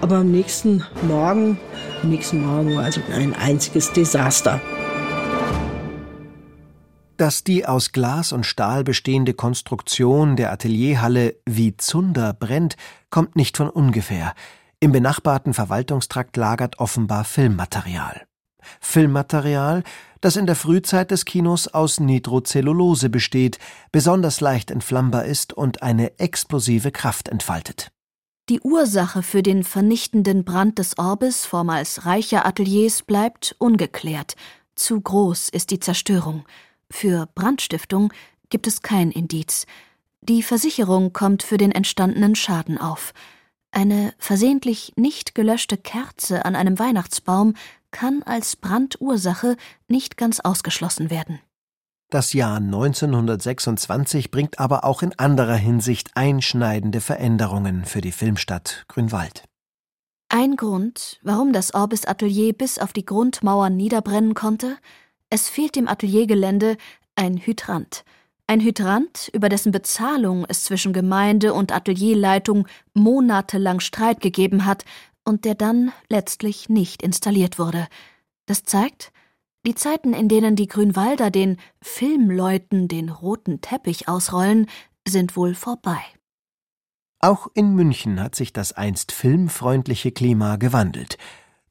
Aber 0.01 0.17
am 0.17 0.31
nächsten 0.31 0.85
Morgen, 1.03 1.59
am 2.03 2.11
nächsten 2.11 2.45
Morgen 2.45 2.75
war 2.75 2.85
also 2.85 3.01
ein 3.13 3.35
einziges 3.35 3.93
Desaster. 3.93 4.61
Dass 7.17 7.45
die 7.45 7.65
aus 7.65 7.93
Glas 7.93 8.33
und 8.33 8.45
Stahl 8.45 8.83
bestehende 8.83 9.35
Konstruktion 9.35 10.37
der 10.37 10.53
Atelierhalle 10.53 11.37
wie 11.47 11.77
Zunder 11.77 12.33
brennt, 12.33 12.77
kommt 13.11 13.37
nicht 13.37 13.57
von 13.57 13.71
ungefähr. 13.71 14.35
Im 14.85 14.93
benachbarten 14.93 15.55
Verwaltungstrakt 15.55 16.37
lagert 16.37 16.79
offenbar 16.79 17.25
Filmmaterial. 17.25 18.27
Filmmaterial, 18.81 19.83
das 20.21 20.37
in 20.37 20.45
der 20.45 20.57
Frühzeit 20.57 21.11
des 21.11 21.25
Kinos 21.25 21.69
aus 21.69 22.01
Nitrocellulose 22.01 23.09
besteht, 23.09 23.59
besonders 23.93 24.43
leicht 24.43 24.71
entflammbar 24.71 25.25
ist 25.25 25.55
und 25.55 25.83
eine 25.83 26.19
explosive 26.19 26.93
Kraft 26.93 27.31
entfaltet. 27.31 27.93
Die 28.51 28.61
Ursache 28.61 29.23
für 29.23 29.43
den 29.43 29.65
vernichtenden 29.65 30.45
Brand 30.45 30.79
des 30.79 30.99
Orbis, 30.99 31.47
vormals 31.47 32.05
reicher 32.05 32.45
Ateliers, 32.45 33.01
bleibt 33.01 33.57
ungeklärt. 33.59 34.37
Zu 34.77 35.01
groß 35.01 35.49
ist 35.49 35.71
die 35.71 35.81
Zerstörung. 35.81 36.45
Für 36.91 37.27
Brandstiftung 37.35 38.13
gibt 38.51 38.67
es 38.67 38.83
kein 38.83 39.13
Indiz. 39.13 39.65
Die 40.21 40.43
Versicherung 40.43 41.15
kommt 41.15 41.43
für 41.43 41.57
den 41.57 41.73
entstandenen 41.73 42.35
Schaden 42.35 42.77
auf. 42.77 43.15
Eine 43.75 44.15
versehentlich 44.19 44.93
nicht 44.95 45.35
gelöschte 45.35 45.77
Kerze 45.77 46.45
an 46.45 46.55
einem 46.55 46.79
Weihnachtsbaum 46.79 47.55
kann 47.91 48.23
als 48.23 48.55
Brandursache 48.55 49.57
nicht 49.89 50.17
ganz 50.17 50.39
ausgeschlossen 50.39 51.11
werden. 51.11 51.41
Das 52.09 52.33
Jahr 52.35 52.59
1926 52.59 54.31
bringt 54.31 54.61
aber 54.61 54.85
auch 54.85 55.03
in 55.03 55.19
anderer 55.19 55.57
Hinsicht 55.57 56.13
einschneidende 56.15 57.01
Veränderungen 57.01 57.85
für 57.85 58.01
die 58.01 58.13
Filmstadt 58.13 58.85
Grünwald. 58.87 59.43
Ein 60.29 60.55
Grund, 60.55 61.19
warum 61.25 61.53
das 61.53 61.75
Orbis 61.75 62.05
Atelier 62.05 62.53
bis 62.53 62.79
auf 62.79 62.93
die 62.93 63.05
Grundmauern 63.05 63.77
niederbrennen 63.77 64.35
konnte, 64.35 64.77
es 65.31 65.49
fehlt 65.49 65.75
dem 65.75 65.89
Ateliergelände 65.89 66.77
ein 67.17 67.39
Hydrant, 67.39 68.05
ein 68.47 68.61
Hydrant, 68.61 69.31
über 69.33 69.49
dessen 69.49 69.73
Bezahlung 69.73 70.45
es 70.49 70.65
zwischen 70.65 70.93
Gemeinde 70.93 71.55
und 71.55 71.73
Atelierleitung 71.73 72.67
monatelang 72.93 73.81
Streit 73.81 74.21
gegeben 74.21 74.67
hat 74.67 74.85
und 75.25 75.45
der 75.45 75.55
dann 75.55 75.93
letztlich 76.11 76.69
nicht 76.69 77.03
installiert 77.03 77.59
wurde. 77.59 77.89
Das 78.47 78.65
zeigt, 78.65 79.13
die 79.67 79.75
Zeiten, 79.75 80.13
in 80.13 80.29
denen 80.29 80.57
die 80.57 80.67
Grünwalder 80.67 81.31
den 81.31 81.57
Filmleuten 81.81 82.87
den 82.89 83.09
roten 83.09 83.63
Teppich 83.63 84.09
ausrollen, 84.09 84.67
sind 85.09 85.37
wohl 85.37 85.55
vorbei. 85.55 86.01
Auch 87.21 87.49
in 87.55 87.75
München 87.75 88.21
hat 88.21 88.35
sich 88.35 88.53
das 88.53 88.73
einst 88.73 89.11
filmfreundliche 89.11 90.13
Klima 90.13 90.57
gewandelt. 90.57 91.17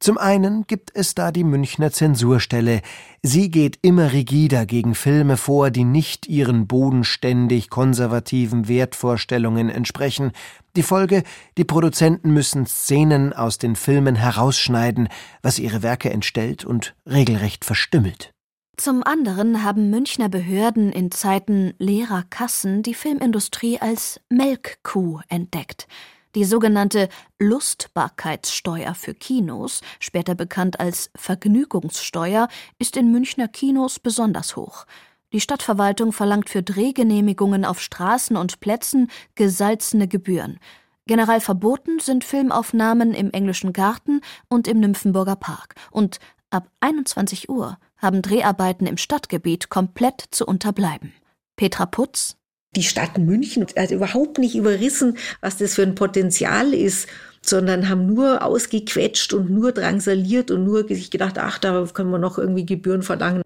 Zum 0.03 0.17
einen 0.17 0.67
gibt 0.67 0.91
es 0.95 1.15
da 1.15 1.31
die 1.31 1.45
Münchner 1.45 1.89
Zensurstelle. 1.89 2.81
Sie 3.21 3.49
geht 3.49 3.79
immer 3.83 4.11
rigider 4.11 4.65
gegen 4.65 4.95
Filme 4.95 5.37
vor, 5.37 5.71
die 5.71 5.85
nicht 5.85 6.27
ihren 6.27 6.67
bodenständig 6.67 7.69
konservativen 7.69 8.67
Wertvorstellungen 8.67 9.69
entsprechen. 9.69 10.33
Die 10.75 10.83
Folge, 10.83 11.23
die 11.57 11.63
Produzenten 11.63 12.33
müssen 12.33 12.65
Szenen 12.65 13.31
aus 13.31 13.59
den 13.59 13.77
Filmen 13.77 14.17
herausschneiden, 14.17 15.07
was 15.41 15.57
ihre 15.57 15.83
Werke 15.83 16.09
entstellt 16.09 16.65
und 16.65 16.95
regelrecht 17.05 17.63
verstümmelt. 17.63 18.33
Zum 18.75 19.03
anderen 19.03 19.63
haben 19.63 19.89
Münchner 19.89 20.27
Behörden 20.27 20.91
in 20.91 21.11
Zeiten 21.11 21.75
leerer 21.77 22.25
Kassen 22.29 22.83
die 22.83 22.93
Filmindustrie 22.93 23.79
als 23.79 24.19
Melkkuh 24.27 25.21
entdeckt. 25.29 25.87
Die 26.35 26.45
sogenannte 26.45 27.09
Lustbarkeitssteuer 27.37 28.95
für 28.95 29.13
Kinos, 29.13 29.81
später 29.99 30.33
bekannt 30.33 30.79
als 30.79 31.11
Vergnügungssteuer, 31.15 32.47
ist 32.79 32.97
in 32.97 33.11
Münchner 33.11 33.47
Kinos 33.47 33.99
besonders 33.99 34.55
hoch. 34.55 34.85
Die 35.31 35.39
Stadtverwaltung 35.39 36.11
verlangt 36.11 36.49
für 36.49 36.63
Drehgenehmigungen 36.63 37.65
auf 37.65 37.79
Straßen 37.79 38.35
und 38.35 38.59
Plätzen 38.59 39.11
gesalzene 39.35 40.07
Gebühren. 40.07 40.59
Generell 41.05 41.39
verboten 41.39 41.99
sind 41.99 42.23
Filmaufnahmen 42.23 43.13
im 43.13 43.29
Englischen 43.31 43.73
Garten 43.73 44.21
und 44.47 44.67
im 44.67 44.79
Nymphenburger 44.79 45.35
Park. 45.35 45.75
Und 45.91 46.19
ab 46.49 46.69
21 46.79 47.49
Uhr 47.49 47.77
haben 47.97 48.21
Dreharbeiten 48.21 48.87
im 48.87 48.97
Stadtgebiet 48.97 49.69
komplett 49.69 50.23
zu 50.31 50.45
unterbleiben. 50.45 51.13
Petra 51.57 51.85
Putz 51.85 52.37
die 52.75 52.83
Stadt 52.83 53.17
München 53.17 53.65
hat 53.77 53.91
überhaupt 53.91 54.39
nicht 54.39 54.55
überrissen, 54.55 55.17
was 55.41 55.57
das 55.57 55.75
für 55.75 55.83
ein 55.83 55.95
Potenzial 55.95 56.73
ist, 56.73 57.07
sondern 57.41 57.89
haben 57.89 58.07
nur 58.07 58.43
ausgequetscht 58.43 59.33
und 59.33 59.49
nur 59.49 59.71
drangsaliert 59.71 60.49
und 60.49 60.63
nur 60.63 60.87
sich 60.87 61.11
gedacht, 61.11 61.37
ach, 61.37 61.59
da 61.59 61.85
können 61.93 62.09
wir 62.09 62.17
noch 62.17 62.37
irgendwie 62.37 62.65
Gebühren 62.65 63.03
verlangen. 63.03 63.41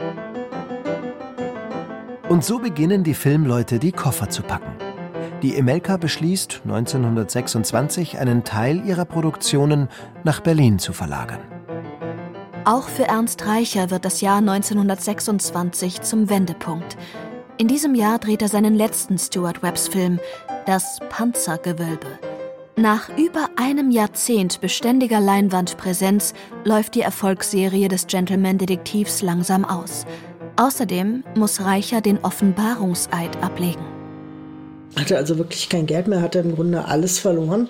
Und 2.30 2.44
so 2.44 2.60
beginnen 2.60 3.04
die 3.04 3.14
Filmleute, 3.14 3.80
die 3.80 3.92
Koffer 3.92 4.30
zu 4.30 4.44
packen. 4.44 4.76
Die 5.42 5.56
Emelka 5.56 5.98
beschließt 5.98 6.62
1926 6.66 8.18
einen 8.18 8.44
Teil 8.44 8.84
ihrer 8.86 9.06
Produktionen 9.06 9.88
nach 10.24 10.42
Berlin 10.42 10.80
zu 10.80 10.94
verlagern. 10.94 11.40
Auch 12.66 12.90
für 12.90 13.04
Ernst 13.04 13.46
Reicher 13.46 13.92
wird 13.92 14.04
das 14.04 14.20
Jahr 14.20 14.40
1926 14.40 16.02
zum 16.02 16.30
Wendepunkt. 16.30 16.98
In 17.60 17.68
diesem 17.68 17.96
Jahr 17.96 18.20
dreht 18.20 18.44
er 18.44 18.50
seinen 18.50 18.76
letzten 18.76 19.18
Stuart 19.18 19.64
Webbs-Film, 19.64 20.20
Das 20.68 21.00
Panzergewölbe. 21.10 22.06
Nach 22.76 23.10
über 23.18 23.50
einem 23.56 23.90
Jahrzehnt 23.90 24.62
beständiger 24.62 25.20
Leinwandpräsenz 25.20 26.36
läuft 26.66 26.94
die 26.94 27.02
Erfolgsserie 27.02 27.88
des 27.88 28.06
Gentleman-Detektivs 28.06 29.24
langsam 29.24 29.66
aus. 29.66 30.06
Außerdem 30.58 31.24
muss 31.36 31.62
Reicher 31.62 32.02
den 32.02 32.20
Offenbarungseid 32.20 33.42
ablegen. 33.42 33.86
Hatte 34.96 35.18
also 35.18 35.40
wirklich 35.40 35.68
kein 35.68 35.88
Geld 35.88 36.08
mehr, 36.08 36.22
hatte 36.22 36.38
im 36.40 36.54
Grunde 36.54 36.86
alles 36.86 37.18
verloren. 37.18 37.70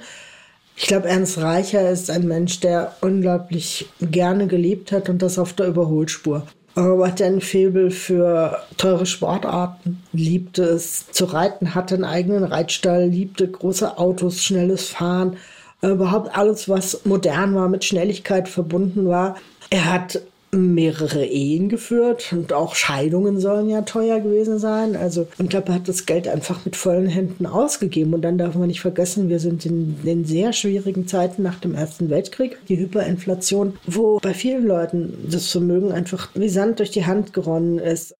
Ich 0.75 0.87
glaube, 0.87 1.07
Ernst 1.07 1.37
Reicher 1.37 1.89
ist 1.89 2.11
ein 2.11 2.27
Mensch, 2.27 2.59
der 2.59 2.97
unglaublich 2.99 3.87
gerne 4.01 4.47
gelebt 4.47 4.91
hat 4.91 5.07
und 5.07 5.21
das 5.21 5.39
auf 5.39 5.53
der 5.53 5.67
Überholspur. 5.67 6.45
Aber 6.77 7.07
hatte 7.07 7.25
ein 7.25 7.41
Faible 7.41 7.89
für 7.89 8.59
teure 8.77 9.07
Sportarten, 9.07 10.03
liebte 10.13 10.61
es 10.61 11.11
zu 11.11 11.25
reiten, 11.25 11.73
hatte 11.73 11.95
einen 11.95 12.03
eigenen 12.03 12.43
Reitstall, 12.43 13.07
liebte 13.07 13.47
große 13.47 13.97
Autos, 13.97 14.43
schnelles 14.43 14.89
Fahren, 14.89 15.37
überhaupt 15.81 16.37
alles, 16.37 16.69
was 16.69 17.03
modern 17.03 17.55
war, 17.55 17.67
mit 17.67 17.83
Schnelligkeit 17.83 18.47
verbunden 18.47 19.07
war. 19.07 19.37
Er 19.71 19.91
hat 19.91 20.21
mehrere 20.51 21.25
Ehen 21.25 21.67
geführt 21.67 22.31
und 22.31 22.53
auch 22.53 22.75
Scheidungen 22.75 23.39
sollen 23.39 23.69
ja 23.69 23.81
teuer 23.81 24.19
gewesen 24.19 24.59
sein. 24.59 24.95
Also 24.95 25.27
glaube, 25.37 25.69
er 25.69 25.75
hat 25.75 25.87
das 25.87 26.05
Geld 26.05 26.27
einfach 26.27 26.63
mit 26.65 26.75
vollen 26.75 27.07
Händen 27.07 27.45
ausgegeben. 27.45 28.13
Und 28.13 28.21
dann 28.21 28.37
darf 28.37 28.55
man 28.55 28.67
nicht 28.67 28.81
vergessen, 28.81 29.29
wir 29.29 29.39
sind 29.39 29.65
in 29.65 30.01
den 30.03 30.25
sehr 30.25 30.53
schwierigen 30.53 31.07
Zeiten 31.07 31.43
nach 31.43 31.59
dem 31.59 31.75
Ersten 31.75 32.09
Weltkrieg, 32.09 32.57
die 32.67 32.77
Hyperinflation, 32.77 33.77
wo 33.85 34.19
bei 34.19 34.33
vielen 34.33 34.65
Leuten 34.65 35.27
das 35.29 35.51
Vermögen 35.51 35.91
einfach 35.91 36.29
wie 36.33 36.49
Sand 36.49 36.79
durch 36.79 36.91
die 36.91 37.05
Hand 37.05 37.33
geronnen 37.33 37.79
ist. 37.79 38.15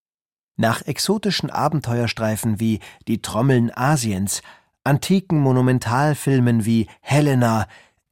Nach 0.58 0.82
exotischen 0.86 1.50
Abenteuerstreifen 1.50 2.60
wie 2.60 2.80
Die 3.08 3.22
Trommeln 3.22 3.72
Asiens, 3.76 4.42
antiken 4.84 5.40
Monumentalfilmen 5.40 6.66
wie 6.66 6.88
Helena, 7.02 7.68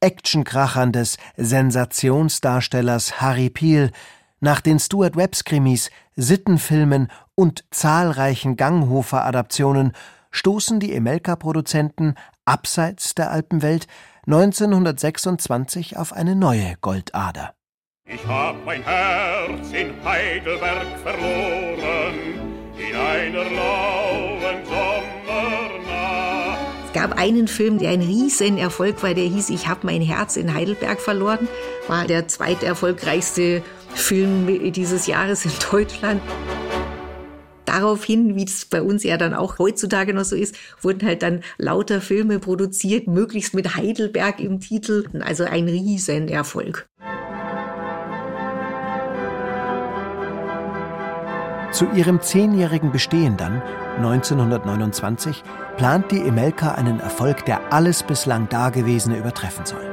Actionkrachern 0.06 0.92
des 0.92 1.16
Sensationsdarstellers 1.36 3.20
Harry 3.20 3.50
Peel, 3.50 3.90
nach 4.38 4.60
den 4.60 4.78
Stuart 4.78 5.16
Webbs 5.16 5.42
Krimis, 5.42 5.90
Sittenfilmen 6.14 7.08
und 7.34 7.64
zahlreichen 7.72 8.54
Ganghofer-Adaptionen 8.54 9.92
stoßen 10.30 10.78
die 10.78 10.94
Emelka-Produzenten 10.94 12.14
abseits 12.44 13.16
der 13.16 13.32
Alpenwelt 13.32 13.88
1926 14.26 15.96
auf 15.96 16.12
eine 16.12 16.36
neue 16.36 16.76
Goldader. 16.80 17.54
Ich 18.04 18.24
hab 18.28 18.64
mein 18.64 18.84
Herz 18.84 19.72
in 19.72 19.92
Heidelberg 20.04 20.86
verloren, 21.02 22.14
in 22.78 22.94
einer 22.94 23.50
lauen 23.50 24.64
gab 27.06 27.20
einen 27.20 27.46
Film, 27.46 27.78
der 27.78 27.90
ein 27.90 28.00
riesen 28.00 28.58
Erfolg 28.58 29.00
war, 29.04 29.14
der 29.14 29.26
hieß 29.26 29.50
Ich 29.50 29.68
hab 29.68 29.84
mein 29.84 30.02
Herz 30.02 30.36
in 30.36 30.52
Heidelberg 30.52 31.00
verloren. 31.00 31.46
War 31.86 32.04
der 32.04 32.26
zweiterfolgreichste 32.26 33.62
Film 33.94 34.72
dieses 34.72 35.06
Jahres 35.06 35.44
in 35.44 35.52
Deutschland. 35.70 36.20
Daraufhin, 37.64 38.34
wie 38.34 38.44
es 38.44 38.64
bei 38.64 38.82
uns 38.82 39.04
ja 39.04 39.18
dann 39.18 39.34
auch 39.34 39.60
heutzutage 39.60 40.14
noch 40.14 40.24
so 40.24 40.34
ist, 40.34 40.56
wurden 40.80 41.06
halt 41.06 41.22
dann 41.22 41.42
lauter 41.58 42.00
Filme 42.00 42.40
produziert, 42.40 43.06
möglichst 43.06 43.54
mit 43.54 43.76
Heidelberg 43.76 44.40
im 44.40 44.58
Titel. 44.58 45.04
Also 45.20 45.44
ein 45.44 45.68
Riesenerfolg. 45.68 46.88
Zu 51.70 51.86
ihrem 51.94 52.20
zehnjährigen 52.20 52.90
Bestehen 52.90 53.36
dann, 53.36 53.62
1929, 53.98 55.44
plant 55.76 56.10
die 56.10 56.20
Emelka 56.20 56.72
einen 56.72 57.00
Erfolg, 57.00 57.44
der 57.44 57.72
alles 57.72 58.02
bislang 58.02 58.48
Dagewesene 58.48 59.16
übertreffen 59.16 59.66
soll. 59.66 59.84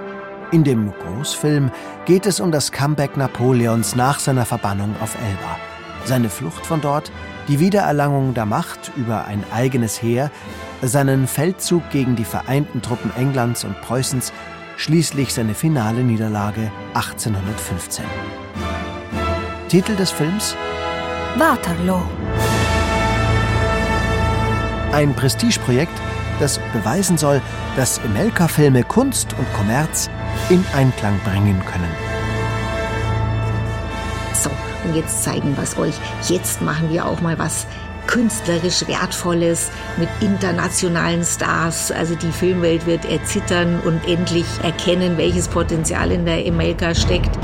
In 0.52 0.64
dem 0.64 0.94
Großfilm 0.94 1.72
geht 2.06 2.26
es 2.26 2.40
um 2.40 2.52
das 2.52 2.72
Comeback 2.72 3.18
Napoleons 3.18 3.96
nach 3.96 4.20
seiner 4.20 4.46
Verbannung 4.46 4.96
auf 5.02 5.16
Elba, 5.16 5.58
seine 6.06 6.30
Flucht 6.30 6.66
von 6.66 6.80
dort, 6.80 7.12
die 7.48 7.60
Wiedererlangung 7.60 8.34
der 8.34 8.46
Macht 8.46 8.92
über 8.96 9.26
ein 9.26 9.44
eigenes 9.52 10.02
Heer, 10.02 10.32
seinen 10.82 11.28
Feldzug 11.28 11.90
gegen 11.90 12.16
die 12.16 12.24
vereinten 12.24 12.82
Truppen 12.82 13.12
Englands 13.18 13.64
und 13.64 13.80
Preußens, 13.82 14.32
schließlich 14.78 15.34
seine 15.34 15.54
finale 15.54 16.04
Niederlage 16.04 16.72
1815. 16.94 18.06
Titel 19.70 19.96
des 19.96 20.12
Films 20.12 20.56
Waterloo. 21.38 22.04
Ein 24.94 25.16
Prestigeprojekt, 25.16 26.00
das 26.40 26.60
beweisen 26.72 27.18
soll, 27.18 27.42
dass 27.76 27.98
Emelka-Filme 27.98 28.84
Kunst 28.84 29.34
und 29.34 29.52
Kommerz 29.54 30.08
in 30.52 30.64
Einklang 30.72 31.20
bringen 31.22 31.60
können. 31.66 31.90
So, 34.36 34.52
und 34.86 34.96
jetzt 34.96 35.24
zeigen 35.24 35.58
wir 35.58 35.64
es 35.64 35.76
euch. 35.80 35.96
Jetzt 36.30 36.62
machen 36.62 36.92
wir 36.92 37.08
auch 37.08 37.22
mal 37.22 37.40
was 37.40 37.66
künstlerisch 38.06 38.88
Wertvolles 38.88 39.72
mit 39.98 40.10
internationalen 40.22 41.24
Stars. 41.24 41.92
Also 41.92 42.14
die 42.14 42.32
Filmwelt 42.32 42.86
wird 42.86 43.06
erzittern 43.06 43.80
und 43.80 44.08
endlich 44.08 44.46
erkennen, 44.62 45.18
welches 45.18 45.48
Potenzial 45.48 46.12
in 46.12 46.26
der 46.26 46.46
Emelka 46.46 46.94
steckt. 46.94 47.36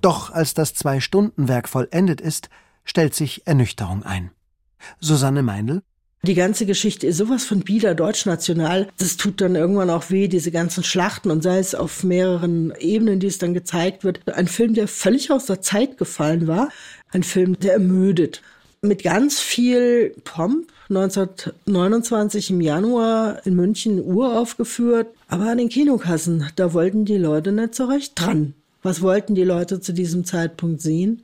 Doch 0.00 0.32
als 0.32 0.54
das 0.54 0.74
Zwei-Stunden-Werk 0.74 1.68
vollendet 1.68 2.20
ist, 2.20 2.48
stellt 2.84 3.14
sich 3.14 3.46
Ernüchterung 3.46 4.02
ein. 4.02 4.32
Susanne 5.00 5.42
Meindl 5.42 5.82
Die 6.22 6.34
ganze 6.34 6.66
Geschichte 6.66 7.06
ist 7.06 7.16
sowas 7.16 7.44
von 7.44 7.60
bieder 7.60 7.94
deutschnational. 7.94 8.88
Das 8.98 9.16
tut 9.16 9.40
dann 9.40 9.54
irgendwann 9.54 9.90
auch 9.90 10.10
weh, 10.10 10.28
diese 10.28 10.50
ganzen 10.50 10.84
Schlachten 10.84 11.30
und 11.30 11.42
sei 11.42 11.58
es 11.58 11.74
auf 11.74 12.04
mehreren 12.04 12.72
Ebenen, 12.78 13.20
die 13.20 13.26
es 13.26 13.38
dann 13.38 13.54
gezeigt 13.54 14.04
wird. 14.04 14.28
Ein 14.32 14.48
Film, 14.48 14.74
der 14.74 14.88
völlig 14.88 15.30
aus 15.30 15.46
der 15.46 15.60
Zeit 15.60 15.98
gefallen 15.98 16.46
war. 16.46 16.68
Ein 17.10 17.22
Film, 17.22 17.58
der 17.58 17.74
ermüdet. 17.74 18.42
Mit 18.82 19.02
ganz 19.02 19.40
viel 19.40 20.14
Pomp. 20.24 20.66
1929 20.90 22.50
im 22.50 22.60
Januar 22.60 23.46
in 23.46 23.54
München 23.54 24.02
uraufgeführt. 24.02 25.06
Aber 25.28 25.48
an 25.48 25.58
den 25.58 25.68
Kinokassen, 25.68 26.50
da 26.56 26.72
wollten 26.72 27.04
die 27.04 27.16
Leute 27.16 27.52
nicht 27.52 27.76
so 27.76 27.84
recht 27.84 28.18
dran. 28.18 28.54
Was 28.82 29.00
wollten 29.00 29.36
die 29.36 29.44
Leute 29.44 29.80
zu 29.80 29.92
diesem 29.92 30.24
Zeitpunkt 30.24 30.80
sehen? 30.80 31.22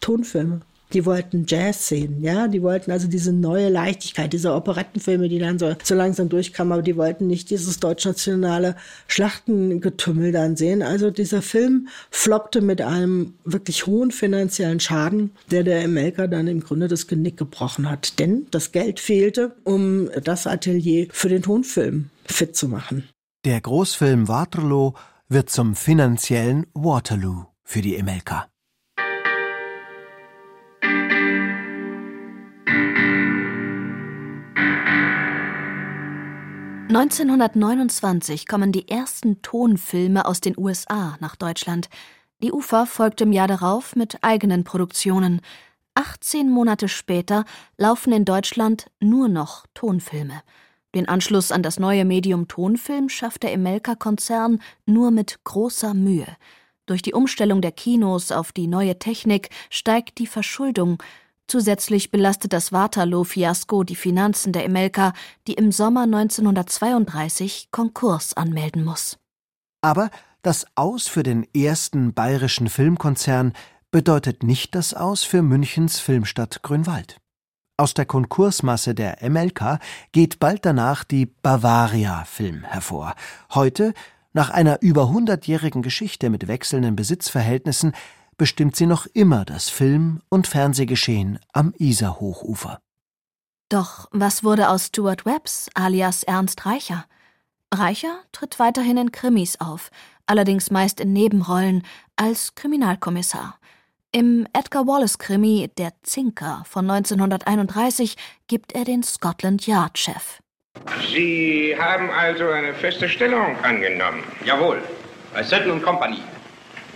Tonfilme. 0.00 0.62
Die 0.92 1.04
wollten 1.04 1.46
Jazz 1.48 1.88
sehen, 1.88 2.22
ja. 2.22 2.48
Die 2.48 2.62
wollten 2.62 2.90
also 2.90 3.08
diese 3.08 3.32
neue 3.32 3.68
Leichtigkeit, 3.68 4.32
diese 4.32 4.52
Operettenfilme, 4.54 5.28
die 5.28 5.38
dann 5.38 5.58
so, 5.58 5.74
so 5.82 5.94
langsam 5.94 6.28
durchkamen, 6.28 6.72
aber 6.72 6.82
die 6.82 6.96
wollten 6.96 7.26
nicht 7.26 7.50
dieses 7.50 7.80
deutschnationale 7.80 8.76
Schlachtengetümmel 9.08 10.32
dann 10.32 10.56
sehen. 10.56 10.82
Also 10.82 11.10
dieser 11.10 11.42
Film 11.42 11.88
floppte 12.10 12.60
mit 12.60 12.80
einem 12.80 13.34
wirklich 13.44 13.86
hohen 13.86 14.10
finanziellen 14.12 14.80
Schaden, 14.80 15.32
der 15.50 15.64
der 15.64 15.82
Emelka 15.82 16.26
dann 16.28 16.46
im 16.46 16.60
Grunde 16.60 16.88
das 16.88 17.06
Genick 17.06 17.36
gebrochen 17.36 17.90
hat. 17.90 18.18
Denn 18.18 18.46
das 18.50 18.72
Geld 18.72 19.00
fehlte, 19.00 19.56
um 19.64 20.08
das 20.22 20.46
Atelier 20.46 21.08
für 21.10 21.28
den 21.28 21.42
Tonfilm 21.42 22.10
fit 22.26 22.56
zu 22.56 22.68
machen. 22.68 23.08
Der 23.44 23.60
Großfilm 23.60 24.28
Waterloo 24.28 24.92
wird 25.28 25.50
zum 25.50 25.74
finanziellen 25.74 26.66
Waterloo 26.74 27.44
für 27.64 27.82
die 27.82 27.96
Emelka. 27.96 28.48
1929 36.88 38.46
kommen 38.46 38.70
die 38.70 38.88
ersten 38.88 39.42
Tonfilme 39.42 40.24
aus 40.24 40.40
den 40.40 40.56
USA 40.56 41.16
nach 41.18 41.34
Deutschland. 41.34 41.88
Die 42.42 42.52
UFA 42.52 42.86
folgt 42.86 43.20
im 43.20 43.32
Jahr 43.32 43.48
darauf 43.48 43.96
mit 43.96 44.18
eigenen 44.22 44.62
Produktionen. 44.62 45.40
18 45.94 46.48
Monate 46.48 46.88
später 46.88 47.44
laufen 47.76 48.12
in 48.12 48.24
Deutschland 48.24 48.86
nur 49.00 49.28
noch 49.28 49.66
Tonfilme. 49.74 50.42
Den 50.94 51.08
Anschluss 51.08 51.50
an 51.50 51.64
das 51.64 51.80
neue 51.80 52.04
Medium 52.04 52.46
Tonfilm 52.46 53.08
schafft 53.08 53.42
der 53.42 53.52
Emelka-Konzern 53.52 54.60
nur 54.86 55.10
mit 55.10 55.40
großer 55.42 55.92
Mühe. 55.92 56.28
Durch 56.86 57.02
die 57.02 57.14
Umstellung 57.14 57.62
der 57.62 57.72
Kinos 57.72 58.30
auf 58.30 58.52
die 58.52 58.68
neue 58.68 58.96
Technik 59.00 59.50
steigt 59.70 60.18
die 60.18 60.28
Verschuldung. 60.28 61.02
Zusätzlich 61.48 62.10
belastet 62.10 62.52
das 62.52 62.72
Waterloo-Fiasko 62.72 63.84
die 63.84 63.94
Finanzen 63.94 64.52
der 64.52 64.64
Emelka, 64.64 65.12
die 65.46 65.54
im 65.54 65.70
Sommer 65.70 66.02
1932 66.02 67.68
Konkurs 67.70 68.36
anmelden 68.36 68.84
muss. 68.84 69.18
Aber 69.80 70.10
das 70.42 70.66
Aus 70.74 71.06
für 71.06 71.22
den 71.22 71.46
ersten 71.54 72.12
bayerischen 72.12 72.68
Filmkonzern 72.68 73.52
bedeutet 73.92 74.42
nicht 74.42 74.74
das 74.74 74.94
Aus 74.94 75.22
für 75.22 75.42
Münchens 75.42 76.00
Filmstadt 76.00 76.62
Grünwald. 76.62 77.18
Aus 77.78 77.94
der 77.94 78.06
Konkursmasse 78.06 78.94
der 78.94 79.18
MLK 79.28 79.78
geht 80.10 80.38
bald 80.40 80.64
danach 80.64 81.04
die 81.04 81.26
Bavaria 81.26 82.24
Film 82.24 82.64
hervor. 82.64 83.14
Heute, 83.54 83.92
nach 84.32 84.50
einer 84.50 84.82
über 84.82 85.10
hundertjährigen 85.10 85.82
Geschichte 85.82 86.30
mit 86.30 86.48
wechselnden 86.48 86.96
Besitzverhältnissen, 86.96 87.92
bestimmt 88.36 88.76
sie 88.76 88.86
noch 88.86 89.06
immer 89.06 89.44
das 89.44 89.68
Film- 89.68 90.20
und 90.28 90.46
Fernsehgeschehen 90.46 91.38
am 91.52 91.74
Isarhochufer. 91.78 92.80
Doch 93.68 94.08
was 94.12 94.44
wurde 94.44 94.68
aus 94.68 94.86
Stuart 94.86 95.26
Webbs 95.26 95.68
alias 95.74 96.22
Ernst 96.22 96.66
Reicher? 96.66 97.06
Reicher 97.74 98.20
tritt 98.32 98.58
weiterhin 98.58 98.96
in 98.96 99.12
Krimis 99.12 99.60
auf, 99.60 99.90
allerdings 100.26 100.70
meist 100.70 101.00
in 101.00 101.12
Nebenrollen 101.12 101.82
als 102.14 102.54
Kriminalkommissar. 102.54 103.58
Im 104.12 104.46
Edgar 104.52 104.86
Wallace-Krimi 104.86 105.70
Der 105.76 105.92
Zinker 106.02 106.62
von 106.66 106.88
1931 106.88 108.16
gibt 108.46 108.72
er 108.72 108.84
den 108.84 109.02
Scotland 109.02 109.66
Yard-Chef. 109.66 110.40
Sie 111.10 111.74
haben 111.78 112.10
also 112.10 112.48
eine 112.48 112.72
feste 112.74 113.08
Stellung 113.08 113.56
angenommen. 113.62 114.22
Jawohl, 114.44 114.82
bei 115.34 115.42
Sutton 115.42 115.82
Company. 115.82 116.20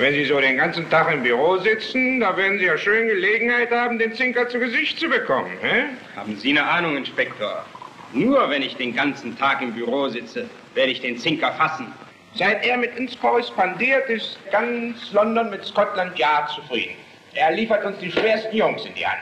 Wenn 0.01 0.15
Sie 0.15 0.25
so 0.25 0.41
den 0.41 0.57
ganzen 0.57 0.89
Tag 0.89 1.13
im 1.13 1.23
Büro 1.23 1.59
sitzen, 1.59 2.21
da 2.21 2.35
werden 2.35 2.59
Sie 2.59 2.65
ja 2.65 2.79
schön 2.79 3.07
Gelegenheit 3.07 3.71
haben, 3.71 3.99
den 3.99 4.15
Zinker 4.15 4.49
zu 4.49 4.59
Gesicht 4.59 4.99
zu 4.99 5.11
bekommen. 5.11 5.51
Hä? 5.61 5.91
Haben 6.17 6.39
Sie 6.39 6.53
eine 6.53 6.67
Ahnung, 6.67 6.97
Inspektor? 6.97 7.67
Nur 8.15 8.49
wenn 8.49 8.63
ich 8.63 8.75
den 8.77 8.95
ganzen 8.95 9.37
Tag 9.37 9.61
im 9.61 9.75
Büro 9.75 10.09
sitze, 10.09 10.49
werde 10.73 10.91
ich 10.91 11.03
den 11.03 11.19
Zinker 11.19 11.53
fassen. 11.53 11.93
Seit 12.35 12.65
er 12.65 12.79
mit 12.79 12.99
uns 12.99 13.21
korrespondiert, 13.21 14.09
ist 14.09 14.39
ganz 14.51 15.13
London 15.13 15.51
mit 15.51 15.67
Scotland 15.67 16.19
Yard 16.19 16.49
zufrieden. 16.49 16.95
Er 17.35 17.53
liefert 17.53 17.85
uns 17.85 17.99
die 17.99 18.11
schwersten 18.11 18.57
Jungs 18.57 18.83
in 18.87 18.95
die 18.95 19.07
Hand. 19.07 19.21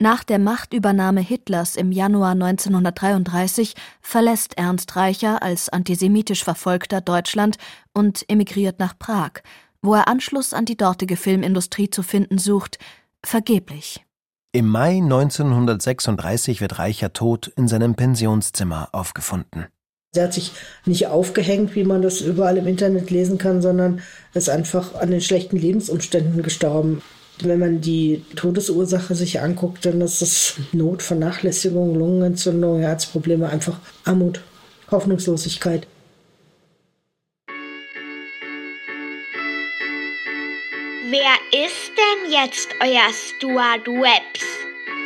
Nach 0.00 0.22
der 0.22 0.38
Machtübernahme 0.38 1.22
Hitlers 1.22 1.74
im 1.74 1.90
Januar 1.90 2.30
1933 2.30 3.74
verlässt 4.00 4.56
Ernst 4.56 4.94
Reicher 4.94 5.42
als 5.42 5.68
antisemitisch 5.70 6.44
Verfolgter 6.44 7.00
Deutschland 7.00 7.56
und 7.94 8.24
emigriert 8.28 8.78
nach 8.78 8.96
Prag, 8.96 9.42
wo 9.82 9.94
er 9.94 10.08
Anschluss 10.08 10.52
an 10.52 10.64
die 10.64 10.76
dortige 10.76 11.16
Filmindustrie 11.16 11.90
zu 11.90 12.02
finden 12.02 12.38
sucht, 12.38 12.78
vergeblich. 13.24 14.04
Im 14.52 14.68
Mai 14.68 14.96
1936 14.96 16.60
wird 16.60 16.78
Reicher 16.78 17.12
tot 17.12 17.52
in 17.56 17.68
seinem 17.68 17.94
Pensionszimmer 17.94 18.88
aufgefunden. 18.92 19.66
Er 20.14 20.24
hat 20.24 20.34
sich 20.34 20.52
nicht 20.86 21.06
aufgehängt, 21.06 21.74
wie 21.74 21.84
man 21.84 22.00
das 22.00 22.22
überall 22.22 22.56
im 22.56 22.66
Internet 22.66 23.10
lesen 23.10 23.36
kann, 23.36 23.60
sondern 23.60 24.00
ist 24.32 24.48
einfach 24.48 24.94
an 24.94 25.10
den 25.10 25.20
schlechten 25.20 25.58
Lebensumständen 25.58 26.42
gestorben. 26.42 27.02
Wenn 27.40 27.58
man 27.58 27.80
die 27.82 28.24
Todesursache 28.34 29.14
sich 29.14 29.40
anguckt, 29.40 29.84
dann 29.84 30.00
ist 30.00 30.22
es 30.22 30.54
Not, 30.72 31.02
Vernachlässigung, 31.02 31.94
Lungenentzündung, 31.94 32.80
Herzprobleme, 32.80 33.48
einfach 33.48 33.78
Armut, 34.04 34.40
Hoffnungslosigkeit. 34.90 35.86
Wer 41.10 41.64
ist 41.64 41.92
denn 41.96 42.30
jetzt 42.30 42.68
euer 42.82 43.10
Stuart 43.14 43.86
Webbs? 43.86 44.44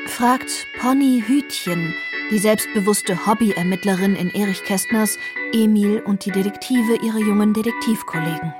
fragt 0.08 0.66
Pony 0.80 1.22
Hütchen, 1.24 1.94
die 2.32 2.38
selbstbewusste 2.38 3.24
Hobbyermittlerin 3.24 4.16
in 4.16 4.30
Erich 4.34 4.64
Kästners 4.64 5.16
Emil 5.52 6.00
und 6.04 6.26
die 6.26 6.32
Detektive 6.32 6.96
ihre 7.04 7.20
jungen 7.20 7.54
Detektivkollegen. 7.54 8.52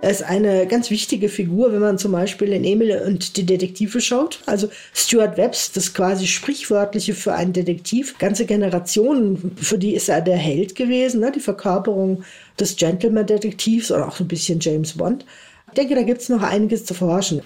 Er 0.00 0.10
ist 0.10 0.24
eine 0.24 0.66
ganz 0.66 0.90
wichtige 0.90 1.28
Figur, 1.28 1.72
wenn 1.72 1.80
man 1.80 1.96
zum 1.96 2.10
Beispiel 2.10 2.52
in 2.52 2.64
Emil 2.64 3.00
und 3.06 3.36
die 3.36 3.46
Detektive 3.46 4.00
schaut. 4.00 4.40
Also 4.46 4.68
Stuart 4.92 5.36
Webbs, 5.36 5.70
das 5.70 5.94
quasi 5.94 6.26
sprichwörtliche 6.26 7.14
für 7.14 7.34
einen 7.34 7.52
Detektiv. 7.52 8.18
Ganze 8.18 8.46
Generationen, 8.46 9.56
für 9.56 9.78
die 9.78 9.94
ist 9.94 10.08
er 10.08 10.22
der 10.22 10.38
Held 10.38 10.74
gewesen, 10.74 11.20
ne? 11.20 11.30
die 11.30 11.38
Verkörperung 11.38 12.24
des 12.58 12.74
Gentleman-Detektivs 12.74 13.92
oder 13.92 14.08
auch 14.08 14.16
so 14.16 14.24
ein 14.24 14.28
bisschen 14.28 14.58
James 14.58 14.94
Bond. 14.94 15.24
Ich 15.72 15.76
denke, 15.76 15.94
da 15.94 16.02
gibt 16.02 16.20
es 16.20 16.28
noch 16.28 16.42
einiges 16.42 16.84
zu 16.84 16.92
forschen. 16.92 17.40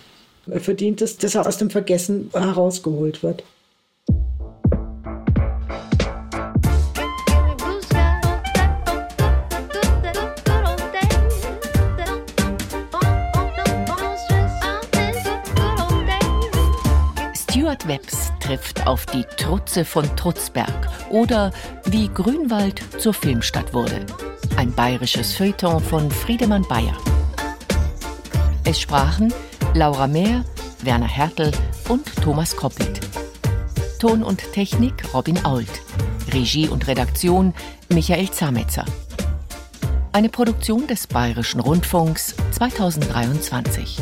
Er 0.50 0.58
verdient 0.58 1.00
es, 1.00 1.16
dass 1.16 1.36
er 1.36 1.46
aus 1.46 1.58
dem 1.58 1.70
Vergessen 1.70 2.28
herausgeholt 2.32 3.22
wird. 3.22 3.44
Stuart 17.48 17.86
Webbs 17.86 18.32
trifft 18.40 18.88
auf 18.88 19.06
die 19.06 19.22
Trutze 19.36 19.84
von 19.84 20.04
Trutzberg 20.16 20.88
oder 21.10 21.52
wie 21.84 22.08
Grünwald 22.08 22.82
zur 22.98 23.14
Filmstadt 23.14 23.72
wurde. 23.72 24.04
Ein 24.56 24.72
bayerisches 24.72 25.32
Feuilleton 25.32 25.80
von 25.80 26.10
Friedemann 26.10 26.66
Bayer. 26.68 26.96
Es 28.68 28.80
sprachen 28.80 29.32
Laura 29.74 30.08
Mehr, 30.08 30.44
Werner 30.82 31.06
Hertel 31.06 31.52
und 31.88 32.04
Thomas 32.16 32.56
Koppelt. 32.56 32.98
Ton 34.00 34.24
und 34.24 34.42
Technik 34.52 35.14
Robin 35.14 35.44
Ault. 35.44 35.70
Regie 36.32 36.68
und 36.68 36.88
Redaktion 36.88 37.54
Michael 37.88 38.28
Zametzer. 38.28 38.84
Eine 40.10 40.30
Produktion 40.30 40.88
des 40.88 41.06
Bayerischen 41.06 41.60
Rundfunks 41.60 42.34
2023. 42.50 44.00